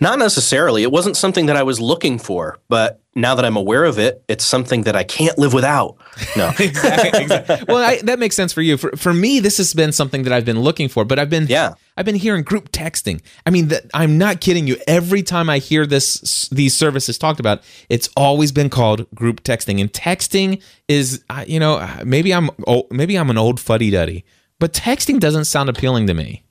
Not 0.00 0.18
necessarily. 0.18 0.82
It 0.82 0.92
wasn't 0.92 1.16
something 1.16 1.46
that 1.46 1.56
I 1.56 1.62
was 1.62 1.80
looking 1.80 2.18
for, 2.18 2.58
but 2.68 3.00
now 3.14 3.34
that 3.34 3.44
I'm 3.44 3.56
aware 3.56 3.84
of 3.84 3.98
it, 3.98 4.22
it's 4.28 4.44
something 4.44 4.82
that 4.82 4.96
I 4.96 5.04
can't 5.04 5.36
live 5.38 5.52
without. 5.52 5.96
No. 6.36 6.50
exactly, 6.58 7.22
exactly. 7.22 7.64
Well, 7.68 7.78
I, 7.78 8.00
that 8.02 8.18
makes 8.18 8.36
sense 8.36 8.52
for 8.52 8.62
you. 8.62 8.76
For 8.76 8.90
for 8.96 9.12
me, 9.12 9.40
this 9.40 9.58
has 9.58 9.74
been 9.74 9.92
something 9.92 10.22
that 10.22 10.32
I've 10.32 10.44
been 10.44 10.60
looking 10.60 10.88
for, 10.88 11.04
but 11.04 11.18
I've 11.18 11.30
been 11.30 11.46
Yeah. 11.46 11.74
I've 11.96 12.06
been 12.06 12.16
hearing 12.16 12.42
group 12.42 12.72
texting. 12.72 13.20
I 13.44 13.50
mean, 13.50 13.68
that, 13.68 13.84
I'm 13.92 14.16
not 14.16 14.40
kidding 14.40 14.66
you. 14.66 14.76
Every 14.86 15.22
time 15.22 15.50
I 15.50 15.58
hear 15.58 15.86
this 15.86 16.48
these 16.48 16.74
services 16.74 17.18
talked 17.18 17.40
about, 17.40 17.62
it's 17.88 18.08
always 18.16 18.52
been 18.52 18.70
called 18.70 19.06
group 19.14 19.42
texting. 19.42 19.80
And 19.80 19.92
texting 19.92 20.62
is, 20.88 21.22
uh, 21.28 21.44
you 21.46 21.60
know, 21.60 21.86
maybe 22.04 22.32
I'm 22.32 22.50
old, 22.66 22.90
maybe 22.90 23.16
I'm 23.16 23.30
an 23.30 23.38
old 23.38 23.60
fuddy 23.60 23.90
duddy, 23.90 24.24
but 24.58 24.72
texting 24.72 25.20
doesn't 25.20 25.44
sound 25.44 25.68
appealing 25.68 26.06
to 26.06 26.14
me. 26.14 26.42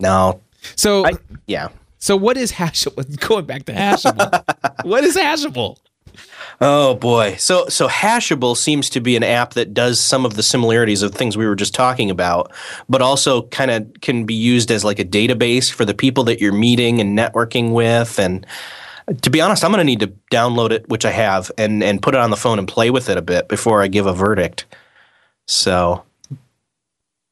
No. 0.00 0.40
So 0.74 1.06
I, 1.06 1.12
yeah. 1.46 1.68
So 1.98 2.16
what 2.16 2.36
is 2.36 2.52
Hashable? 2.52 3.20
Going 3.28 3.44
back 3.44 3.64
to 3.64 3.72
Hashable, 3.72 4.84
what 4.84 5.04
is 5.04 5.16
Hashable? 5.16 5.78
Oh 6.60 6.94
boy. 6.94 7.36
So 7.36 7.68
so 7.68 7.88
Hashable 7.88 8.56
seems 8.56 8.88
to 8.90 9.00
be 9.00 9.16
an 9.16 9.22
app 9.22 9.54
that 9.54 9.74
does 9.74 10.00
some 10.00 10.24
of 10.24 10.34
the 10.34 10.42
similarities 10.42 11.02
of 11.02 11.14
things 11.14 11.36
we 11.36 11.46
were 11.46 11.56
just 11.56 11.74
talking 11.74 12.10
about, 12.10 12.52
but 12.88 13.02
also 13.02 13.42
kind 13.48 13.70
of 13.70 13.86
can 14.00 14.24
be 14.24 14.34
used 14.34 14.70
as 14.70 14.84
like 14.84 14.98
a 14.98 15.04
database 15.04 15.70
for 15.70 15.84
the 15.84 15.94
people 15.94 16.24
that 16.24 16.40
you're 16.40 16.52
meeting 16.52 17.00
and 17.00 17.18
networking 17.18 17.72
with 17.72 18.18
and 18.18 18.46
to 19.22 19.30
be 19.30 19.40
honest, 19.40 19.64
I'm 19.64 19.70
going 19.70 19.78
to 19.78 19.84
need 19.84 20.00
to 20.00 20.12
download 20.32 20.72
it, 20.72 20.88
which 20.88 21.04
I 21.04 21.12
have, 21.12 21.52
and 21.56 21.82
and 21.84 22.02
put 22.02 22.14
it 22.14 22.20
on 22.20 22.30
the 22.30 22.36
phone 22.36 22.58
and 22.58 22.66
play 22.66 22.90
with 22.90 23.08
it 23.08 23.16
a 23.16 23.22
bit 23.22 23.48
before 23.48 23.82
I 23.82 23.86
give 23.86 24.06
a 24.06 24.12
verdict. 24.12 24.66
So, 25.46 26.02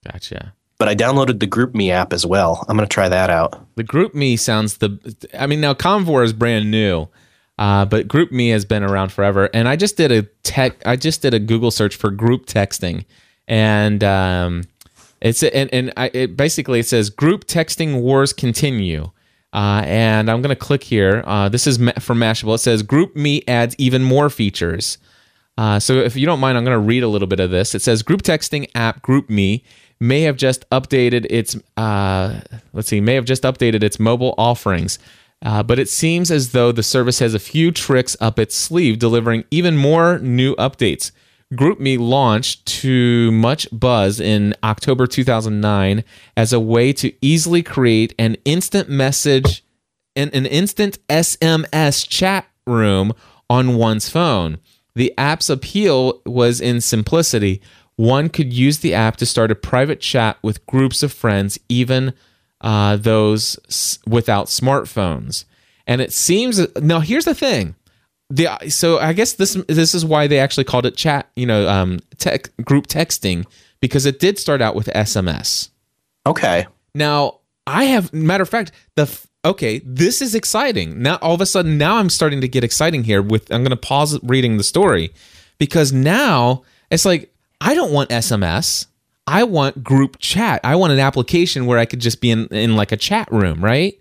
Gotcha. 0.05 0.53
But 0.79 0.89
I 0.89 0.95
downloaded 0.95 1.39
the 1.39 1.47
GroupMe 1.47 1.91
app 1.91 2.13
as 2.13 2.27
well. 2.27 2.65
I'm 2.69 2.77
going 2.77 2.89
to 2.89 2.93
try 2.93 3.09
that 3.09 3.31
out. 3.31 3.65
The 3.77 3.85
GroupMe 3.85 4.39
sounds 4.39 4.79
the. 4.79 5.29
I 5.39 5.47
mean, 5.47 5.61
now 5.61 5.73
Convore 5.73 6.25
is 6.25 6.33
brand 6.33 6.71
new, 6.71 7.09
uh, 7.59 7.85
but 7.85 8.09
GroupMe 8.09 8.51
has 8.51 8.65
been 8.65 8.83
around 8.83 9.13
forever. 9.13 9.49
And 9.55 9.69
I 9.69 9.77
just 9.77 9.97
did 9.97 10.11
a 10.11 10.23
tech. 10.43 10.85
I 10.85 10.97
just 10.97 11.23
did 11.23 11.33
a 11.33 11.39
Google 11.39 11.71
search 11.71 11.95
for 11.95 12.11
group 12.11 12.47
texting, 12.47 13.05
and 13.47 14.03
um, 14.03 14.65
it's 15.21 15.43
and 15.45 15.73
and 15.73 15.93
I, 15.97 16.11
it 16.13 16.37
basically 16.37 16.81
it 16.81 16.87
says 16.87 17.09
group 17.09 17.45
texting 17.47 18.01
wars 18.01 18.33
continue. 18.33 19.11
Uh, 19.53 19.83
and 19.85 20.29
I'm 20.29 20.43
gonna 20.43 20.57
click 20.57 20.83
here. 20.83 21.23
Uh, 21.25 21.49
this 21.49 21.69
is 21.69 21.77
from 22.01 22.19
Mashable. 22.19 22.57
It 22.57 22.59
says 22.59 22.83
Group 22.83 23.15
Me 23.15 23.45
adds 23.47 23.77
even 23.79 24.03
more 24.03 24.29
features. 24.29 24.99
Uh, 25.57 25.79
so 25.79 25.95
if 25.95 26.17
you 26.17 26.27
don't 26.27 26.41
mind, 26.41 26.59
I'm 26.59 26.65
going 26.65 26.75
to 26.75 26.85
read 26.85 27.03
a 27.03 27.09
little 27.09 27.29
bit 27.29 27.41
of 27.41 27.51
this. 27.51 27.75
It 27.75 27.83
says 27.83 28.03
group 28.03 28.23
texting 28.23 28.69
app 28.75 29.03
GroupMe 29.03 29.63
may 30.01 30.23
have 30.23 30.37
just 30.37 30.69
updated 30.71 31.27
its 31.31 31.57
uh, 31.77 32.41
let's 32.73 32.89
see, 32.89 33.01
may 33.01 33.15
have 33.15 33.25
just 33.25 33.43
updated 33.43 33.83
its 33.83 33.99
mobile 33.99 34.35
offerings, 34.39 34.99
uh, 35.45 35.63
but 35.63 35.79
it 35.79 35.89
seems 35.89 36.31
as 36.31 36.53
though 36.53 36.73
the 36.73 36.83
service 36.83 37.19
has 37.19 37.35
a 37.35 37.39
few 37.39 37.71
tricks 37.71 38.17
up 38.21 38.39
its 38.39 38.55
sleeve, 38.55 38.99
delivering 38.99 39.45
even 39.51 39.77
more 39.77 40.19
new 40.19 40.55
updates. 40.57 41.11
GroupMe 41.53 41.99
launched 41.99 42.67
to 42.67 43.31
much 43.31 43.69
buzz 43.71 44.19
in 44.19 44.55
October 44.65 45.07
2009 45.07 46.03
as 46.37 46.53
a 46.53 46.59
way 46.59 46.93
to 46.95 47.13
easily 47.21 47.63
create 47.63 48.15
an 48.19 48.37
instant 48.45 48.89
message 48.89 49.63
an, 50.17 50.31
an 50.33 50.47
instant 50.47 50.99
SMS 51.09 52.09
chat 52.09 52.47
room 52.67 53.13
on 53.51 53.77
one's 53.77 54.09
phone. 54.09 54.59
The 54.95 55.13
app's 55.19 55.51
appeal 55.51 56.23
was 56.25 56.61
in 56.61 56.81
simplicity. 56.81 57.61
One 57.97 58.29
could 58.29 58.53
use 58.53 58.79
the 58.79 58.95
app 58.95 59.17
to 59.19 59.27
start 59.27 59.51
a 59.51 59.55
private 59.55 60.01
chat 60.01 60.39
with 60.43 60.67
groups 60.67 61.03
of 61.03 61.13
friends, 61.13 61.59
even 61.69 62.13
uh, 62.61 62.97
those 62.97 63.59
s- 63.69 63.99
without 64.07 64.47
smartphones. 64.47 65.45
And 65.87 66.01
it 66.01 66.13
seems 66.13 66.61
now. 66.81 67.01
Here's 67.01 67.27
the 67.27 67.35
thing. 67.35 67.75
The 68.31 68.49
so 68.69 68.99
I 68.99 69.13
guess 69.13 69.35
this 69.35 69.55
this 69.69 69.95
is 69.95 70.05
why 70.05 70.27
they 70.27 70.39
actually 70.39 70.65
called 70.65 70.87
it 70.87 70.97
chat. 70.97 71.29
You 71.37 71.47
know, 71.47 71.69
um, 71.69 72.01
tech 72.19 72.49
group 72.65 72.87
texting 72.87 73.45
because 73.81 74.07
it 74.07 74.19
did 74.19 74.39
start 74.39 74.63
out 74.63 74.75
with 74.75 74.87
SMS. 74.87 75.69
Okay. 76.27 76.67
Now, 76.95 77.41
I 77.67 77.85
have 77.85 78.13
matter 78.15 78.43
of 78.43 78.49
fact, 78.49 78.73
the 78.97 79.15
okay, 79.45 79.81
this 79.85 80.23
is 80.23 80.35
exciting. 80.35 81.03
Now 81.03 81.17
all 81.17 81.35
of 81.35 81.41
a 81.41 81.47
sudden 81.47 81.77
now 81.77 81.97
I'm 81.99 82.11
starting 82.11 82.41
to 82.41 82.49
get 82.49 82.65
exciting 82.65 83.05
here 83.05 83.21
with 83.21 83.53
I'm 83.53 83.63
going 83.63 83.71
to 83.71 83.77
pause 83.77 84.19
reading 84.23 84.57
the 84.57 84.65
story 84.65 85.13
because 85.59 85.93
now 85.93 86.63
it's 86.91 87.05
like 87.05 87.34
I 87.65 87.75
don't 87.75 87.93
want 87.93 88.11
SMS. 88.11 88.87
I 89.27 89.45
want 89.45 89.83
group 89.83 90.19
chat. 90.19 90.61
I 90.63 90.77
want 90.77 90.93
an 90.93 90.99
application 91.01 91.65
where 91.65 91.79
I 91.79 91.87
could 91.87 92.01
just 92.01 92.21
be 92.21 92.31
in 92.31 92.47
in 92.49 92.77
like 92.77 92.93
a 92.93 92.97
chat 92.97 93.33
room, 93.33 93.65
right? 93.65 93.99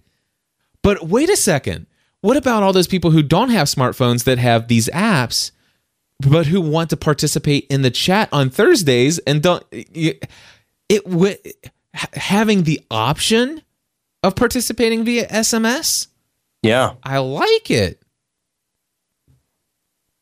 But 0.82 1.08
wait 1.08 1.30
a 1.30 1.38
second. 1.38 1.88
What 2.20 2.36
about 2.36 2.62
all 2.62 2.74
those 2.74 2.88
people 2.88 3.12
who 3.12 3.24
don't 3.24 3.50
have 3.50 3.68
smartphones 3.68 4.26
that 4.26 4.38
have 4.38 4.68
these 4.68 4.90
apps 4.90 5.52
but 6.20 6.46
who 6.46 6.62
want 6.62 6.90
to 6.90 6.98
participate 6.98 7.66
in 7.70 7.82
the 7.82 7.92
chat 7.92 8.30
on 8.32 8.50
Thursdays 8.50 9.20
and 9.20 9.42
don't 9.42 9.64
it, 9.72 10.30
it 10.90 11.64
having 11.94 12.64
the 12.64 12.82
option 12.92 13.62
of 14.24 14.36
participating 14.36 15.06
via 15.06 15.28
SMS. 15.28 16.08
Yeah. 16.62 16.96
I 17.04 17.20
like 17.20 17.72
it. 17.72 18.02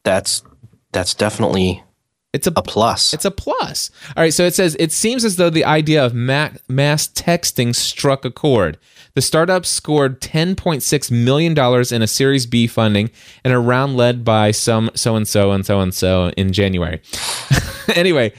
That's 0.04 0.44
that's 0.92 1.14
definitely 1.16 1.84
It's 2.34 2.48
a 2.48 2.54
a 2.56 2.62
plus. 2.62 3.14
it's 3.14 3.26
a 3.26 3.32
plus. 3.32 3.92
All 4.16 4.24
right, 4.24 4.34
so 4.34 4.46
it 4.46 4.54
says 4.54 4.78
it 4.80 4.94
seems 4.94 5.26
as 5.26 5.36
though 5.36 5.50
the 5.50 5.66
idea 5.66 6.04
of 6.06 6.14
ma- 6.14 6.52
mass 6.70 7.08
texting 7.08 7.76
struck 7.76 8.24
a 8.24 8.32
chord. 8.32 8.78
The 9.14 9.22
startup 9.22 9.66
scored 9.66 10.22
10.6 10.22 11.12
million 11.12 11.54
dollars 11.54 11.92
in 11.92 12.02
a 12.02 12.08
Series 12.08 12.46
B 12.46 12.68
funding 12.68 13.10
and 13.44 13.54
a 13.54 13.60
round 13.60 13.98
led 13.98 14.24
by 14.24 14.52
some 14.52 14.90
so 14.96 15.18
and 15.18 15.28
so 15.28 15.52
and 15.52 15.66
so 15.66 15.82
and 15.82 15.94
so 15.94 16.30
in 16.38 16.54
January. 16.54 17.02
anyway, 17.96 18.32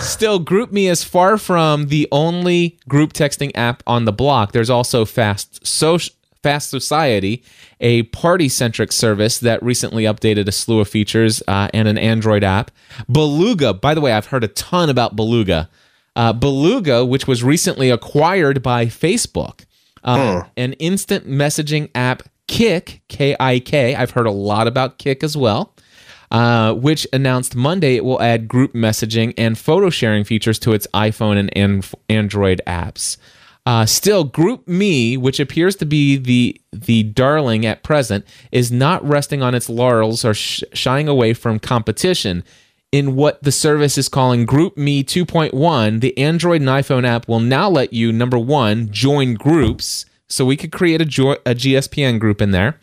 still, 0.00 0.44
GroupMe 0.44 0.90
is 0.90 1.04
far 1.04 1.38
from 1.38 1.86
the 1.86 2.08
only 2.10 2.78
group 2.88 3.12
texting 3.12 3.52
app 3.54 3.84
on 3.86 4.04
the 4.04 4.12
block. 4.12 4.50
There's 4.50 4.70
also 4.70 5.04
Fast 5.04 5.64
Social. 5.64 6.12
Fast 6.42 6.70
Society, 6.70 7.42
a 7.80 8.02
party 8.04 8.48
centric 8.48 8.92
service 8.92 9.38
that 9.38 9.62
recently 9.62 10.04
updated 10.04 10.48
a 10.48 10.52
slew 10.52 10.80
of 10.80 10.88
features 10.88 11.42
uh, 11.46 11.68
and 11.72 11.86
an 11.88 11.98
Android 11.98 12.42
app. 12.42 12.70
Beluga, 13.10 13.72
by 13.72 13.94
the 13.94 14.00
way, 14.00 14.12
I've 14.12 14.26
heard 14.26 14.44
a 14.44 14.48
ton 14.48 14.90
about 14.90 15.14
Beluga. 15.16 15.70
Uh, 16.16 16.32
Beluga, 16.32 17.04
which 17.04 17.26
was 17.26 17.42
recently 17.42 17.90
acquired 17.90 18.62
by 18.62 18.86
Facebook, 18.86 19.64
uh, 20.04 20.42
an 20.56 20.74
instant 20.74 21.28
messaging 21.28 21.90
app, 21.94 22.24
Kik, 22.48 23.02
K 23.08 23.36
I 23.38 23.60
K. 23.60 23.94
I've 23.94 24.10
heard 24.10 24.26
a 24.26 24.30
lot 24.32 24.66
about 24.66 24.98
Kik 24.98 25.22
as 25.22 25.36
well. 25.36 25.74
Uh, 26.30 26.72
which 26.72 27.06
announced 27.12 27.54
Monday 27.54 27.94
it 27.96 28.04
will 28.06 28.20
add 28.22 28.48
group 28.48 28.72
messaging 28.72 29.34
and 29.36 29.58
photo 29.58 29.90
sharing 29.90 30.24
features 30.24 30.58
to 30.58 30.72
its 30.72 30.86
iPhone 30.94 31.38
and 31.38 31.54
an- 31.56 31.82
Android 32.08 32.62
apps. 32.66 33.18
Uh, 33.64 33.86
still, 33.86 34.28
GroupMe, 34.28 35.16
which 35.16 35.38
appears 35.38 35.76
to 35.76 35.86
be 35.86 36.16
the 36.16 36.60
the 36.72 37.04
darling 37.04 37.64
at 37.64 37.82
present, 37.82 38.24
is 38.50 38.72
not 38.72 39.06
resting 39.06 39.42
on 39.42 39.54
its 39.54 39.68
laurels 39.68 40.24
or 40.24 40.34
sh- 40.34 40.64
shying 40.72 41.06
away 41.06 41.32
from 41.32 41.58
competition. 41.58 42.42
In 42.90 43.14
what 43.14 43.42
the 43.42 43.52
service 43.52 43.96
is 43.96 44.08
calling 44.08 44.46
GroupMe 44.46 45.02
2.1, 45.04 46.00
the 46.00 46.16
Android 46.18 46.60
and 46.60 46.68
iPhone 46.68 47.06
app 47.06 47.26
will 47.26 47.40
now 47.40 47.70
let 47.70 47.92
you 47.94 48.12
number 48.12 48.38
one 48.38 48.90
join 48.90 49.34
groups, 49.34 50.04
so 50.28 50.44
we 50.44 50.56
could 50.56 50.72
create 50.72 51.00
a, 51.00 51.06
jo- 51.06 51.38
a 51.46 51.54
GSPN 51.54 52.18
group 52.18 52.42
in 52.42 52.50
there. 52.50 52.78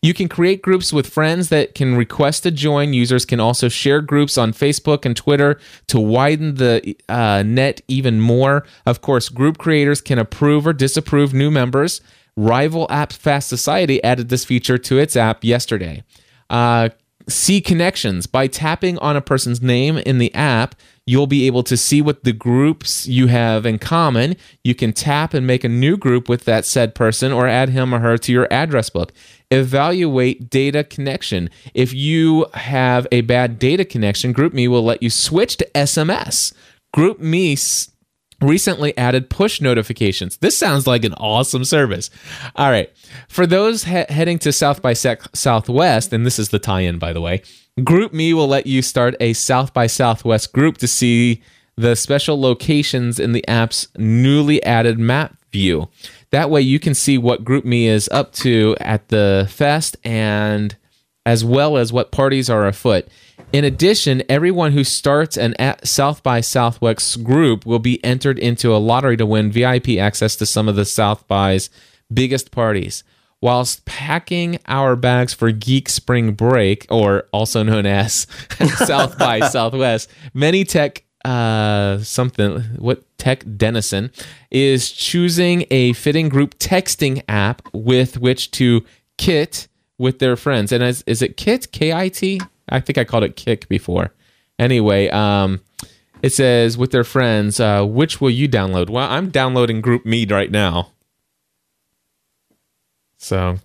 You 0.00 0.14
can 0.14 0.28
create 0.28 0.62
groups 0.62 0.92
with 0.92 1.08
friends 1.08 1.48
that 1.48 1.74
can 1.74 1.96
request 1.96 2.44
to 2.44 2.50
join. 2.50 2.92
Users 2.92 3.24
can 3.24 3.40
also 3.40 3.68
share 3.68 4.00
groups 4.00 4.38
on 4.38 4.52
Facebook 4.52 5.04
and 5.04 5.16
Twitter 5.16 5.58
to 5.88 5.98
widen 5.98 6.54
the 6.54 6.96
uh, 7.08 7.42
net 7.44 7.80
even 7.88 8.20
more. 8.20 8.64
Of 8.86 9.00
course, 9.00 9.28
group 9.28 9.58
creators 9.58 10.00
can 10.00 10.18
approve 10.18 10.66
or 10.66 10.72
disapprove 10.72 11.34
new 11.34 11.50
members. 11.50 12.00
Rival 12.36 12.86
app 12.88 13.12
Fast 13.12 13.48
Society 13.48 14.02
added 14.04 14.28
this 14.28 14.44
feature 14.44 14.78
to 14.78 14.98
its 14.98 15.16
app 15.16 15.42
yesterday. 15.42 16.04
Uh, 16.48 16.90
see 17.28 17.60
connections 17.60 18.26
by 18.26 18.46
tapping 18.46 18.98
on 18.98 19.16
a 19.16 19.20
person's 19.20 19.60
name 19.60 19.98
in 19.98 20.18
the 20.18 20.34
app 20.34 20.74
you'll 21.06 21.26
be 21.26 21.46
able 21.46 21.62
to 21.62 21.76
see 21.76 22.02
what 22.02 22.24
the 22.24 22.32
groups 22.32 23.06
you 23.06 23.26
have 23.26 23.66
in 23.66 23.78
common 23.78 24.34
you 24.64 24.74
can 24.74 24.92
tap 24.92 25.34
and 25.34 25.46
make 25.46 25.62
a 25.62 25.68
new 25.68 25.96
group 25.96 26.28
with 26.28 26.44
that 26.44 26.64
said 26.64 26.94
person 26.94 27.32
or 27.32 27.46
add 27.46 27.68
him 27.68 27.94
or 27.94 27.98
her 27.98 28.16
to 28.16 28.32
your 28.32 28.48
address 28.50 28.88
book 28.88 29.12
evaluate 29.50 30.50
data 30.50 30.84
connection 30.84 31.48
if 31.74 31.94
you 31.94 32.46
have 32.54 33.06
a 33.10 33.22
bad 33.22 33.58
data 33.58 33.84
connection 33.84 34.34
GroupMe 34.34 34.68
will 34.68 34.84
let 34.84 35.02
you 35.02 35.10
switch 35.10 35.56
to 35.56 35.68
sms 35.74 36.52
GroupMe 36.94 37.90
recently 38.40 38.96
added 38.96 39.30
push 39.30 39.60
notifications. 39.60 40.36
This 40.38 40.56
sounds 40.56 40.86
like 40.86 41.04
an 41.04 41.14
awesome 41.14 41.64
service. 41.64 42.10
All 42.56 42.70
right. 42.70 42.90
For 43.28 43.46
those 43.46 43.84
he- 43.84 44.04
heading 44.08 44.38
to 44.40 44.52
South 44.52 44.80
by 44.80 44.92
Sec- 44.92 45.34
Southwest, 45.34 46.12
and 46.12 46.24
this 46.24 46.38
is 46.38 46.50
the 46.50 46.58
tie 46.58 46.82
in, 46.82 46.98
by 46.98 47.12
the 47.12 47.20
way, 47.20 47.42
GroupMe 47.80 48.32
will 48.34 48.48
let 48.48 48.66
you 48.66 48.82
start 48.82 49.16
a 49.20 49.32
South 49.32 49.72
by 49.74 49.86
Southwest 49.86 50.52
group 50.52 50.78
to 50.78 50.88
see 50.88 51.42
the 51.76 51.94
special 51.94 52.40
locations 52.40 53.20
in 53.20 53.32
the 53.32 53.46
app's 53.48 53.88
newly 53.96 54.62
added 54.64 54.98
map 54.98 55.36
view. 55.52 55.88
That 56.30 56.50
way 56.50 56.60
you 56.60 56.78
can 56.78 56.94
see 56.94 57.18
what 57.18 57.44
GroupMe 57.44 57.86
is 57.86 58.08
up 58.12 58.32
to 58.34 58.76
at 58.80 59.08
the 59.08 59.48
fest 59.50 59.96
and 60.04 60.76
as 61.24 61.44
well 61.44 61.76
as 61.76 61.92
what 61.92 62.10
parties 62.10 62.48
are 62.48 62.66
afoot. 62.66 63.06
In 63.52 63.64
addition, 63.64 64.22
everyone 64.28 64.72
who 64.72 64.84
starts 64.84 65.36
an 65.36 65.54
at 65.58 65.86
South 65.86 66.22
by 66.22 66.40
Southwest 66.40 67.22
group 67.24 67.64
will 67.64 67.78
be 67.78 68.02
entered 68.04 68.38
into 68.38 68.74
a 68.74 68.78
lottery 68.78 69.16
to 69.16 69.26
win 69.26 69.50
VIP 69.50 69.90
access 69.98 70.36
to 70.36 70.46
some 70.46 70.68
of 70.68 70.76
the 70.76 70.84
South 70.84 71.26
by's 71.28 71.70
biggest 72.12 72.50
parties. 72.50 73.04
Whilst 73.40 73.84
packing 73.84 74.58
our 74.66 74.96
bags 74.96 75.32
for 75.32 75.52
Geek 75.52 75.88
Spring 75.88 76.32
Break, 76.32 76.86
or 76.90 77.24
also 77.32 77.62
known 77.62 77.86
as 77.86 78.26
South 78.86 79.16
by 79.16 79.40
Southwest, 79.40 80.10
many 80.34 80.64
tech 80.64 81.04
uh 81.28 81.98
something 81.98 82.60
what 82.78 83.02
tech 83.18 83.44
Denison 83.56 84.10
is 84.50 84.90
choosing 84.90 85.66
a 85.70 85.92
fitting 85.92 86.30
group 86.30 86.58
texting 86.58 87.22
app 87.28 87.60
with 87.74 88.18
which 88.18 88.50
to 88.52 88.82
kit 89.18 89.68
with 89.98 90.20
their 90.20 90.36
friends. 90.36 90.72
And 90.72 90.82
is, 90.82 91.02
is 91.06 91.20
it 91.20 91.36
kit? 91.36 91.70
K-i-t 91.72 92.40
i 92.70 92.80
think 92.80 92.98
i 92.98 93.04
called 93.04 93.24
it 93.24 93.36
kick 93.36 93.68
before. 93.68 94.12
Anyway 94.58 95.08
um 95.08 95.60
it 96.22 96.30
says 96.30 96.78
with 96.78 96.92
their 96.92 97.04
friends 97.04 97.60
uh 97.60 97.84
which 97.84 98.20
will 98.22 98.30
you 98.30 98.48
download? 98.48 98.88
Well 98.88 99.08
i'm 99.10 99.28
downloading 99.28 99.82
GroupMe 99.82 100.30
right 100.30 100.50
now. 100.50 100.92
So 103.18 103.58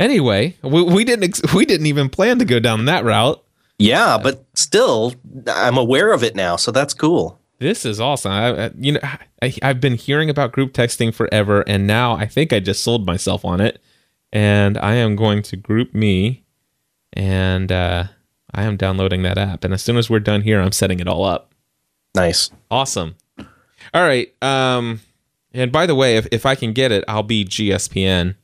anyway 0.00 0.56
we, 0.62 0.82
we 0.82 1.04
didn't 1.04 1.24
ex- 1.24 1.54
we 1.54 1.66
didn't 1.66 1.86
even 1.86 2.08
plan 2.08 2.40
to 2.40 2.44
go 2.44 2.58
down 2.58 2.86
that 2.86 3.04
route 3.04 3.42
Yeah, 3.78 4.18
but 4.22 4.44
still, 4.54 5.14
I'm 5.46 5.76
aware 5.76 6.12
of 6.12 6.22
it 6.22 6.34
now, 6.34 6.56
so 6.56 6.70
that's 6.70 6.94
cool. 6.94 7.38
This 7.58 7.84
is 7.84 8.00
awesome. 8.00 8.32
I, 8.32 8.66
I- 8.66 8.70
you 8.78 8.92
know, 8.92 9.00
I, 9.42 9.54
I've 9.62 9.80
been 9.80 9.94
hearing 9.94 10.30
about 10.30 10.52
group 10.52 10.72
texting 10.72 11.12
forever, 11.14 11.62
and 11.66 11.86
now 11.86 12.12
I 12.14 12.26
think 12.26 12.52
I 12.52 12.60
just 12.60 12.82
sold 12.82 13.06
myself 13.06 13.44
on 13.44 13.60
it. 13.60 13.80
And 14.32 14.76
I 14.78 14.96
am 14.96 15.14
going 15.16 15.42
to 15.44 15.56
GroupMe, 15.56 16.42
and 17.12 17.70
uh, 17.72 18.04
I 18.52 18.64
am 18.64 18.76
downloading 18.76 19.22
that 19.22 19.38
app. 19.38 19.64
And 19.64 19.72
as 19.72 19.82
soon 19.82 19.96
as 19.96 20.10
we're 20.10 20.20
done 20.20 20.42
here, 20.42 20.60
I'm 20.60 20.72
setting 20.72 21.00
it 21.00 21.08
all 21.08 21.24
up. 21.24 21.52
Nice. 22.14 22.50
Awesome. 22.70 23.14
All 23.38 24.02
right. 24.02 24.34
Um, 24.42 25.00
and 25.54 25.70
by 25.70 25.86
the 25.86 25.94
way, 25.94 26.16
if, 26.16 26.26
if 26.32 26.44
I 26.44 26.54
can 26.54 26.72
get 26.72 26.92
it, 26.92 27.04
I'll 27.08 27.22
be 27.22 27.44
GSPN 27.44 28.34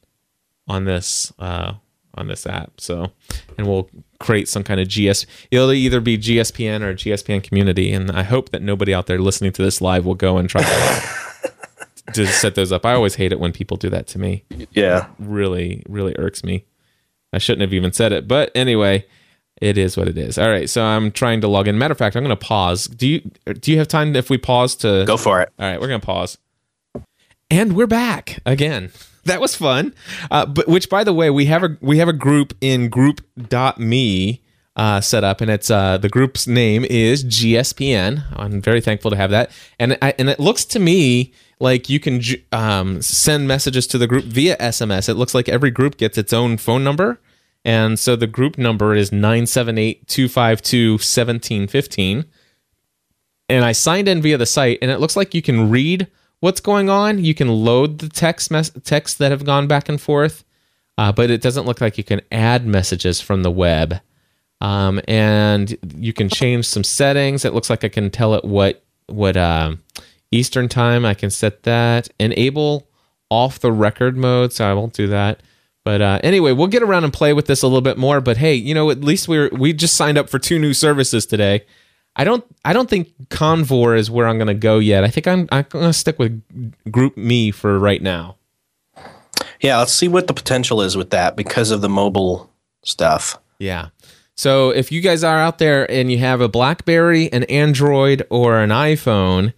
on 0.68 0.85
this 0.85 1.33
uh, 1.39 1.74
on 2.14 2.28
this 2.28 2.47
app. 2.47 2.80
So, 2.80 3.12
and 3.59 3.66
we'll 3.66 3.91
create 4.23 4.49
some 4.49 4.62
kind 4.62 4.81
of 4.81 4.89
GS. 4.89 5.27
It'll 5.51 5.73
either 5.73 6.01
be 6.01 6.16
GSPN 6.16 6.81
or 6.83 6.95
GSPN 6.95 7.43
community. 7.43 7.93
And 7.93 8.11
I 8.11 8.23
hope 8.23 8.51
that 8.51 8.62
nobody 8.62 8.95
out 8.95 9.07
there 9.07 9.18
listening 9.18 9.53
to 9.53 9.62
this 9.62 9.81
live 9.81 10.07
will 10.07 10.14
go 10.14 10.39
and 10.39 10.49
try 10.49 10.62
to, 10.62 11.53
to 12.14 12.27
set 12.27 12.55
those 12.55 12.73
up. 12.73 12.87
I 12.87 12.95
always 12.95 13.16
hate 13.16 13.33
it 13.33 13.41
when 13.41 13.53
people 13.53 13.77
do 13.77 13.91
that 13.91 14.07
to 14.09 14.18
me. 14.18 14.45
Yeah. 14.70 15.09
Really, 15.18 15.83
really 15.89 16.14
irks 16.18 16.43
me. 16.43 16.64
I 17.33 17.39
shouldn't 17.39 17.62
have 17.62 17.73
even 17.73 17.93
said 17.93 18.12
it, 18.12 18.29
but 18.29 18.51
anyway, 18.55 19.07
it 19.61 19.79
is 19.79 19.97
what 19.97 20.09
it 20.09 20.18
is. 20.18 20.39
All 20.39 20.51
right, 20.51 20.68
so 20.68 20.83
I'm 20.85 21.11
trying 21.11 21.41
to 21.41 21.49
log 21.49 21.68
in. 21.68 21.79
Matter 21.79 21.93
of 21.93 21.99
fact, 21.99 22.16
I'm 22.16 22.25
going 22.25 22.37
to 22.37 22.45
pause. 22.45 22.87
Do 22.87 23.09
you 23.09 23.20
do 23.55 23.73
you 23.73 23.79
have 23.79 23.89
time 23.89 24.14
if 24.16 24.29
we 24.29 24.37
pause 24.37 24.75
to 24.77 25.05
Go 25.07 25.16
for 25.16 25.41
it. 25.41 25.51
all 25.59 25.70
right, 25.70 25.81
we're 25.81 25.87
gonna 25.87 26.01
pause, 26.01 26.37
and 27.51 27.75
we're 27.75 27.87
back 27.87 28.41
again. 28.45 28.91
That 29.27 29.41
was 29.41 29.55
fun. 29.55 29.95
Uh, 30.33 30.47
but 30.47 30.66
which, 30.66 30.91
by 30.91 31.05
the 31.05 31.12
way, 31.12 31.31
we 31.31 31.47
have 31.47 31.62
a 31.62 31.77
we 31.81 31.99
have 31.99 32.09
a 32.09 32.12
group 32.12 32.55
in 32.61 32.89
group.me 32.89 34.43
uh, 34.75 35.01
set 35.01 35.23
up, 35.23 35.41
and 35.41 35.49
it's 35.49 35.70
uh, 35.70 35.97
the 35.99 36.09
group's 36.09 36.49
name 36.49 36.85
is 36.85 37.25
GSPN. 37.25 38.25
I'm 38.37 38.61
very 38.61 38.81
thankful 38.81 39.12
to 39.12 39.16
have 39.16 39.31
that, 39.31 39.53
and 39.79 39.97
I, 40.03 40.14
and 40.18 40.29
it 40.29 40.41
looks 40.41 40.64
to 40.66 40.81
me 40.81 41.33
like 41.61 41.89
you 41.89 42.01
can 42.01 42.20
um, 42.51 43.01
send 43.01 43.47
messages 43.47 43.87
to 43.89 43.99
the 43.99 44.09
group 44.09 44.25
via 44.25 44.57
SMS. 44.57 45.09
It 45.09 45.14
looks 45.14 45.35
like 45.35 45.49
every 45.49 45.70
group 45.70 45.99
gets 45.99 46.18
its 46.18 46.33
own 46.33 46.57
phone 46.57 46.83
number. 46.83 47.20
And 47.64 47.97
so 47.97 48.16
the 48.16 48.27
group 48.27 48.59
number 48.59 48.93
is 48.93 49.12
978 49.12 50.09
252 50.09 50.95
1715 50.95 52.25
and 53.53 53.64
I 53.66 53.73
signed 53.73 54.09
in 54.09 54.23
via 54.23 54.39
the 54.39 54.47
site, 54.47 54.79
and 54.81 54.91
it 54.91 54.99
looks 54.99 55.14
like 55.14 55.35
you 55.35 55.43
can 55.43 55.68
read 55.68 56.09
what's 56.43 56.61
going 56.61 56.90
on. 56.90 57.24
You 57.24 57.34
can 57.34 57.49
load 57.49 58.01
the 58.01 58.09
text 58.09 58.51
mess- 58.51 58.72
texts 58.82 59.16
that 59.18 59.30
have 59.30 59.45
gone 59.45 59.68
back 59.68 59.88
and 59.88 60.01
forth, 60.01 60.45
uh, 60.99 61.12
but 61.12 61.30
it 61.30 61.40
doesn't 61.40 61.66
look 61.66 61.80
like 61.80 61.97
you 61.97 62.05
can 62.05 62.20
add 62.32 62.66
messages 62.66 63.20
from 63.20 63.45
the 63.45 63.51
web. 63.51 64.01
Um, 64.61 65.01
and 65.07 65.76
you 65.97 66.12
can 66.12 66.28
change 66.28 66.66
some 66.66 66.84
settings. 66.84 67.45
It 67.45 67.55
looks 67.55 67.70
like 67.70 67.84
I 67.84 67.88
can 67.88 68.11
tell 68.11 68.34
it 68.34 68.45
what 68.45 68.84
what 69.07 69.36
um, 69.36 69.82
Eastern 70.32 70.68
time. 70.68 71.05
I 71.05 71.14
can 71.14 71.30
set 71.30 71.62
that. 71.62 72.09
Enable 72.18 72.88
off 73.30 73.61
the 73.61 73.72
record 73.72 74.16
mode, 74.16 74.53
so 74.53 74.68
I 74.68 74.74
won't 74.74 74.93
do 74.93 75.07
that. 75.09 75.43
But 75.84 76.03
uh, 76.03 76.20
anyway, 76.22 76.53
we'll 76.53 76.68
get 76.68 76.82
around 76.82 77.05
and 77.05 77.12
play 77.12 77.32
with 77.32 77.47
this 77.47 77.62
a 77.62 77.66
little 77.66 77.80
bit 77.80 77.99
more. 77.99 78.20
But 78.20 78.36
hey, 78.36 78.55
you 78.55 78.74
know, 78.74 78.90
at 78.90 79.03
least 79.03 79.28
we 79.28 79.49
we 79.49 79.72
just 79.72 79.95
signed 79.95 80.18
up 80.18 80.28
for 80.28 80.40
two 80.40 80.59
new 80.59 80.74
services 80.74 81.24
today. 81.24 81.64
I 82.15 82.25
don't 82.25 82.45
I 82.65 82.73
don't 82.73 82.91
think 82.91 83.13
Convore 83.31 83.97
is 83.97 84.11
where 84.11 84.27
I'm 84.29 84.37
going 84.37 84.49
to 84.49 84.55
go 84.55 84.79
yet. 84.79 85.05
I 85.05 85.09
think 85.09 85.27
I'm 85.27 85.49
I'm 85.51 85.67
going 85.69 85.87
to 85.87 85.93
stick 85.93 86.19
with 86.19 86.43
GroupMe 86.89 87.55
for 87.55 87.79
right 87.79 88.03
now. 88.03 88.37
Yeah, 89.61 89.79
let's 89.79 89.95
see 89.95 90.09
what 90.09 90.27
the 90.27 90.35
potential 90.35 90.83
is 90.83 90.97
with 90.97 91.11
that 91.11 91.37
because 91.37 91.71
of 91.71 91.81
the 91.81 91.89
mobile 91.89 92.51
stuff. 92.85 93.39
Yeah. 93.59 93.89
So 94.35 94.71
if 94.71 94.91
you 94.91 95.01
guys 95.01 95.23
are 95.23 95.39
out 95.39 95.59
there 95.59 95.89
and 95.91 96.11
you 96.11 96.19
have 96.19 96.41
a 96.41 96.49
BlackBerry, 96.49 97.33
an 97.33 97.45
Android, 97.45 98.27
or 98.29 98.59
an 98.59 98.71
iPhone, 98.71 99.53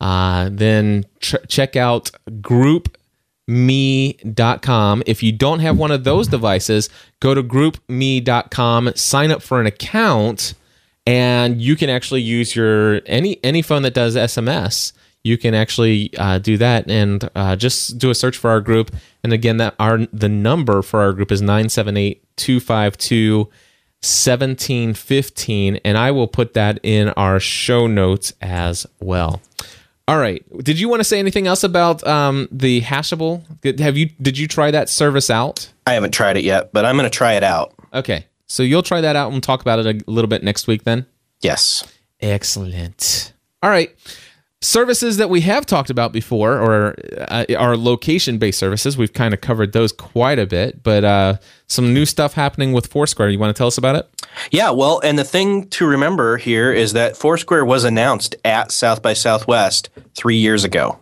uh, 0.00 0.48
then 0.50 1.04
ch- 1.20 1.34
check 1.48 1.76
out 1.76 2.10
groupme.com. 2.28 3.42
If 5.06 5.22
you 5.22 5.32
don't 5.32 5.60
have 5.60 5.76
one 5.76 5.90
of 5.90 6.04
those 6.04 6.28
devices, 6.28 6.88
go 7.20 7.34
to 7.34 7.42
groupme.com, 7.42 8.92
sign 8.94 9.30
up 9.30 9.42
for 9.42 9.60
an 9.60 9.66
account, 9.66 10.54
and 11.06 11.60
you 11.60 11.76
can 11.76 11.90
actually 11.90 12.22
use 12.22 12.54
your 12.54 13.00
any 13.06 13.42
any 13.44 13.62
phone 13.62 13.82
that 13.82 13.94
does 13.94 14.16
SMS. 14.16 14.92
You 15.22 15.36
can 15.36 15.54
actually 15.54 16.16
uh, 16.16 16.38
do 16.38 16.56
that 16.56 16.90
and 16.90 17.28
uh, 17.34 17.54
just 17.54 17.98
do 17.98 18.08
a 18.08 18.14
search 18.14 18.38
for 18.38 18.48
our 18.48 18.60
group. 18.60 18.90
And 19.22 19.32
again, 19.32 19.58
that 19.58 19.74
our 19.78 19.98
the 20.12 20.28
number 20.28 20.82
for 20.82 21.00
our 21.00 21.12
group 21.12 21.30
is 21.30 21.42
978 21.42 22.24
252 22.36 23.50
1715 24.02 25.76
and 25.84 25.98
I 25.98 26.10
will 26.10 26.26
put 26.26 26.54
that 26.54 26.80
in 26.82 27.10
our 27.10 27.38
show 27.38 27.86
notes 27.86 28.32
as 28.40 28.86
well. 28.98 29.42
All 30.08 30.18
right. 30.18 30.42
Did 30.64 30.80
you 30.80 30.88
want 30.88 31.00
to 31.00 31.04
say 31.04 31.18
anything 31.18 31.46
else 31.46 31.62
about 31.62 32.04
um, 32.06 32.48
the 32.50 32.80
Hashable? 32.80 33.42
Have 33.78 33.96
you 33.96 34.06
did 34.20 34.38
you 34.38 34.48
try 34.48 34.70
that 34.70 34.88
service 34.88 35.28
out? 35.28 35.70
I 35.86 35.92
haven't 35.92 36.12
tried 36.12 36.36
it 36.36 36.44
yet, 36.44 36.72
but 36.72 36.84
I'm 36.84 36.96
going 36.96 37.08
to 37.08 37.16
try 37.16 37.34
it 37.34 37.44
out. 37.44 37.74
Okay. 37.92 38.26
So 38.50 38.64
you'll 38.64 38.82
try 38.82 39.00
that 39.00 39.14
out 39.14 39.32
and 39.32 39.40
talk 39.40 39.60
about 39.60 39.78
it 39.78 39.86
a 39.86 40.10
little 40.10 40.28
bit 40.28 40.42
next 40.42 40.66
week 40.66 40.82
then? 40.82 41.06
Yes. 41.40 41.84
Excellent. 42.20 43.32
All 43.62 43.70
right. 43.70 43.94
Services 44.60 45.18
that 45.18 45.30
we 45.30 45.42
have 45.42 45.64
talked 45.64 45.88
about 45.88 46.12
before, 46.12 46.58
or 46.58 46.96
uh, 47.28 47.44
are 47.56 47.76
location 47.76 48.38
based 48.38 48.58
services. 48.58 48.98
We've 48.98 49.12
kind 49.12 49.32
of 49.32 49.40
covered 49.40 49.72
those 49.72 49.92
quite 49.92 50.40
a 50.40 50.46
bit, 50.46 50.82
but 50.82 51.04
uh, 51.04 51.36
some 51.68 51.94
new 51.94 52.04
stuff 52.04 52.34
happening 52.34 52.72
with 52.72 52.88
Foursquare. 52.88 53.30
You 53.30 53.38
want 53.38 53.54
to 53.54 53.58
tell 53.58 53.68
us 53.68 53.78
about 53.78 53.94
it? 53.94 54.10
Yeah, 54.50 54.70
well, 54.70 55.00
and 55.04 55.16
the 55.16 55.24
thing 55.24 55.68
to 55.68 55.86
remember 55.86 56.36
here 56.36 56.72
is 56.72 56.92
that 56.92 57.16
Foursquare 57.16 57.64
was 57.64 57.84
announced 57.84 58.34
at 58.44 58.72
South 58.72 59.00
by 59.00 59.12
Southwest 59.12 59.90
three 60.16 60.36
years 60.36 60.64
ago. 60.64 60.98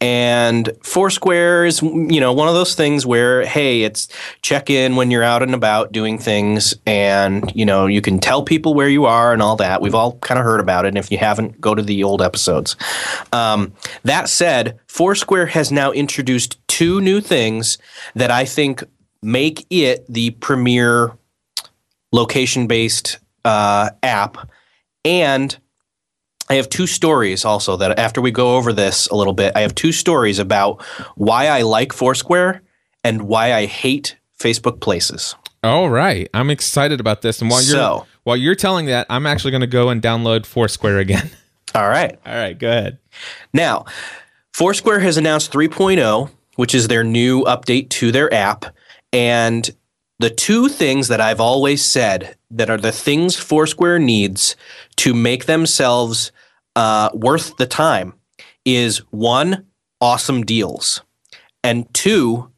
And 0.00 0.70
Foursquare 0.82 1.64
is, 1.64 1.80
you 1.80 2.20
know, 2.20 2.32
one 2.32 2.48
of 2.48 2.54
those 2.54 2.74
things 2.74 3.06
where, 3.06 3.46
hey, 3.46 3.82
it's 3.82 4.08
check 4.42 4.68
in 4.68 4.96
when 4.96 5.10
you're 5.10 5.22
out 5.22 5.42
and 5.42 5.54
about 5.54 5.92
doing 5.92 6.18
things, 6.18 6.74
and 6.84 7.50
you 7.54 7.64
know, 7.64 7.86
you 7.86 8.02
can 8.02 8.18
tell 8.18 8.42
people 8.42 8.74
where 8.74 8.88
you 8.88 9.06
are 9.06 9.32
and 9.32 9.40
all 9.40 9.56
that. 9.56 9.80
We've 9.80 9.94
all 9.94 10.18
kind 10.18 10.38
of 10.38 10.44
heard 10.44 10.60
about 10.60 10.84
it. 10.84 10.88
And 10.88 10.98
if 10.98 11.10
you 11.10 11.16
haven't, 11.16 11.60
go 11.60 11.74
to 11.74 11.82
the 11.82 12.04
old 12.04 12.20
episodes. 12.20 12.76
Um, 13.32 13.72
that 14.04 14.28
said, 14.28 14.78
Foursquare 14.86 15.46
has 15.46 15.72
now 15.72 15.92
introduced 15.92 16.58
two 16.68 17.00
new 17.00 17.20
things 17.22 17.78
that 18.14 18.30
I 18.30 18.44
think 18.44 18.84
make 19.22 19.66
it 19.70 20.04
the 20.08 20.30
premier 20.30 21.16
location-based 22.12 23.18
uh, 23.44 23.90
app, 24.02 24.50
and 25.04 25.56
I 26.48 26.54
have 26.54 26.68
two 26.68 26.86
stories 26.86 27.44
also 27.44 27.76
that 27.78 27.98
after 27.98 28.20
we 28.20 28.30
go 28.30 28.56
over 28.56 28.72
this 28.72 29.08
a 29.08 29.14
little 29.16 29.32
bit, 29.32 29.52
I 29.56 29.60
have 29.62 29.74
two 29.74 29.92
stories 29.92 30.38
about 30.38 30.82
why 31.16 31.48
I 31.48 31.62
like 31.62 31.92
Foursquare 31.92 32.62
and 33.02 33.22
why 33.22 33.52
I 33.52 33.66
hate 33.66 34.16
Facebook 34.38 34.80
Places. 34.80 35.34
All 35.64 35.90
right, 35.90 36.28
I'm 36.32 36.50
excited 36.50 37.00
about 37.00 37.22
this. 37.22 37.40
And 37.40 37.50
while 37.50 37.62
you're 37.62 37.72
So- 37.76 38.06
while 38.22 38.36
you're 38.36 38.54
telling 38.56 38.86
that, 38.86 39.06
I'm 39.08 39.26
actually 39.26 39.52
going 39.52 39.60
to 39.60 39.66
go 39.68 39.88
and 39.88 40.02
download 40.02 40.46
Foursquare 40.46 40.98
again. 40.98 41.30
All 41.74 41.88
right. 41.88 42.18
All 42.26 42.34
right, 42.34 42.58
go 42.58 42.68
ahead. 42.68 42.98
Now, 43.52 43.84
Foursquare 44.52 45.00
has 45.00 45.16
announced 45.16 45.52
3.0, 45.52 46.30
which 46.56 46.74
is 46.74 46.88
their 46.88 47.04
new 47.04 47.42
update 47.44 47.88
to 47.90 48.10
their 48.10 48.32
app. 48.32 48.64
And 49.12 49.68
the 50.18 50.30
two 50.30 50.68
things 50.68 51.08
that 51.08 51.20
I've 51.20 51.40
always 51.40 51.84
said 51.84 52.36
that 52.50 52.70
are 52.70 52.78
the 52.78 52.92
things 52.92 53.36
Foursquare 53.36 53.98
needs 53.98 54.56
to 54.96 55.12
make 55.12 55.46
themselves 55.46 56.32
uh, 56.74 57.10
worth 57.12 57.56
the 57.56 57.66
time 57.66 58.14
is 58.64 58.98
one, 59.10 59.66
awesome 60.00 60.44
deals, 60.44 61.02
and 61.62 61.92
two, 61.94 62.50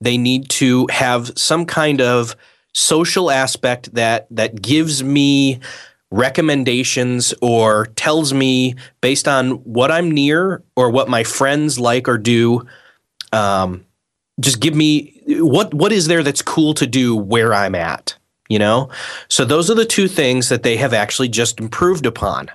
they 0.00 0.18
need 0.18 0.48
to 0.50 0.86
have 0.90 1.32
some 1.36 1.64
kind 1.64 2.00
of 2.00 2.36
social 2.74 3.30
aspect 3.30 3.94
that 3.94 4.26
that 4.30 4.60
gives 4.60 5.02
me 5.02 5.60
recommendations 6.10 7.34
or 7.40 7.86
tells 7.96 8.32
me 8.32 8.74
based 9.00 9.26
on 9.26 9.52
what 9.64 9.90
I'm 9.90 10.10
near 10.10 10.62
or 10.76 10.90
what 10.90 11.08
my 11.08 11.24
friends 11.24 11.78
like 11.78 12.08
or 12.08 12.18
do. 12.18 12.66
Um, 13.32 13.84
just 14.40 14.60
give 14.60 14.74
me 14.74 15.20
what 15.26 15.72
what 15.74 15.92
is 15.92 16.06
there 16.06 16.22
that's 16.22 16.42
cool 16.42 16.74
to 16.74 16.86
do 16.86 17.16
where 17.16 17.54
I'm 17.54 17.74
at, 17.74 18.16
you 18.48 18.58
know? 18.58 18.90
So 19.28 19.44
those 19.44 19.70
are 19.70 19.74
the 19.74 19.84
two 19.84 20.08
things 20.08 20.48
that 20.48 20.62
they 20.62 20.76
have 20.76 20.92
actually 20.92 21.28
just 21.28 21.60
improved 21.60 22.06
upon. 22.06 22.50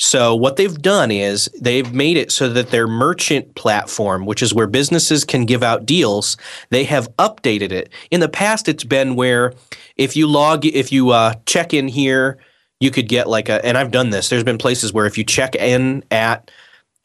So 0.00 0.34
what 0.36 0.56
they've 0.56 0.80
done 0.80 1.10
is 1.10 1.50
they've 1.60 1.92
made 1.92 2.16
it 2.16 2.30
so 2.30 2.48
that 2.50 2.70
their 2.70 2.86
merchant 2.86 3.56
platform, 3.56 4.26
which 4.26 4.42
is 4.42 4.54
where 4.54 4.68
businesses 4.68 5.24
can 5.24 5.44
give 5.44 5.64
out 5.64 5.86
deals, 5.86 6.36
they 6.70 6.84
have 6.84 7.14
updated 7.16 7.72
it. 7.72 7.90
In 8.12 8.20
the 8.20 8.28
past, 8.28 8.68
it's 8.68 8.84
been 8.84 9.16
where 9.16 9.54
if 9.96 10.16
you 10.16 10.28
log, 10.28 10.64
if 10.64 10.92
you 10.92 11.10
uh, 11.10 11.34
check 11.46 11.74
in 11.74 11.88
here, 11.88 12.38
you 12.78 12.92
could 12.92 13.08
get 13.08 13.28
like 13.28 13.48
a. 13.48 13.64
And 13.64 13.76
I've 13.76 13.90
done 13.90 14.10
this. 14.10 14.28
There's 14.28 14.44
been 14.44 14.58
places 14.58 14.92
where 14.92 15.06
if 15.06 15.18
you 15.18 15.24
check 15.24 15.56
in 15.56 16.04
at 16.12 16.48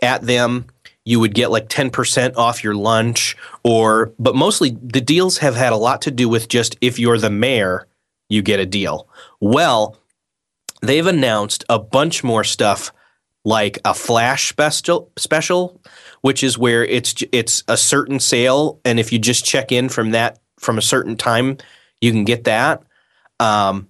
at 0.03 0.21
them, 0.21 0.67
you 1.05 1.19
would 1.19 1.33
get 1.33 1.51
like 1.51 1.67
10% 1.67 2.37
off 2.37 2.63
your 2.63 2.75
lunch 2.75 3.35
or 3.63 4.13
but 4.19 4.35
mostly 4.35 4.77
the 4.81 5.01
deals 5.01 5.39
have 5.39 5.55
had 5.55 5.73
a 5.73 5.77
lot 5.77 6.01
to 6.03 6.11
do 6.11 6.29
with 6.29 6.47
just 6.47 6.77
if 6.81 6.97
you're 6.97 7.17
the 7.17 7.29
mayor, 7.29 7.87
you 8.29 8.41
get 8.41 8.59
a 8.59 8.65
deal. 8.65 9.07
Well, 9.39 9.97
they've 10.81 11.05
announced 11.05 11.65
a 11.69 11.79
bunch 11.79 12.23
more 12.23 12.43
stuff 12.43 12.91
like 13.45 13.79
a 13.83 13.93
flash 13.93 14.49
special 14.49 15.11
special 15.17 15.81
which 16.21 16.43
is 16.43 16.57
where 16.57 16.85
it's 16.85 17.13
it's 17.33 17.63
a 17.67 17.75
certain 17.75 18.19
sale 18.19 18.79
and 18.85 18.99
if 18.99 19.11
you 19.11 19.19
just 19.19 19.43
check 19.43 19.71
in 19.71 19.89
from 19.89 20.11
that 20.11 20.39
from 20.59 20.77
a 20.77 20.81
certain 20.81 21.17
time 21.17 21.57
you 21.99 22.11
can 22.11 22.23
get 22.23 22.45
that 22.45 22.81
um, 23.41 23.89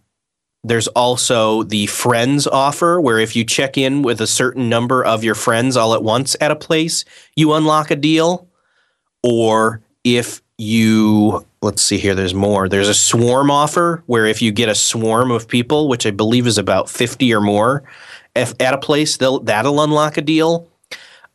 there's 0.64 0.88
also 0.90 1.64
the 1.64 1.88
friends 1.88 2.48
offer 2.48 3.00
where 3.02 3.20
if 3.20 3.36
you 3.36 3.44
check 3.44 3.78
in 3.78 4.02
with 4.02 4.22
a 4.22 4.28
certain 4.28 4.70
number 4.70 5.04
of 5.04 5.24
your 5.24 5.36
friends 5.36 5.76
all 5.76 5.94
at 5.94 6.04
once 6.04 6.36
at 6.40 6.52
a 6.52 6.56
place 6.56 7.04
you 7.36 7.54
unlock 7.54 7.92
a 7.92 7.96
deal. 7.96 8.48
Or 9.24 9.82
if 10.04 10.42
you 10.58 11.46
let's 11.62 11.82
see 11.82 11.98
here 11.98 12.16
there's 12.16 12.34
more. 12.34 12.70
There's 12.70 12.88
a 12.88 12.94
swarm 12.94 13.52
offer 13.52 14.04
where 14.06 14.26
if 14.26 14.42
you 14.42 14.52
get 14.52 14.70
a 14.70 14.76
swarm 14.76 15.32
of 15.32 15.48
people 15.48 15.90
which 15.90 16.06
i 16.06 16.12
believe 16.12 16.48
is 16.48 16.58
about 16.58 16.90
50 16.90 17.34
or 17.34 17.42
more 17.42 17.84
if 18.36 18.54
at 18.62 18.74
a 18.74 18.78
place 18.78 19.18
that'll 19.18 19.82
unlock 19.82 20.18
a 20.18 20.22
deal. 20.22 20.70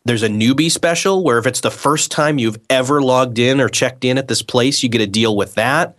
There's 0.05 0.23
a 0.23 0.29
newbie 0.29 0.71
special 0.71 1.23
where 1.23 1.39
if 1.39 1.47
it's 1.47 1.61
the 1.61 1.71
first 1.71 2.11
time 2.11 2.39
you've 2.39 2.59
ever 2.71 3.03
logged 3.03 3.39
in 3.39 3.61
or 3.61 3.69
checked 3.69 4.07
in 4.07 4.17
at 4.17 4.29
this 4.29 4.41
place 4.41 4.83
you 4.83 4.89
get 4.89 5.03
a 5.03 5.07
deal 5.07 5.37
with 5.37 5.55
that 5.57 5.97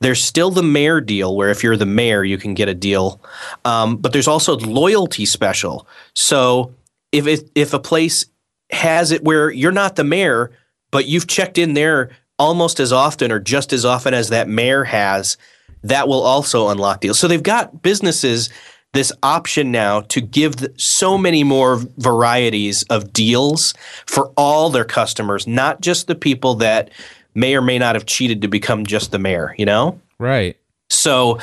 there's 0.00 0.22
still 0.22 0.50
the 0.50 0.62
mayor 0.62 1.00
deal 1.00 1.36
where 1.36 1.50
if 1.50 1.62
you're 1.62 1.76
the 1.76 1.86
mayor 1.86 2.24
you 2.24 2.38
can 2.38 2.54
get 2.54 2.68
a 2.68 2.74
deal 2.74 3.20
um, 3.64 3.96
but 3.96 4.12
there's 4.12 4.28
also 4.28 4.56
loyalty 4.58 5.26
special 5.26 5.86
so 6.14 6.74
if 7.12 7.26
it, 7.26 7.50
if 7.54 7.72
a 7.72 7.78
place 7.78 8.26
has 8.70 9.12
it 9.12 9.22
where 9.22 9.50
you're 9.50 9.72
not 9.72 9.96
the 9.96 10.04
mayor 10.04 10.50
but 10.90 11.06
you've 11.06 11.26
checked 11.26 11.58
in 11.58 11.74
there 11.74 12.10
almost 12.38 12.80
as 12.80 12.92
often 12.92 13.30
or 13.30 13.38
just 13.38 13.72
as 13.72 13.84
often 13.84 14.14
as 14.14 14.28
that 14.28 14.48
mayor 14.48 14.84
has, 14.84 15.36
that 15.82 16.08
will 16.08 16.22
also 16.22 16.68
unlock 16.68 17.00
deals. 17.00 17.18
So 17.18 17.28
they've 17.28 17.42
got 17.42 17.82
businesses 17.82 18.50
this 18.92 19.12
option 19.22 19.72
now 19.72 20.02
to 20.02 20.20
give 20.20 20.56
th- 20.56 20.80
so 20.80 21.18
many 21.18 21.42
more 21.42 21.80
varieties 21.98 22.84
of 22.84 23.12
deals 23.12 23.74
for 24.06 24.32
all 24.36 24.70
their 24.70 24.84
customers, 24.84 25.48
not 25.48 25.80
just 25.80 26.06
the 26.06 26.14
people 26.14 26.54
that 26.56 26.90
may 27.34 27.54
or 27.54 27.62
may 27.62 27.78
not 27.78 27.94
have 27.94 28.06
cheated 28.06 28.42
to 28.42 28.48
become 28.48 28.84
just 28.86 29.10
the 29.12 29.18
mayor, 29.18 29.54
you 29.58 29.66
know? 29.66 30.00
Right. 30.18 30.56
So 30.90 31.38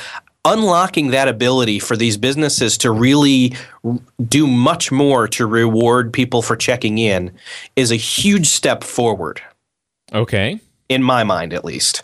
unlocking 0.46 1.12
that 1.12 1.28
ability 1.28 1.78
for 1.80 1.96
these 1.96 2.18
businesses 2.18 2.78
to 2.80 2.90
really 2.92 3.54
r- 3.84 4.00
do 4.28 4.48
much 4.48 4.92
more 4.92 5.28
to 5.28 5.46
reward 5.46 6.12
people 6.12 6.42
for 6.42 6.56
checking 6.56 6.98
in 6.98 7.32
is 7.76 7.92
a 7.92 7.96
huge 7.96 8.48
step 8.48 8.84
forward 8.84 9.42
Okay. 10.14 10.60
in 10.90 11.04
my 11.04 11.24
mind 11.24 11.54
at 11.54 11.64
least. 11.66 12.04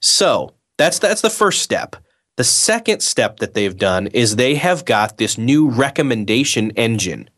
So 0.00 0.54
that's 0.78 0.98
that's 0.98 1.20
the 1.22 1.30
first 1.30 1.62
step. 1.62 1.96
The 2.36 2.44
second 2.44 3.00
step 3.00 3.38
that 3.38 3.54
they've 3.54 3.76
done 3.76 4.08
is 4.08 4.36
they 4.36 4.54
have 4.56 4.84
got 4.84 5.16
this 5.18 5.36
new 5.38 5.68
recommendation 5.68 6.70
engine. 6.72 7.28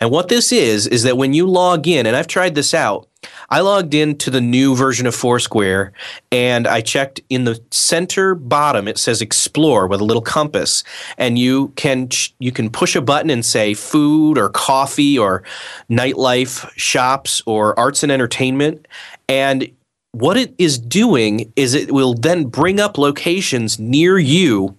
And 0.00 0.10
what 0.10 0.28
this 0.28 0.52
is 0.52 0.86
is 0.86 1.02
that 1.04 1.16
when 1.16 1.32
you 1.32 1.46
log 1.46 1.86
in, 1.86 2.06
and 2.06 2.16
I've 2.16 2.26
tried 2.26 2.54
this 2.54 2.74
out, 2.74 3.08
I 3.50 3.60
logged 3.60 3.94
into 3.94 4.30
the 4.30 4.40
new 4.40 4.76
version 4.76 5.06
of 5.06 5.14
Foursquare 5.14 5.92
and 6.30 6.66
I 6.66 6.80
checked 6.80 7.20
in 7.30 7.44
the 7.44 7.60
center 7.70 8.34
bottom 8.34 8.88
it 8.88 8.98
says 8.98 9.22
explore 9.22 9.86
with 9.86 10.00
a 10.00 10.04
little 10.04 10.22
compass. 10.22 10.84
And 11.16 11.38
you 11.38 11.68
can 11.76 12.08
you 12.38 12.52
can 12.52 12.70
push 12.70 12.96
a 12.96 13.00
button 13.00 13.30
and 13.30 13.44
say 13.44 13.74
food 13.74 14.38
or 14.38 14.48
coffee 14.48 15.18
or 15.18 15.42
nightlife 15.90 16.70
shops 16.76 17.42
or 17.46 17.78
arts 17.78 18.02
and 18.02 18.12
entertainment. 18.12 18.86
And 19.28 19.70
what 20.12 20.36
it 20.36 20.54
is 20.58 20.78
doing 20.78 21.52
is 21.56 21.74
it 21.74 21.92
will 21.92 22.14
then 22.14 22.44
bring 22.44 22.78
up 22.78 22.98
locations 22.98 23.78
near 23.78 24.18
you 24.18 24.76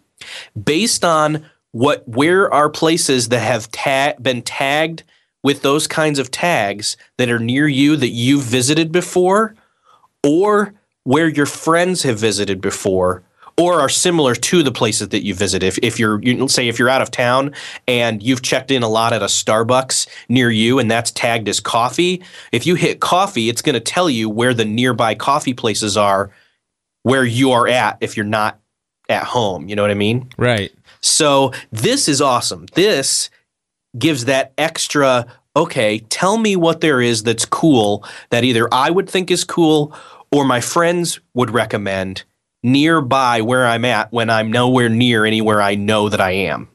based 0.62 1.04
on 1.04 1.46
what 1.76 2.08
where 2.08 2.52
are 2.54 2.70
places 2.70 3.28
that 3.28 3.42
have 3.42 3.70
ta- 3.70 4.14
been 4.22 4.42
tagged 4.42 5.04
with 5.44 5.62
those 5.62 5.88
kinds 5.88 6.20
of 6.20 6.32
tags 6.32 6.96
that 7.18 7.30
are 7.30 7.38
near 7.38 7.68
you 7.68 7.98
that 7.98 8.12
you've 8.12 8.46
visited 8.46 8.94
before 8.94 9.54
or 10.24 10.74
where 11.04 11.28
your 11.28 11.46
friends 11.46 12.04
have 12.04 12.18
visited 12.18 12.62
before 12.62 13.24
or 13.58 13.82
are 13.82 13.90
similar 13.90 14.36
to 14.36 14.64
the 14.64 14.72
places 14.72 15.10
that 15.10 15.26
you 15.26 15.36
visit. 15.36 15.64
If 15.64 15.78
if 15.80 16.00
you're 16.00 16.22
you, 16.22 16.48
say 16.48 16.70
if 16.70 16.80
you're 16.80 16.88
out 16.88 17.02
of 17.02 17.12
town 17.12 17.54
and 17.90 18.24
you've 18.24 18.42
checked 18.42 18.72
in 18.72 18.82
a 18.82 18.88
lot 18.88 19.12
at 19.12 19.22
a 19.22 19.26
Starbucks 19.26 20.08
near 20.30 20.50
you 20.50 20.80
and 20.80 20.90
that's 20.90 21.12
tagged 21.12 21.50
as 21.50 21.60
coffee, 21.60 22.24
if 22.54 22.66
you 22.66 22.76
hit 22.76 23.02
coffee, 23.02 23.50
it's 23.50 23.62
going 23.62 23.74
to 23.74 23.82
tell 23.82 24.10
you 24.10 24.30
where 24.30 24.54
the 24.54 24.64
nearby 24.64 25.14
coffee 25.14 25.54
places 25.54 25.98
are 25.98 26.32
where 27.04 27.26
you 27.26 27.52
are 27.52 27.68
at 27.68 27.98
if 28.00 28.16
you're 28.16 28.26
not 28.26 28.62
at 29.10 29.24
home. 29.24 29.68
You 29.70 29.76
know 29.76 29.82
what 29.82 29.92
I 29.92 29.96
mean? 29.96 30.30
Right. 30.38 30.72
So 31.02 31.52
this 31.72 32.08
is 32.08 32.22
awesome. 32.22 32.66
This 32.74 33.30
gives 33.98 34.26
that 34.26 34.54
extra, 34.58 35.26
okay, 35.56 36.00
tell 36.10 36.38
me 36.38 36.56
what 36.56 36.82
there 36.82 37.02
is 37.02 37.24
that's 37.24 37.46
cool 37.46 38.04
that 38.30 38.44
either 38.44 38.68
I 38.74 38.90
would 38.90 39.10
think 39.10 39.32
is 39.32 39.44
cool 39.44 39.96
or 40.32 40.46
my 40.46 40.62
friends 40.62 41.20
would 41.34 41.52
recommend 41.52 42.24
nearby 42.64 43.42
where 43.42 43.66
I'm 43.68 43.86
at 43.86 44.12
when 44.12 44.30
I'm 44.30 44.52
nowhere 44.52 44.90
near 44.90 45.26
anywhere 45.26 45.62
I 45.62 45.76
know 45.76 46.10
that 46.10 46.20
I 46.20 46.32
am. 46.32 46.68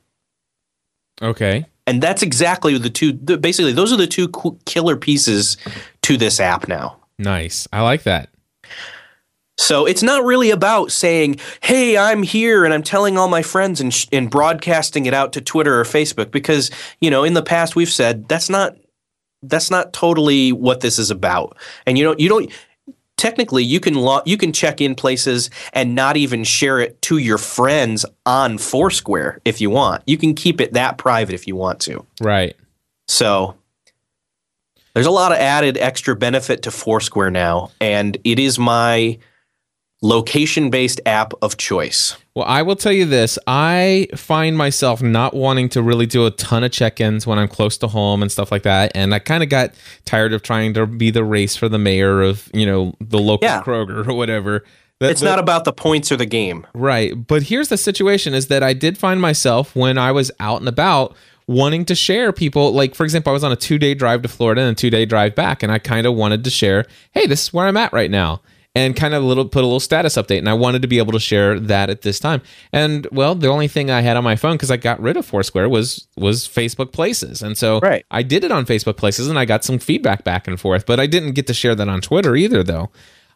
Okay. 1.20 1.66
And 1.86 2.00
that's 2.00 2.22
exactly 2.22 2.78
the 2.78 2.88
two, 2.88 3.12
the, 3.12 3.36
basically, 3.36 3.72
those 3.72 3.92
are 3.92 3.96
the 3.96 4.06
two 4.06 4.28
killer 4.64 4.96
pieces 4.96 5.56
to 6.02 6.16
this 6.16 6.38
app 6.38 6.68
now. 6.68 6.96
Nice. 7.18 7.66
I 7.72 7.82
like 7.82 8.04
that. 8.04 8.30
So 9.60 9.84
it's 9.84 10.02
not 10.02 10.24
really 10.24 10.50
about 10.50 10.90
saying, 10.90 11.38
"Hey, 11.62 11.98
I'm 11.98 12.22
here 12.22 12.64
and 12.64 12.72
I'm 12.72 12.82
telling 12.82 13.18
all 13.18 13.28
my 13.28 13.42
friends 13.42 13.78
and, 13.78 13.92
sh- 13.92 14.06
and 14.10 14.30
broadcasting 14.30 15.04
it 15.04 15.12
out 15.12 15.34
to 15.34 15.42
Twitter 15.42 15.78
or 15.78 15.84
Facebook," 15.84 16.30
because 16.30 16.70
you 17.00 17.10
know 17.10 17.24
in 17.24 17.34
the 17.34 17.42
past 17.42 17.76
we've 17.76 17.90
said 17.90 18.26
that's 18.26 18.48
not 18.48 18.74
that's 19.42 19.70
not 19.70 19.92
totally 19.92 20.50
what 20.50 20.80
this 20.80 20.98
is 20.98 21.10
about. 21.10 21.58
And 21.86 21.98
you 21.98 22.04
don't 22.04 22.18
you 22.18 22.30
don't 22.30 22.50
technically 23.18 23.62
you 23.62 23.80
can 23.80 23.94
lo- 23.96 24.22
you 24.24 24.38
can 24.38 24.50
check 24.50 24.80
in 24.80 24.94
places 24.94 25.50
and 25.74 25.94
not 25.94 26.16
even 26.16 26.42
share 26.42 26.80
it 26.80 27.00
to 27.02 27.18
your 27.18 27.38
friends 27.38 28.06
on 28.24 28.56
Foursquare 28.56 29.40
if 29.44 29.60
you 29.60 29.68
want. 29.68 30.02
You 30.06 30.16
can 30.16 30.34
keep 30.34 30.62
it 30.62 30.72
that 30.72 30.96
private 30.96 31.34
if 31.34 31.46
you 31.46 31.54
want 31.54 31.80
to. 31.80 32.06
Right. 32.18 32.56
So 33.08 33.56
there's 34.94 35.06
a 35.06 35.10
lot 35.10 35.32
of 35.32 35.38
added 35.38 35.76
extra 35.76 36.16
benefit 36.16 36.62
to 36.62 36.70
Foursquare 36.70 37.30
now, 37.30 37.72
and 37.78 38.16
it 38.24 38.38
is 38.38 38.58
my 38.58 39.18
location 40.02 40.70
based 40.70 41.00
app 41.06 41.32
of 41.42 41.56
choice. 41.56 42.16
Well, 42.34 42.46
I 42.46 42.62
will 42.62 42.76
tell 42.76 42.92
you 42.92 43.04
this. 43.04 43.38
I 43.46 44.08
find 44.16 44.56
myself 44.56 45.02
not 45.02 45.34
wanting 45.34 45.68
to 45.70 45.82
really 45.82 46.06
do 46.06 46.24
a 46.26 46.30
ton 46.30 46.64
of 46.64 46.72
check 46.72 47.00
ins 47.00 47.26
when 47.26 47.38
I'm 47.38 47.48
close 47.48 47.76
to 47.78 47.88
home 47.88 48.22
and 48.22 48.32
stuff 48.32 48.50
like 48.50 48.62
that. 48.62 48.92
And 48.94 49.14
I 49.14 49.18
kind 49.18 49.42
of 49.42 49.48
got 49.48 49.72
tired 50.06 50.32
of 50.32 50.42
trying 50.42 50.72
to 50.74 50.86
be 50.86 51.10
the 51.10 51.24
race 51.24 51.54
for 51.56 51.68
the 51.68 51.78
mayor 51.78 52.22
of, 52.22 52.48
you 52.54 52.64
know, 52.64 52.94
the 53.00 53.18
local 53.18 53.46
Yeah. 53.46 53.60
Kroger 53.62 54.06
or 54.08 54.14
whatever. 54.14 54.64
That- 55.00 55.10
It's 55.10 55.20
that- 55.20 55.26
not 55.26 55.38
about 55.38 55.64
the 55.64 55.72
points 55.72 56.10
or 56.12 56.16
the 56.16 56.26
game. 56.26 56.66
Right. 56.72 57.12
But 57.26 57.44
here's 57.44 57.68
the 57.68 57.76
situation 57.76 58.32
is 58.32 58.46
that 58.46 58.62
I 58.62 58.72
did 58.72 58.96
find 58.96 59.20
myself 59.20 59.74
when 59.76 59.98
I 59.98 60.12
was 60.12 60.30
out 60.40 60.60
and 60.60 60.68
about 60.68 61.14
wanting 61.46 61.84
to 61.84 61.94
share 61.96 62.32
people 62.32 62.72
like 62.72 62.94
for 62.94 63.02
example 63.02 63.30
I 63.30 63.34
was 63.34 63.42
on 63.42 63.50
a 63.50 63.56
2-day 63.56 63.94
drive 63.94 64.22
to 64.22 64.28
Florida 64.28 64.60
and 64.62 64.70
a 64.70 64.74
2-day 64.80 65.04
drive 65.04 65.34
back 65.34 65.62
and 65.64 65.72
I 65.72 65.78
kind 65.78 66.06
of 66.06 66.14
wanted 66.14 66.44
to 66.44 66.50
share, 66.50 66.84
"Hey, 67.10 67.26
this 67.26 67.42
is 67.44 67.52
where 67.52 67.66
I'm 67.66 67.76
at 67.76 67.92
right 67.92 68.10
now." 68.10 68.40
And 68.76 68.94
kind 68.94 69.14
of 69.14 69.24
a 69.24 69.26
little 69.26 69.48
put 69.48 69.64
a 69.64 69.66
little 69.66 69.80
status 69.80 70.14
update 70.14 70.38
and 70.38 70.48
I 70.48 70.54
wanted 70.54 70.80
to 70.82 70.88
be 70.88 70.98
able 70.98 71.12
to 71.12 71.18
share 71.18 71.58
that 71.58 71.90
at 71.90 72.02
this 72.02 72.20
time. 72.20 72.40
And 72.72 73.04
well, 73.10 73.34
the 73.34 73.48
only 73.48 73.66
thing 73.66 73.90
I 73.90 74.00
had 74.00 74.16
on 74.16 74.22
my 74.22 74.36
phone 74.36 74.58
cuz 74.58 74.70
I 74.70 74.76
got 74.76 75.00
rid 75.02 75.16
of 75.16 75.26
Foursquare 75.26 75.68
was 75.68 76.06
was 76.16 76.46
Facebook 76.46 76.92
Places. 76.92 77.42
And 77.42 77.58
so 77.58 77.80
Right. 77.80 78.06
I 78.12 78.22
did 78.22 78.44
it 78.44 78.52
on 78.52 78.64
Facebook 78.66 78.96
Places 78.96 79.26
and 79.26 79.40
I 79.40 79.44
got 79.44 79.64
some 79.64 79.80
feedback 79.80 80.22
back 80.22 80.46
and 80.46 80.60
forth, 80.60 80.86
but 80.86 81.00
I 81.00 81.06
didn't 81.06 81.32
get 81.32 81.48
to 81.48 81.54
share 81.54 81.74
that 81.74 81.88
on 81.88 82.00
Twitter 82.00 82.36
either 82.36 82.62
though. 82.62 82.90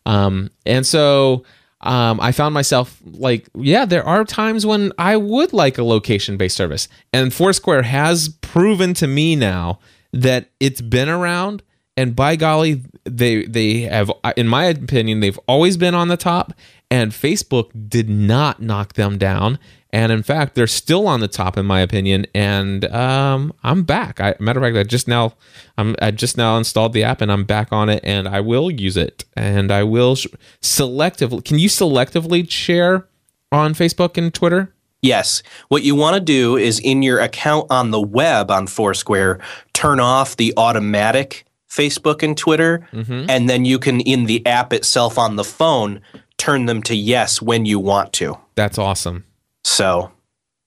Um, 0.06 0.50
and 0.66 0.86
so 0.86 1.42
um, 1.80 2.20
I 2.20 2.30
found 2.30 2.54
myself 2.54 3.00
like, 3.04 3.48
yeah, 3.54 3.84
there 3.84 4.06
are 4.06 4.24
times 4.24 4.64
when 4.64 4.92
I 4.98 5.16
would 5.16 5.52
like 5.52 5.78
a 5.78 5.84
location 5.84 6.36
based 6.36 6.56
service. 6.56 6.86
And 7.12 7.34
Foursquare 7.34 7.82
has 7.82 8.28
proven 8.40 8.94
to 8.94 9.06
me 9.08 9.34
now 9.34 9.80
that 10.12 10.50
it's 10.60 10.80
been 10.80 11.08
around. 11.08 11.62
And 11.96 12.16
by 12.16 12.36
golly, 12.36 12.82
they 13.04 13.44
they 13.44 13.82
have, 13.82 14.10
in 14.36 14.48
my 14.48 14.64
opinion, 14.64 15.20
they've 15.20 15.38
always 15.46 15.76
been 15.76 15.94
on 15.94 16.08
the 16.08 16.16
top. 16.16 16.52
And 16.90 17.12
Facebook 17.12 17.70
did 17.88 18.08
not 18.08 18.60
knock 18.60 18.94
them 18.94 19.18
down. 19.18 19.58
And 19.90 20.10
in 20.10 20.24
fact, 20.24 20.56
they're 20.56 20.66
still 20.66 21.06
on 21.06 21.20
the 21.20 21.28
top, 21.28 21.56
in 21.56 21.66
my 21.66 21.80
opinion. 21.80 22.26
And 22.34 22.84
um, 22.86 23.52
I'm 23.62 23.84
back. 23.84 24.20
I, 24.20 24.34
matter 24.40 24.58
of 24.58 24.64
fact, 24.64 24.76
I 24.76 24.82
just 24.82 25.06
now, 25.06 25.34
I'm, 25.78 25.94
I 26.02 26.10
just 26.10 26.36
now 26.36 26.56
installed 26.56 26.92
the 26.92 27.04
app, 27.04 27.20
and 27.20 27.30
I'm 27.30 27.44
back 27.44 27.72
on 27.72 27.88
it, 27.88 28.00
and 28.02 28.26
I 28.26 28.40
will 28.40 28.72
use 28.72 28.96
it, 28.96 29.24
and 29.36 29.70
I 29.70 29.84
will 29.84 30.16
sh- 30.16 30.26
selectively. 30.60 31.44
Can 31.44 31.60
you 31.60 31.68
selectively 31.68 32.50
share 32.50 33.06
on 33.52 33.72
Facebook 33.72 34.18
and 34.18 34.34
Twitter? 34.34 34.74
Yes. 35.00 35.44
What 35.68 35.84
you 35.84 35.94
want 35.94 36.14
to 36.14 36.20
do 36.20 36.56
is 36.56 36.80
in 36.80 37.02
your 37.02 37.20
account 37.20 37.70
on 37.70 37.92
the 37.92 38.00
web 38.00 38.50
on 38.50 38.66
Foursquare, 38.66 39.38
turn 39.74 40.00
off 40.00 40.36
the 40.36 40.52
automatic 40.56 41.44
Facebook 41.74 42.22
and 42.22 42.36
Twitter. 42.36 42.86
And 42.92 43.48
then 43.48 43.64
you 43.64 43.78
can, 43.78 44.00
in 44.00 44.24
the 44.26 44.44
app 44.46 44.72
itself 44.72 45.18
on 45.18 45.36
the 45.36 45.44
phone, 45.44 46.00
turn 46.38 46.66
them 46.66 46.82
to 46.84 46.94
yes 46.94 47.42
when 47.42 47.66
you 47.66 47.78
want 47.80 48.12
to. 48.14 48.38
That's 48.54 48.78
awesome. 48.78 49.24
So, 49.64 50.12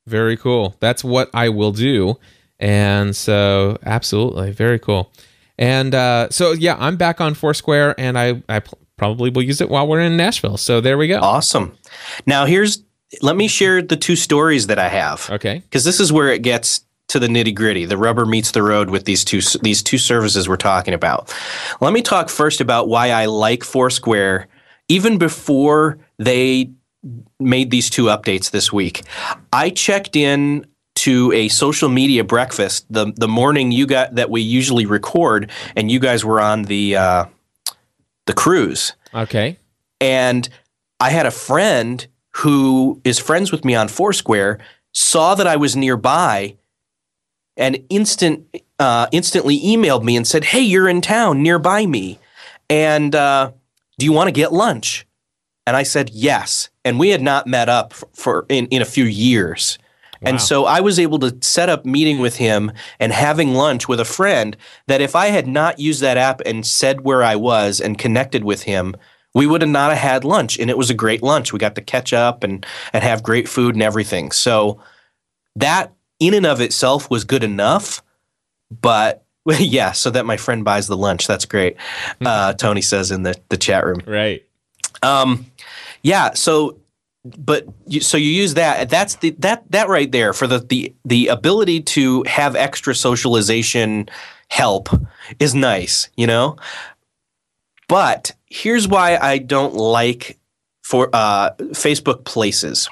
Very 0.05 0.37
cool. 0.37 0.75
That's 0.79 1.03
what 1.03 1.29
I 1.33 1.49
will 1.49 1.71
do. 1.71 2.15
And 2.59 3.15
so, 3.15 3.77
absolutely, 3.85 4.51
very 4.51 4.79
cool. 4.79 5.11
And 5.57 5.93
uh, 5.95 6.29
so, 6.29 6.51
yeah, 6.53 6.75
I'm 6.79 6.97
back 6.97 7.19
on 7.21 7.33
Foursquare, 7.33 7.95
and 7.99 8.17
I, 8.17 8.41
I 8.49 8.59
p- 8.61 8.73
probably 8.97 9.29
will 9.29 9.43
use 9.43 9.61
it 9.61 9.69
while 9.69 9.87
we're 9.87 9.99
in 10.01 10.17
Nashville. 10.17 10.57
So 10.57 10.81
there 10.81 10.97
we 10.97 11.07
go. 11.07 11.19
awesome. 11.19 11.77
Now, 12.25 12.45
here's, 12.45 12.83
let 13.21 13.35
me 13.35 13.47
share 13.47 13.81
the 13.81 13.95
two 13.97 14.15
stories 14.15 14.67
that 14.67 14.79
I 14.79 14.89
have. 14.89 15.29
Okay. 15.29 15.59
because 15.59 15.83
this 15.83 15.99
is 15.99 16.11
where 16.11 16.29
it 16.29 16.41
gets 16.41 16.81
to 17.09 17.19
the 17.19 17.27
nitty 17.27 17.55
gritty. 17.55 17.85
The 17.85 17.97
rubber 17.97 18.25
meets 18.25 18.51
the 18.51 18.63
road 18.63 18.89
with 18.89 19.05
these 19.05 19.23
two 19.23 19.41
these 19.61 19.81
two 19.81 19.97
services 19.97 20.47
we're 20.49 20.57
talking 20.57 20.93
about. 20.93 21.33
Let 21.81 21.93
me 21.93 22.01
talk 22.01 22.29
first 22.29 22.61
about 22.61 22.87
why 22.89 23.11
I 23.11 23.25
like 23.25 23.63
Foursquare, 23.63 24.47
even 24.89 25.17
before 25.17 25.97
they 26.17 26.71
made 27.39 27.71
these 27.71 27.89
two 27.89 28.05
updates 28.05 28.51
this 28.51 28.73
week. 28.73 29.03
I 29.53 29.69
checked 29.69 30.15
in 30.15 30.65
to 30.95 31.31
a 31.31 31.47
social 31.47 31.89
media 31.89 32.23
breakfast 32.23 32.85
the 32.89 33.13
the 33.15 33.27
morning 33.27 33.71
you 33.71 33.85
got 33.85 34.15
that 34.15 34.29
we 34.29 34.41
usually 34.41 34.85
record, 34.85 35.51
and 35.75 35.89
you 35.91 35.99
guys 35.99 36.25
were 36.25 36.41
on 36.41 36.63
the 36.63 36.95
uh, 36.97 37.25
the 38.25 38.33
cruise 38.33 38.93
Okay. 39.13 39.57
and 40.01 40.49
I 40.99 41.11
had 41.11 41.25
a 41.25 41.31
friend 41.31 42.05
who 42.37 42.99
is 43.05 43.19
friends 43.19 43.51
with 43.51 43.63
me 43.63 43.75
on 43.75 43.87
Foursquare 43.87 44.59
saw 44.93 45.35
that 45.35 45.47
I 45.47 45.55
was 45.55 45.75
nearby 45.75 46.57
and 47.57 47.83
instant 47.89 48.45
uh, 48.79 49.07
instantly 49.11 49.59
emailed 49.59 50.03
me 50.03 50.15
and 50.15 50.25
said, 50.25 50.45
"Hey, 50.45 50.61
you're 50.61 50.87
in 50.87 51.01
town 51.01 51.43
nearby 51.43 51.85
me, 51.85 52.19
and 52.69 53.13
uh, 53.15 53.51
do 53.97 54.05
you 54.05 54.13
want 54.13 54.27
to 54.27 54.31
get 54.31 54.53
lunch?" 54.53 55.05
And 55.65 55.75
I 55.75 55.83
said 55.83 56.11
yes, 56.11 56.69
and 56.85 56.97
we 56.97 57.09
had 57.09 57.21
not 57.21 57.47
met 57.47 57.67
up 57.67 57.93
for, 57.93 58.07
for 58.13 58.45
in 58.49 58.67
in 58.67 58.81
a 58.81 58.85
few 58.85 59.05
years. 59.05 59.77
Wow. 60.21 60.29
And 60.29 60.41
so 60.41 60.65
I 60.65 60.79
was 60.79 60.97
able 60.97 61.19
to 61.19 61.37
set 61.41 61.69
up 61.69 61.85
meeting 61.85 62.19
with 62.19 62.37
him 62.37 62.71
and 62.99 63.11
having 63.11 63.53
lunch 63.53 63.87
with 63.87 63.99
a 63.99 64.05
friend 64.05 64.57
that 64.87 65.01
if 65.01 65.15
I 65.15 65.27
had 65.27 65.47
not 65.47 65.79
used 65.79 66.01
that 66.01 66.17
app 66.17 66.41
and 66.45 66.65
said 66.65 67.01
where 67.01 67.21
I 67.21 67.35
was 67.35 67.79
and 67.79 67.99
connected 67.99 68.43
with 68.43 68.63
him, 68.63 68.95
we 69.35 69.45
would 69.45 69.61
have 69.61 69.69
not 69.69 69.91
have 69.91 69.99
had 69.99 70.23
lunch. 70.23 70.57
And 70.57 70.71
it 70.71 70.77
was 70.77 70.89
a 70.89 70.95
great 70.95 71.21
lunch. 71.21 71.53
We 71.53 71.59
got 71.59 71.75
to 71.75 71.81
catch 71.81 72.13
up 72.13 72.43
and, 72.43 72.65
and 72.93 73.03
have 73.03 73.21
great 73.21 73.47
food 73.47 73.75
and 73.75 73.83
everything. 73.83 74.31
So 74.31 74.81
that 75.55 75.93
in 76.19 76.33
and 76.33 76.45
of 76.45 76.61
itself 76.61 77.09
was 77.09 77.23
good 77.23 77.43
enough. 77.43 78.01
But 78.69 79.25
yeah, 79.59 79.91
so 79.91 80.09
that 80.09 80.25
my 80.25 80.37
friend 80.37 80.63
buys 80.63 80.87
the 80.87 80.97
lunch. 80.97 81.27
That's 81.27 81.45
great. 81.45 81.77
Uh, 82.23 82.53
Tony 82.53 82.81
says 82.81 83.11
in 83.11 83.23
the, 83.23 83.35
the 83.49 83.57
chat 83.57 83.85
room. 83.85 84.01
Right. 84.05 84.45
Um, 85.03 85.45
yeah. 86.01 86.33
So, 86.33 86.79
but 87.23 87.65
you, 87.85 88.01
so 88.01 88.17
you 88.17 88.29
use 88.29 88.55
that. 88.55 88.89
That's 88.89 89.15
the 89.15 89.31
that 89.39 89.69
that 89.71 89.89
right 89.89 90.11
there 90.11 90.33
for 90.33 90.47
the 90.47 90.59
the 90.59 90.93
the 91.05 91.27
ability 91.27 91.81
to 91.81 92.23
have 92.23 92.55
extra 92.55 92.95
socialization 92.95 94.09
help 94.49 94.89
is 95.39 95.53
nice. 95.53 96.09
You 96.15 96.27
know. 96.27 96.57
But 97.87 98.33
here's 98.47 98.87
why 98.87 99.17
I 99.17 99.37
don't 99.37 99.75
like 99.75 100.37
for 100.83 101.09
uh, 101.13 101.51
Facebook 101.71 102.25
Places. 102.25 102.89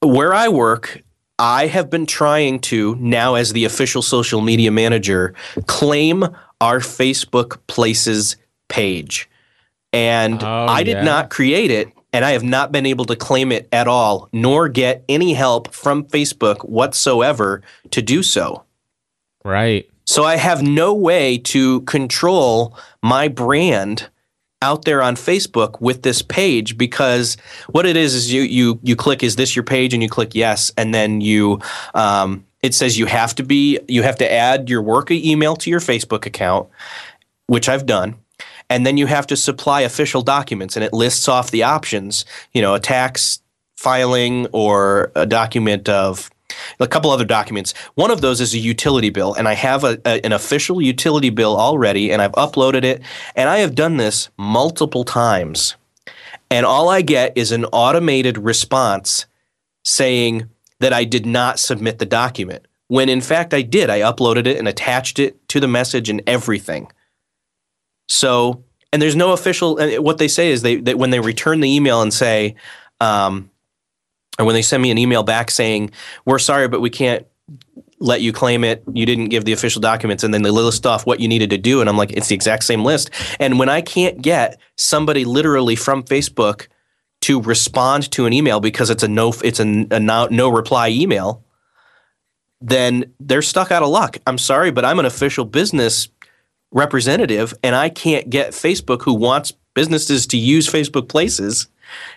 Where 0.00 0.32
I 0.32 0.48
work, 0.48 1.02
I 1.38 1.66
have 1.66 1.90
been 1.90 2.06
trying 2.06 2.60
to 2.60 2.96
now, 2.96 3.34
as 3.34 3.52
the 3.52 3.64
official 3.64 4.02
social 4.02 4.40
media 4.40 4.70
manager, 4.70 5.34
claim 5.66 6.24
our 6.60 6.78
Facebook 6.80 7.58
Places 7.66 8.36
page 8.68 9.28
and 9.92 10.42
Oh, 10.42 10.66
I 10.68 10.82
did 10.82 10.98
yeah. 10.98 11.04
not 11.04 11.30
create 11.30 11.70
it 11.70 11.92
and 12.12 12.24
I 12.24 12.32
have 12.32 12.42
not 12.42 12.72
been 12.72 12.86
able 12.86 13.04
to 13.06 13.16
claim 13.16 13.52
it 13.52 13.68
at 13.72 13.86
all 13.86 14.28
nor 14.32 14.68
get 14.68 15.04
any 15.08 15.34
help 15.34 15.72
from 15.72 16.04
Facebook 16.04 16.66
whatsoever 16.68 17.62
to 17.90 18.02
do 18.02 18.22
so. 18.22 18.64
Right. 19.44 19.88
So 20.04 20.24
I 20.24 20.36
have 20.36 20.62
no 20.62 20.94
way 20.94 21.38
to 21.38 21.82
control 21.82 22.76
my 23.02 23.28
brand 23.28 24.08
out 24.62 24.84
there 24.84 25.02
on 25.02 25.16
Facebook 25.16 25.80
with 25.80 26.02
this 26.02 26.22
page 26.22 26.78
because 26.78 27.36
what 27.70 27.84
it 27.84 27.96
is 27.96 28.14
is 28.14 28.32
you 28.32 28.42
you 28.42 28.80
you 28.82 28.96
click 28.96 29.22
is 29.22 29.36
this 29.36 29.54
your 29.54 29.62
page 29.62 29.92
and 29.92 30.02
you 30.02 30.08
click 30.08 30.34
yes 30.34 30.72
and 30.76 30.94
then 30.94 31.20
you 31.20 31.60
um, 31.94 32.44
it 32.62 32.74
says 32.74 32.98
you 32.98 33.06
have 33.06 33.34
to 33.34 33.42
be 33.42 33.78
you 33.86 34.02
have 34.02 34.16
to 34.16 34.30
add 34.30 34.68
your 34.68 34.82
work 34.82 35.10
email 35.10 35.56
to 35.56 35.70
your 35.70 35.80
Facebook 35.80 36.26
account, 36.26 36.68
which 37.46 37.68
I've 37.68 37.86
done. 37.86 38.16
And 38.68 38.84
then 38.84 38.96
you 38.96 39.06
have 39.06 39.26
to 39.28 39.36
supply 39.36 39.82
official 39.82 40.22
documents 40.22 40.74
and 40.74 40.84
it 40.84 40.92
lists 40.92 41.28
off 41.28 41.52
the 41.52 41.62
options, 41.62 42.24
you 42.52 42.60
know, 42.60 42.74
a 42.74 42.80
tax 42.80 43.40
filing 43.76 44.48
or 44.52 45.12
a 45.14 45.26
document 45.26 45.88
of 45.88 46.30
a 46.80 46.86
couple 46.86 47.10
other 47.10 47.24
documents. 47.24 47.74
One 47.94 48.10
of 48.10 48.20
those 48.20 48.40
is 48.40 48.54
a 48.54 48.58
utility 48.58 49.10
bill, 49.10 49.34
and 49.34 49.48
I 49.48 49.54
have 49.54 49.84
a, 49.84 50.00
a, 50.04 50.24
an 50.24 50.32
official 50.32 50.80
utility 50.80 51.30
bill 51.30 51.56
already, 51.56 52.12
and 52.12 52.22
I've 52.22 52.32
uploaded 52.32 52.84
it, 52.84 53.02
and 53.34 53.48
I 53.48 53.58
have 53.58 53.74
done 53.74 53.96
this 53.96 54.30
multiple 54.36 55.04
times. 55.04 55.76
And 56.50 56.64
all 56.64 56.88
I 56.88 57.02
get 57.02 57.36
is 57.36 57.52
an 57.52 57.64
automated 57.66 58.38
response 58.38 59.26
saying 59.84 60.48
that 60.80 60.92
I 60.92 61.04
did 61.04 61.26
not 61.26 61.58
submit 61.58 61.98
the 61.98 62.06
document, 62.06 62.66
when 62.88 63.08
in 63.08 63.20
fact 63.20 63.54
I 63.54 63.62
did. 63.62 63.90
I 63.90 64.00
uploaded 64.00 64.46
it 64.46 64.58
and 64.58 64.68
attached 64.68 65.18
it 65.18 65.48
to 65.48 65.60
the 65.60 65.68
message 65.68 66.08
and 66.08 66.22
everything. 66.26 66.92
So, 68.08 68.62
and 68.92 69.02
there's 69.02 69.16
no 69.16 69.32
official, 69.32 69.78
and 69.78 70.04
what 70.04 70.18
they 70.18 70.28
say 70.28 70.50
is 70.50 70.62
they, 70.62 70.76
that 70.76 70.98
when 70.98 71.10
they 71.10 71.20
return 71.20 71.60
the 71.60 71.74
email 71.74 72.02
and 72.02 72.14
say, 72.14 72.54
um, 73.00 73.50
or 74.38 74.44
when 74.44 74.54
they 74.54 74.62
send 74.62 74.82
me 74.82 74.90
an 74.90 74.98
email 74.98 75.22
back 75.22 75.50
saying, 75.50 75.90
we're 76.24 76.38
sorry, 76.38 76.68
but 76.68 76.80
we 76.80 76.90
can't 76.90 77.26
let 77.98 78.20
you 78.20 78.32
claim 78.32 78.64
it. 78.64 78.82
You 78.92 79.06
didn't 79.06 79.28
give 79.28 79.44
the 79.44 79.52
official 79.52 79.80
documents. 79.80 80.22
And 80.22 80.32
then 80.34 80.42
they 80.42 80.50
list 80.50 80.86
off 80.86 81.06
what 81.06 81.20
you 81.20 81.28
needed 81.28 81.50
to 81.50 81.58
do. 81.58 81.80
And 81.80 81.88
I'm 81.88 81.96
like, 81.96 82.12
it's 82.12 82.28
the 82.28 82.34
exact 82.34 82.64
same 82.64 82.84
list. 82.84 83.10
And 83.40 83.58
when 83.58 83.68
I 83.68 83.80
can't 83.80 84.20
get 84.20 84.60
somebody 84.76 85.24
literally 85.24 85.76
from 85.76 86.02
Facebook 86.02 86.68
to 87.22 87.40
respond 87.40 88.10
to 88.12 88.26
an 88.26 88.32
email 88.32 88.60
because 88.60 88.90
it's 88.90 89.02
a 89.02 89.08
no, 89.08 89.32
it's 89.42 89.60
a, 89.60 89.86
a 89.90 89.98
no, 89.98 90.28
no 90.30 90.50
reply 90.50 90.90
email, 90.90 91.42
then 92.60 93.12
they're 93.18 93.42
stuck 93.42 93.70
out 93.70 93.82
of 93.82 93.88
luck. 93.88 94.18
I'm 94.26 94.38
sorry, 94.38 94.70
but 94.70 94.84
I'm 94.84 94.98
an 94.98 95.06
official 95.06 95.44
business 95.44 96.08
representative 96.72 97.54
and 97.62 97.74
I 97.74 97.88
can't 97.88 98.28
get 98.28 98.50
Facebook 98.50 99.02
who 99.02 99.14
wants 99.14 99.52
businesses 99.74 100.26
to 100.28 100.36
use 100.36 100.68
Facebook 100.68 101.08
places 101.08 101.68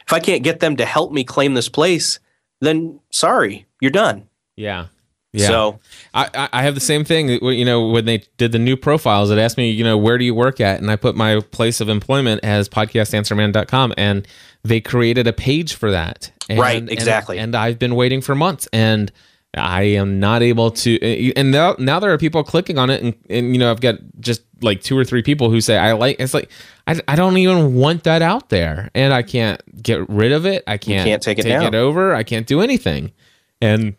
if 0.05 0.13
I 0.13 0.19
can't 0.19 0.43
get 0.43 0.59
them 0.59 0.75
to 0.77 0.85
help 0.85 1.11
me 1.11 1.23
claim 1.23 1.53
this 1.53 1.69
place, 1.69 2.19
then 2.61 2.99
sorry, 3.11 3.65
you're 3.79 3.91
done. 3.91 4.27
Yeah. 4.55 4.87
Yeah. 5.31 5.47
So 5.47 5.79
I, 6.13 6.49
I 6.51 6.63
have 6.63 6.73
the 6.73 6.81
same 6.81 7.03
thing. 7.03 7.29
You 7.29 7.65
know, 7.65 7.87
when 7.89 8.05
they 8.05 8.23
did 8.37 8.51
the 8.51 8.59
new 8.59 8.75
profiles, 8.75 9.29
it 9.29 9.37
asked 9.37 9.57
me, 9.57 9.69
you 9.69 9.83
know, 9.83 9.97
where 9.97 10.17
do 10.17 10.25
you 10.25 10.33
work 10.33 10.59
at? 10.59 10.79
And 10.79 10.89
I 10.89 10.95
put 10.95 11.15
my 11.15 11.39
place 11.51 11.81
of 11.81 11.89
employment 11.89 12.43
as 12.43 12.67
podcastanswerman.com 12.67 13.93
and 13.95 14.27
they 14.63 14.81
created 14.81 15.27
a 15.27 15.33
page 15.33 15.75
for 15.75 15.91
that. 15.91 16.31
And, 16.49 16.59
right, 16.59 16.89
exactly. 16.89 17.37
And, 17.37 17.55
and 17.55 17.55
I've 17.55 17.77
been 17.77 17.95
waiting 17.95 18.21
for 18.21 18.33
months 18.33 18.67
and 18.73 19.11
I 19.55 19.83
am 19.83 20.19
not 20.19 20.43
able 20.43 20.71
to. 20.71 21.33
And 21.35 21.51
now, 21.51 21.75
now 21.79 21.99
there 21.99 22.11
are 22.13 22.17
people 22.17 22.43
clicking 22.43 22.77
on 22.77 22.89
it, 22.89 23.01
and, 23.01 23.15
and 23.29 23.53
you 23.53 23.59
know, 23.59 23.71
I've 23.71 23.81
got 23.81 23.95
just 24.19 24.43
like 24.61 24.81
two 24.81 24.97
or 24.97 25.03
three 25.03 25.23
people 25.23 25.49
who 25.49 25.59
say 25.59 25.77
I 25.77 25.93
like. 25.93 26.17
It's 26.19 26.33
like 26.33 26.51
I, 26.85 26.99
I 27.07 27.15
don't 27.15 27.37
even 27.37 27.75
want 27.75 28.03
that 28.03 28.21
out 28.21 28.49
there, 28.49 28.91
and 28.93 29.13
I 29.13 29.23
can't 29.23 29.61
get 29.81 30.07
rid 30.07 30.31
of 30.31 30.45
it. 30.45 30.63
I 30.67 30.77
can't, 30.77 31.07
can't 31.07 31.21
take 31.21 31.39
it 31.39 31.43
take 31.43 31.53
down. 31.53 31.65
it 31.65 31.75
over. 31.75 32.13
I 32.13 32.23
can't 32.23 32.45
do 32.45 32.61
anything, 32.61 33.11
and 33.59 33.95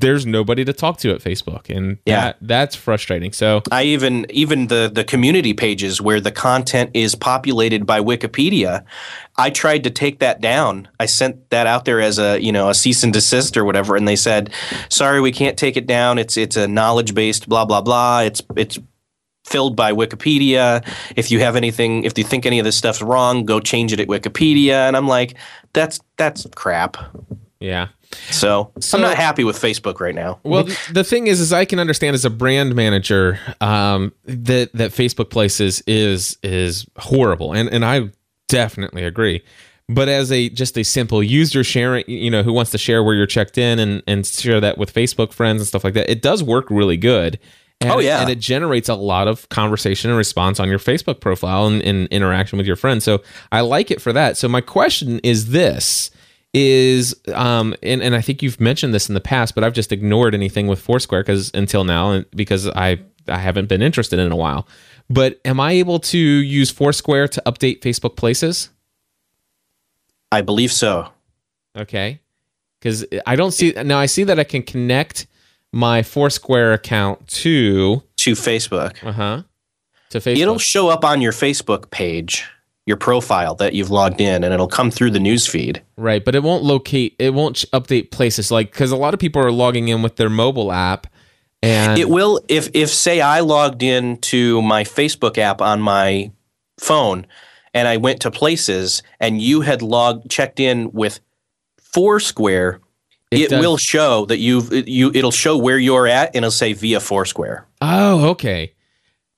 there's 0.00 0.24
nobody 0.26 0.64
to 0.64 0.72
talk 0.72 0.98
to 0.98 1.10
at 1.12 1.20
Facebook, 1.20 1.68
and 1.74 1.98
Yeah. 2.06 2.20
that, 2.20 2.36
that's 2.40 2.74
frustrating. 2.76 3.32
So 3.32 3.62
I 3.70 3.84
even 3.84 4.26
even 4.30 4.68
the 4.68 4.90
the 4.92 5.04
community 5.04 5.52
pages 5.52 6.00
where 6.00 6.20
the 6.20 6.30
content 6.32 6.90
is 6.94 7.14
populated 7.14 7.84
by 7.86 8.00
Wikipedia, 8.00 8.84
I 9.36 9.50
tried 9.50 9.84
to 9.84 9.90
take 9.90 10.18
that 10.20 10.40
down. 10.40 10.88
I 10.98 11.06
sent 11.06 11.50
that 11.50 11.66
out 11.66 11.84
there 11.84 12.00
as 12.00 12.18
a 12.18 12.40
you 12.40 12.52
know 12.52 12.68
a 12.70 12.74
cease 12.74 13.02
and 13.02 13.12
desist 13.12 13.56
or 13.56 13.64
whatever, 13.64 13.96
and 13.96 14.06
they 14.08 14.16
said, 14.16 14.50
"Sorry, 14.88 15.20
we 15.20 15.32
can't 15.32 15.56
take 15.56 15.76
it 15.76 15.86
down. 15.86 16.18
It's 16.18 16.36
it's 16.36 16.56
a 16.56 16.66
knowledge 16.66 17.14
based 17.14 17.48
blah 17.48 17.64
blah 17.64 17.80
blah. 17.82 18.20
It's 18.20 18.42
it's 18.56 18.78
filled 19.44 19.74
by 19.76 19.92
Wikipedia. 19.92 20.86
If 21.16 21.30
you 21.32 21.40
have 21.40 21.56
anything, 21.56 22.04
if 22.04 22.16
you 22.16 22.24
think 22.24 22.46
any 22.46 22.60
of 22.60 22.64
this 22.64 22.76
stuff's 22.76 23.02
wrong, 23.02 23.44
go 23.44 23.60
change 23.60 23.92
it 23.92 24.00
at 24.00 24.08
Wikipedia." 24.08 24.86
And 24.88 24.96
I'm 24.96 25.08
like, 25.08 25.34
"That's 25.72 26.00
that's 26.16 26.46
crap." 26.54 26.96
Yeah. 27.62 27.88
So, 28.30 28.72
So- 28.80 28.98
I'm 28.98 29.02
not 29.02 29.16
happy 29.16 29.44
with 29.44 29.56
Facebook 29.56 30.00
right 30.00 30.14
now. 30.14 30.38
Well, 30.42 30.68
the 30.92 31.02
thing 31.04 31.28
is, 31.28 31.40
is 31.40 31.52
I 31.52 31.64
can 31.64 31.78
understand 31.78 32.14
as 32.14 32.24
a 32.26 32.30
brand 32.30 32.74
manager 32.74 33.38
um, 33.60 34.12
that 34.24 34.70
that 34.74 34.90
Facebook 34.90 35.30
Places 35.30 35.82
is 35.86 36.36
is 36.42 36.86
horrible, 36.98 37.52
and 37.54 37.68
and 37.70 37.84
I 37.84 38.10
definitely 38.48 39.04
agree. 39.04 39.42
But 39.88 40.08
as 40.08 40.30
a 40.30 40.48
just 40.48 40.76
a 40.78 40.84
simple 40.84 41.22
user 41.22 41.64
sharing, 41.64 42.04
you 42.06 42.30
know, 42.30 42.42
who 42.42 42.52
wants 42.52 42.70
to 42.72 42.78
share 42.78 43.02
where 43.02 43.14
you're 43.14 43.26
checked 43.26 43.56
in 43.58 43.78
and 43.78 44.02
and 44.06 44.26
share 44.26 44.60
that 44.60 44.78
with 44.78 44.92
Facebook 44.92 45.32
friends 45.32 45.60
and 45.60 45.66
stuff 45.68 45.84
like 45.84 45.94
that, 45.94 46.10
it 46.10 46.22
does 46.22 46.42
work 46.42 46.66
really 46.70 46.96
good. 46.96 47.38
And, 47.80 47.90
Oh, 47.90 47.98
yeah. 47.98 48.20
and 48.20 48.30
it 48.30 48.38
generates 48.38 48.88
a 48.88 48.94
lot 48.94 49.26
of 49.26 49.48
conversation 49.48 50.08
and 50.08 50.16
response 50.16 50.60
on 50.60 50.68
your 50.68 50.78
Facebook 50.78 51.18
profile 51.20 51.66
and, 51.66 51.82
and 51.82 52.06
interaction 52.12 52.56
with 52.56 52.66
your 52.66 52.76
friends. 52.76 53.02
So 53.02 53.22
I 53.50 53.62
like 53.62 53.90
it 53.90 54.00
for 54.00 54.12
that. 54.12 54.36
So 54.36 54.48
my 54.48 54.60
question 54.60 55.18
is 55.24 55.50
this: 55.50 56.10
is 56.54 57.14
um 57.34 57.74
and, 57.82 58.02
and 58.02 58.14
I 58.14 58.20
think 58.20 58.42
you've 58.42 58.60
mentioned 58.60 58.92
this 58.92 59.08
in 59.08 59.14
the 59.14 59.20
past, 59.20 59.54
but 59.54 59.64
I've 59.64 59.72
just 59.72 59.92
ignored 59.92 60.34
anything 60.34 60.66
with 60.66 60.80
Foursquare 60.80 61.22
because 61.22 61.50
until 61.54 61.84
now 61.84 62.10
and 62.12 62.26
because 62.32 62.68
I 62.68 63.00
I 63.28 63.38
haven't 63.38 63.68
been 63.68 63.82
interested 63.82 64.18
in 64.18 64.32
a 64.32 64.36
while. 64.36 64.66
But 65.08 65.40
am 65.44 65.60
I 65.60 65.72
able 65.72 65.98
to 66.00 66.18
use 66.18 66.70
Foursquare 66.70 67.28
to 67.28 67.42
update 67.46 67.80
Facebook 67.80 68.16
Places? 68.16 68.70
I 70.30 70.40
believe 70.40 70.72
so. 70.72 71.08
Okay, 71.76 72.20
because 72.80 73.04
I 73.26 73.36
don't 73.36 73.52
see 73.52 73.72
now. 73.72 73.98
I 73.98 74.06
see 74.06 74.24
that 74.24 74.38
I 74.38 74.44
can 74.44 74.62
connect 74.62 75.26
my 75.72 76.02
Foursquare 76.02 76.72
account 76.74 77.26
to 77.28 78.02
To 78.18 78.32
Facebook. 78.32 79.02
uh 79.06 79.12
huh 79.12 79.42
to 80.10 80.18
Facebook. 80.18 80.38
It'll 80.38 80.58
show 80.58 80.88
up 80.90 81.04
on 81.04 81.20
your 81.22 81.32
Facebook 81.32 81.90
page, 81.90 82.44
your 82.86 82.96
profile 82.96 83.54
that 83.56 83.74
you've 83.74 83.90
logged 83.90 84.20
in, 84.20 84.42
and 84.42 84.52
it'll 84.52 84.66
come 84.68 84.90
through 84.90 85.10
the 85.12 85.20
news 85.20 85.46
feed. 85.46 85.82
Right, 85.96 86.24
but 86.24 86.34
it 86.34 86.42
won't 86.42 86.64
locate. 86.64 87.14
It 87.18 87.32
won't 87.32 87.64
update 87.72 88.10
places 88.10 88.50
like 88.50 88.72
because 88.72 88.90
a 88.90 88.96
lot 88.96 89.14
of 89.14 89.20
people 89.20 89.40
are 89.42 89.52
logging 89.52 89.88
in 89.88 90.02
with 90.02 90.16
their 90.16 90.30
mobile 90.30 90.72
app, 90.72 91.06
and 91.62 91.98
It 91.98 92.08
will 92.08 92.40
if 92.48 92.68
if 92.74 92.88
say 92.90 93.20
I 93.20 93.40
logged 93.40 93.82
in 93.82 94.16
to 94.22 94.60
my 94.62 94.82
Facebook 94.84 95.38
app 95.38 95.60
on 95.60 95.80
my 95.80 96.32
phone 96.80 97.26
and 97.72 97.86
I 97.86 97.98
went 97.98 98.20
to 98.22 98.30
places 98.32 99.02
and 99.20 99.40
you 99.40 99.60
had 99.60 99.80
logged 99.80 100.28
checked 100.30 100.58
in 100.58 100.90
with 100.92 101.20
Foursquare, 101.80 102.80
It 103.30 103.42
it, 103.42 103.50
does- 103.50 103.60
will 103.60 103.76
show 103.76 104.26
that 104.26 104.38
you've 104.38 104.72
you 104.88 105.10
it'll 105.14 105.30
show 105.30 105.56
where 105.56 105.78
you're 105.78 106.06
at 106.06 106.28
and 106.34 106.38
it'll 106.44 106.50
say 106.50 106.72
via 106.72 107.00
Foursquare. 107.00 107.66
oh, 107.80 108.30
okay, 108.30 108.72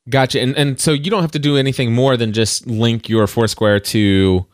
gotcha. 0.08 0.40
And 0.40 0.56
and 0.56 0.80
so 0.80 0.92
you 0.92 1.10
don't 1.10 1.22
have 1.22 1.32
to 1.32 1.38
do 1.38 1.56
anything 1.56 1.92
more 1.92 2.16
than 2.16 2.32
just 2.32 2.66
link 2.66 3.08
your 3.08 3.26
Foursquare 3.26 3.80
to 3.80 4.46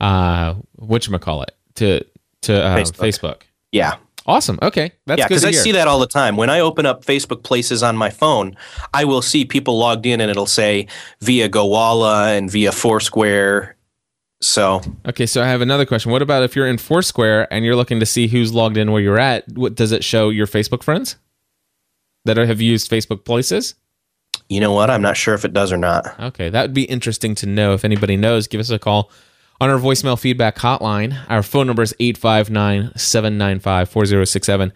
uh 0.00 0.54
it 0.88 1.56
to 1.76 2.04
to 2.42 2.64
uh, 2.64 2.76
Facebook. 2.76 2.96
Facebook. 2.96 3.42
Yeah. 3.72 3.96
Awesome. 4.28 4.58
Okay, 4.60 4.90
that's 5.06 5.20
yeah, 5.20 5.28
because 5.28 5.44
I 5.44 5.52
see 5.52 5.70
that 5.72 5.86
all 5.86 6.00
the 6.00 6.06
time. 6.08 6.36
When 6.36 6.50
I 6.50 6.58
open 6.58 6.84
up 6.84 7.04
Facebook 7.04 7.44
Places 7.44 7.84
on 7.84 7.96
my 7.96 8.10
phone, 8.10 8.56
I 8.92 9.04
will 9.04 9.22
see 9.22 9.44
people 9.44 9.78
logged 9.78 10.04
in, 10.04 10.20
and 10.20 10.28
it'll 10.28 10.46
say 10.46 10.88
via 11.20 11.48
Gowalla 11.48 12.36
and 12.36 12.50
via 12.50 12.72
Foursquare. 12.72 13.76
So 14.40 14.82
Okay, 15.06 15.26
so 15.26 15.42
I 15.42 15.46
have 15.46 15.60
another 15.60 15.86
question. 15.86 16.10
What 16.10 16.22
about 16.22 16.42
if 16.42 16.56
you're 16.56 16.66
in 16.66 16.76
Foursquare 16.76 17.50
and 17.52 17.64
you're 17.64 17.76
looking 17.76 18.00
to 18.00 18.06
see 18.06 18.26
who's 18.26 18.52
logged 18.52 18.76
in 18.76 18.90
where 18.90 19.00
you're 19.00 19.18
at? 19.18 19.48
What 19.52 19.76
does 19.76 19.92
it 19.92 20.02
show 20.02 20.30
your 20.30 20.48
Facebook 20.48 20.82
friends 20.82 21.16
that 22.24 22.36
have 22.36 22.60
used 22.60 22.90
Facebook 22.90 23.24
Places? 23.24 23.76
You 24.48 24.60
know 24.60 24.72
what? 24.72 24.90
I'm 24.90 25.02
not 25.02 25.16
sure 25.16 25.34
if 25.34 25.44
it 25.44 25.52
does 25.52 25.72
or 25.72 25.76
not. 25.76 26.18
Okay, 26.20 26.48
that 26.48 26.62
would 26.62 26.74
be 26.74 26.84
interesting 26.84 27.34
to 27.36 27.46
know. 27.46 27.74
If 27.74 27.84
anybody 27.84 28.16
knows, 28.16 28.46
give 28.46 28.60
us 28.60 28.70
a 28.70 28.78
call 28.78 29.10
on 29.60 29.70
our 29.70 29.78
voicemail 29.78 30.18
feedback 30.18 30.56
hotline. 30.56 31.18
Our 31.28 31.42
phone 31.42 31.66
number 31.66 31.82
is 31.82 31.94
859 31.98 32.92
795 32.96 33.88
4067. 33.88 34.72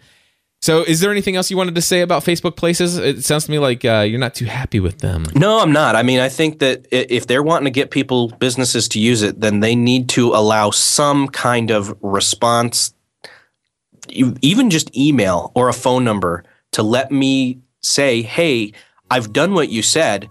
So, 0.63 0.83
is 0.83 0.99
there 0.99 1.09
anything 1.09 1.35
else 1.35 1.49
you 1.49 1.57
wanted 1.57 1.73
to 1.73 1.81
say 1.81 2.01
about 2.01 2.23
Facebook 2.23 2.55
Places? 2.55 2.95
It 2.95 3.23
sounds 3.23 3.45
to 3.45 3.51
me 3.51 3.57
like 3.57 3.83
uh, 3.83 4.05
you're 4.07 4.19
not 4.19 4.35
too 4.35 4.45
happy 4.45 4.79
with 4.79 4.99
them. 4.99 5.25
No, 5.35 5.59
I'm 5.59 5.71
not. 5.71 5.95
I 5.95 6.03
mean, 6.03 6.19
I 6.19 6.29
think 6.29 6.59
that 6.59 6.85
if 6.91 7.25
they're 7.25 7.41
wanting 7.41 7.65
to 7.65 7.71
get 7.71 7.89
people, 7.89 8.27
businesses 8.27 8.87
to 8.89 8.99
use 8.99 9.23
it, 9.23 9.39
then 9.39 9.61
they 9.61 9.75
need 9.75 10.07
to 10.09 10.27
allow 10.33 10.69
some 10.69 11.29
kind 11.29 11.71
of 11.71 11.97
response, 12.03 12.93
even 14.09 14.69
just 14.69 14.95
email 14.95 15.51
or 15.55 15.67
a 15.67 15.73
phone 15.73 16.03
number 16.03 16.43
to 16.73 16.83
let 16.83 17.11
me 17.11 17.59
say, 17.81 18.21
hey, 18.21 18.71
I've 19.11 19.33
done 19.33 19.53
what 19.53 19.69
you 19.69 19.83
said. 19.83 20.29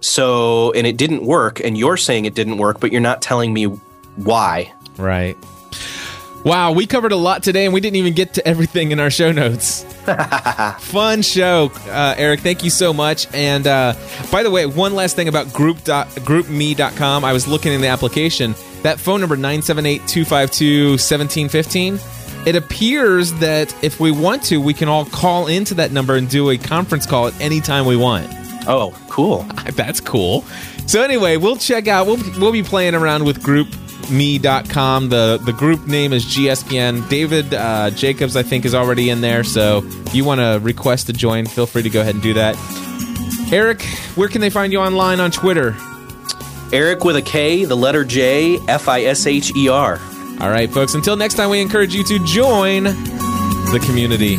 So, 0.00 0.70
and 0.72 0.86
it 0.86 0.96
didn't 0.96 1.24
work, 1.24 1.58
and 1.58 1.76
you're 1.76 1.96
saying 1.96 2.24
it 2.24 2.34
didn't 2.34 2.58
work, 2.58 2.78
but 2.78 2.92
you're 2.92 3.00
not 3.00 3.20
telling 3.20 3.52
me 3.52 3.64
why. 3.64 4.72
Right. 4.96 5.36
Wow, 6.44 6.70
we 6.72 6.86
covered 6.86 7.10
a 7.10 7.16
lot 7.16 7.42
today, 7.42 7.64
and 7.64 7.74
we 7.74 7.80
didn't 7.80 7.96
even 7.96 8.14
get 8.14 8.34
to 8.34 8.46
everything 8.46 8.92
in 8.92 9.00
our 9.00 9.10
show 9.10 9.32
notes. 9.32 9.82
Fun 10.78 11.22
show, 11.22 11.72
uh, 11.88 12.14
Erik. 12.16 12.38
Thank 12.40 12.62
you 12.62 12.70
so 12.70 12.92
much. 12.92 13.26
And 13.34 13.66
uh, 13.66 13.94
by 14.30 14.44
the 14.44 14.50
way, 14.50 14.66
one 14.66 14.94
last 14.94 15.16
thing 15.16 15.26
about 15.26 15.52
group 15.52 15.82
dot, 15.82 16.06
groupme.com. 16.08 17.24
I 17.24 17.32
was 17.32 17.48
looking 17.48 17.72
in 17.72 17.80
the 17.80 17.88
application. 17.88 18.54
That 18.82 19.00
phone 19.00 19.20
number, 19.20 19.36
978-252-1715, 19.36 21.98
it 22.48 22.56
appears 22.56 23.34
that 23.34 23.74
if 23.84 24.00
we 24.00 24.10
want 24.10 24.42
to, 24.44 24.58
we 24.58 24.72
can 24.72 24.88
all 24.88 25.04
call 25.04 25.48
into 25.48 25.74
that 25.74 25.92
number 25.92 26.16
and 26.16 26.30
do 26.30 26.48
a 26.48 26.56
conference 26.56 27.04
call 27.04 27.26
at 27.26 27.38
any 27.42 27.60
time 27.60 27.84
we 27.84 27.94
want. 27.94 28.26
Oh, 28.66 28.98
cool. 29.10 29.42
That's 29.74 30.00
cool. 30.00 30.44
So 30.86 31.02
anyway, 31.02 31.36
we'll 31.36 31.58
check 31.58 31.88
out. 31.88 32.06
We'll 32.06 32.16
we'll 32.38 32.52
be 32.52 32.62
playing 32.62 32.94
around 32.94 33.24
with 33.24 33.42
GroupMe.com. 33.42 35.10
The 35.10 35.38
the 35.44 35.52
group 35.52 35.86
name 35.86 36.14
is 36.14 36.24
GSPN. 36.24 37.06
David 37.10 37.52
uh, 37.52 37.90
Jacobs, 37.90 38.34
I 38.34 38.42
think, 38.42 38.64
is 38.64 38.74
already 38.74 39.10
in 39.10 39.20
there. 39.20 39.44
So 39.44 39.82
if 39.84 40.14
you 40.14 40.24
want 40.24 40.40
to 40.40 40.58
request 40.62 41.08
to 41.08 41.12
join, 41.12 41.44
feel 41.44 41.66
free 41.66 41.82
to 41.82 41.90
go 41.90 42.00
ahead 42.00 42.14
and 42.14 42.22
do 42.22 42.32
that. 42.32 42.56
Erik, 43.52 43.82
where 44.14 44.28
can 44.28 44.40
they 44.40 44.48
find 44.48 44.72
you 44.72 44.80
online 44.80 45.20
on 45.20 45.30
Twitter? 45.30 45.76
Erik 46.72 47.04
with 47.04 47.16
a 47.16 47.22
K, 47.22 47.66
the 47.66 47.76
letter 47.76 48.06
J, 48.06 48.56
F 48.68 48.88
I 48.88 49.02
S 49.02 49.26
H 49.26 49.54
E 49.54 49.68
R. 49.68 50.00
All 50.40 50.50
right, 50.50 50.70
folks. 50.70 50.94
Until 50.94 51.16
next 51.16 51.34
time, 51.34 51.50
we 51.50 51.60
encourage 51.60 51.94
you 51.94 52.04
to 52.04 52.18
join 52.24 52.84
the 52.84 53.82
community. 53.84 54.36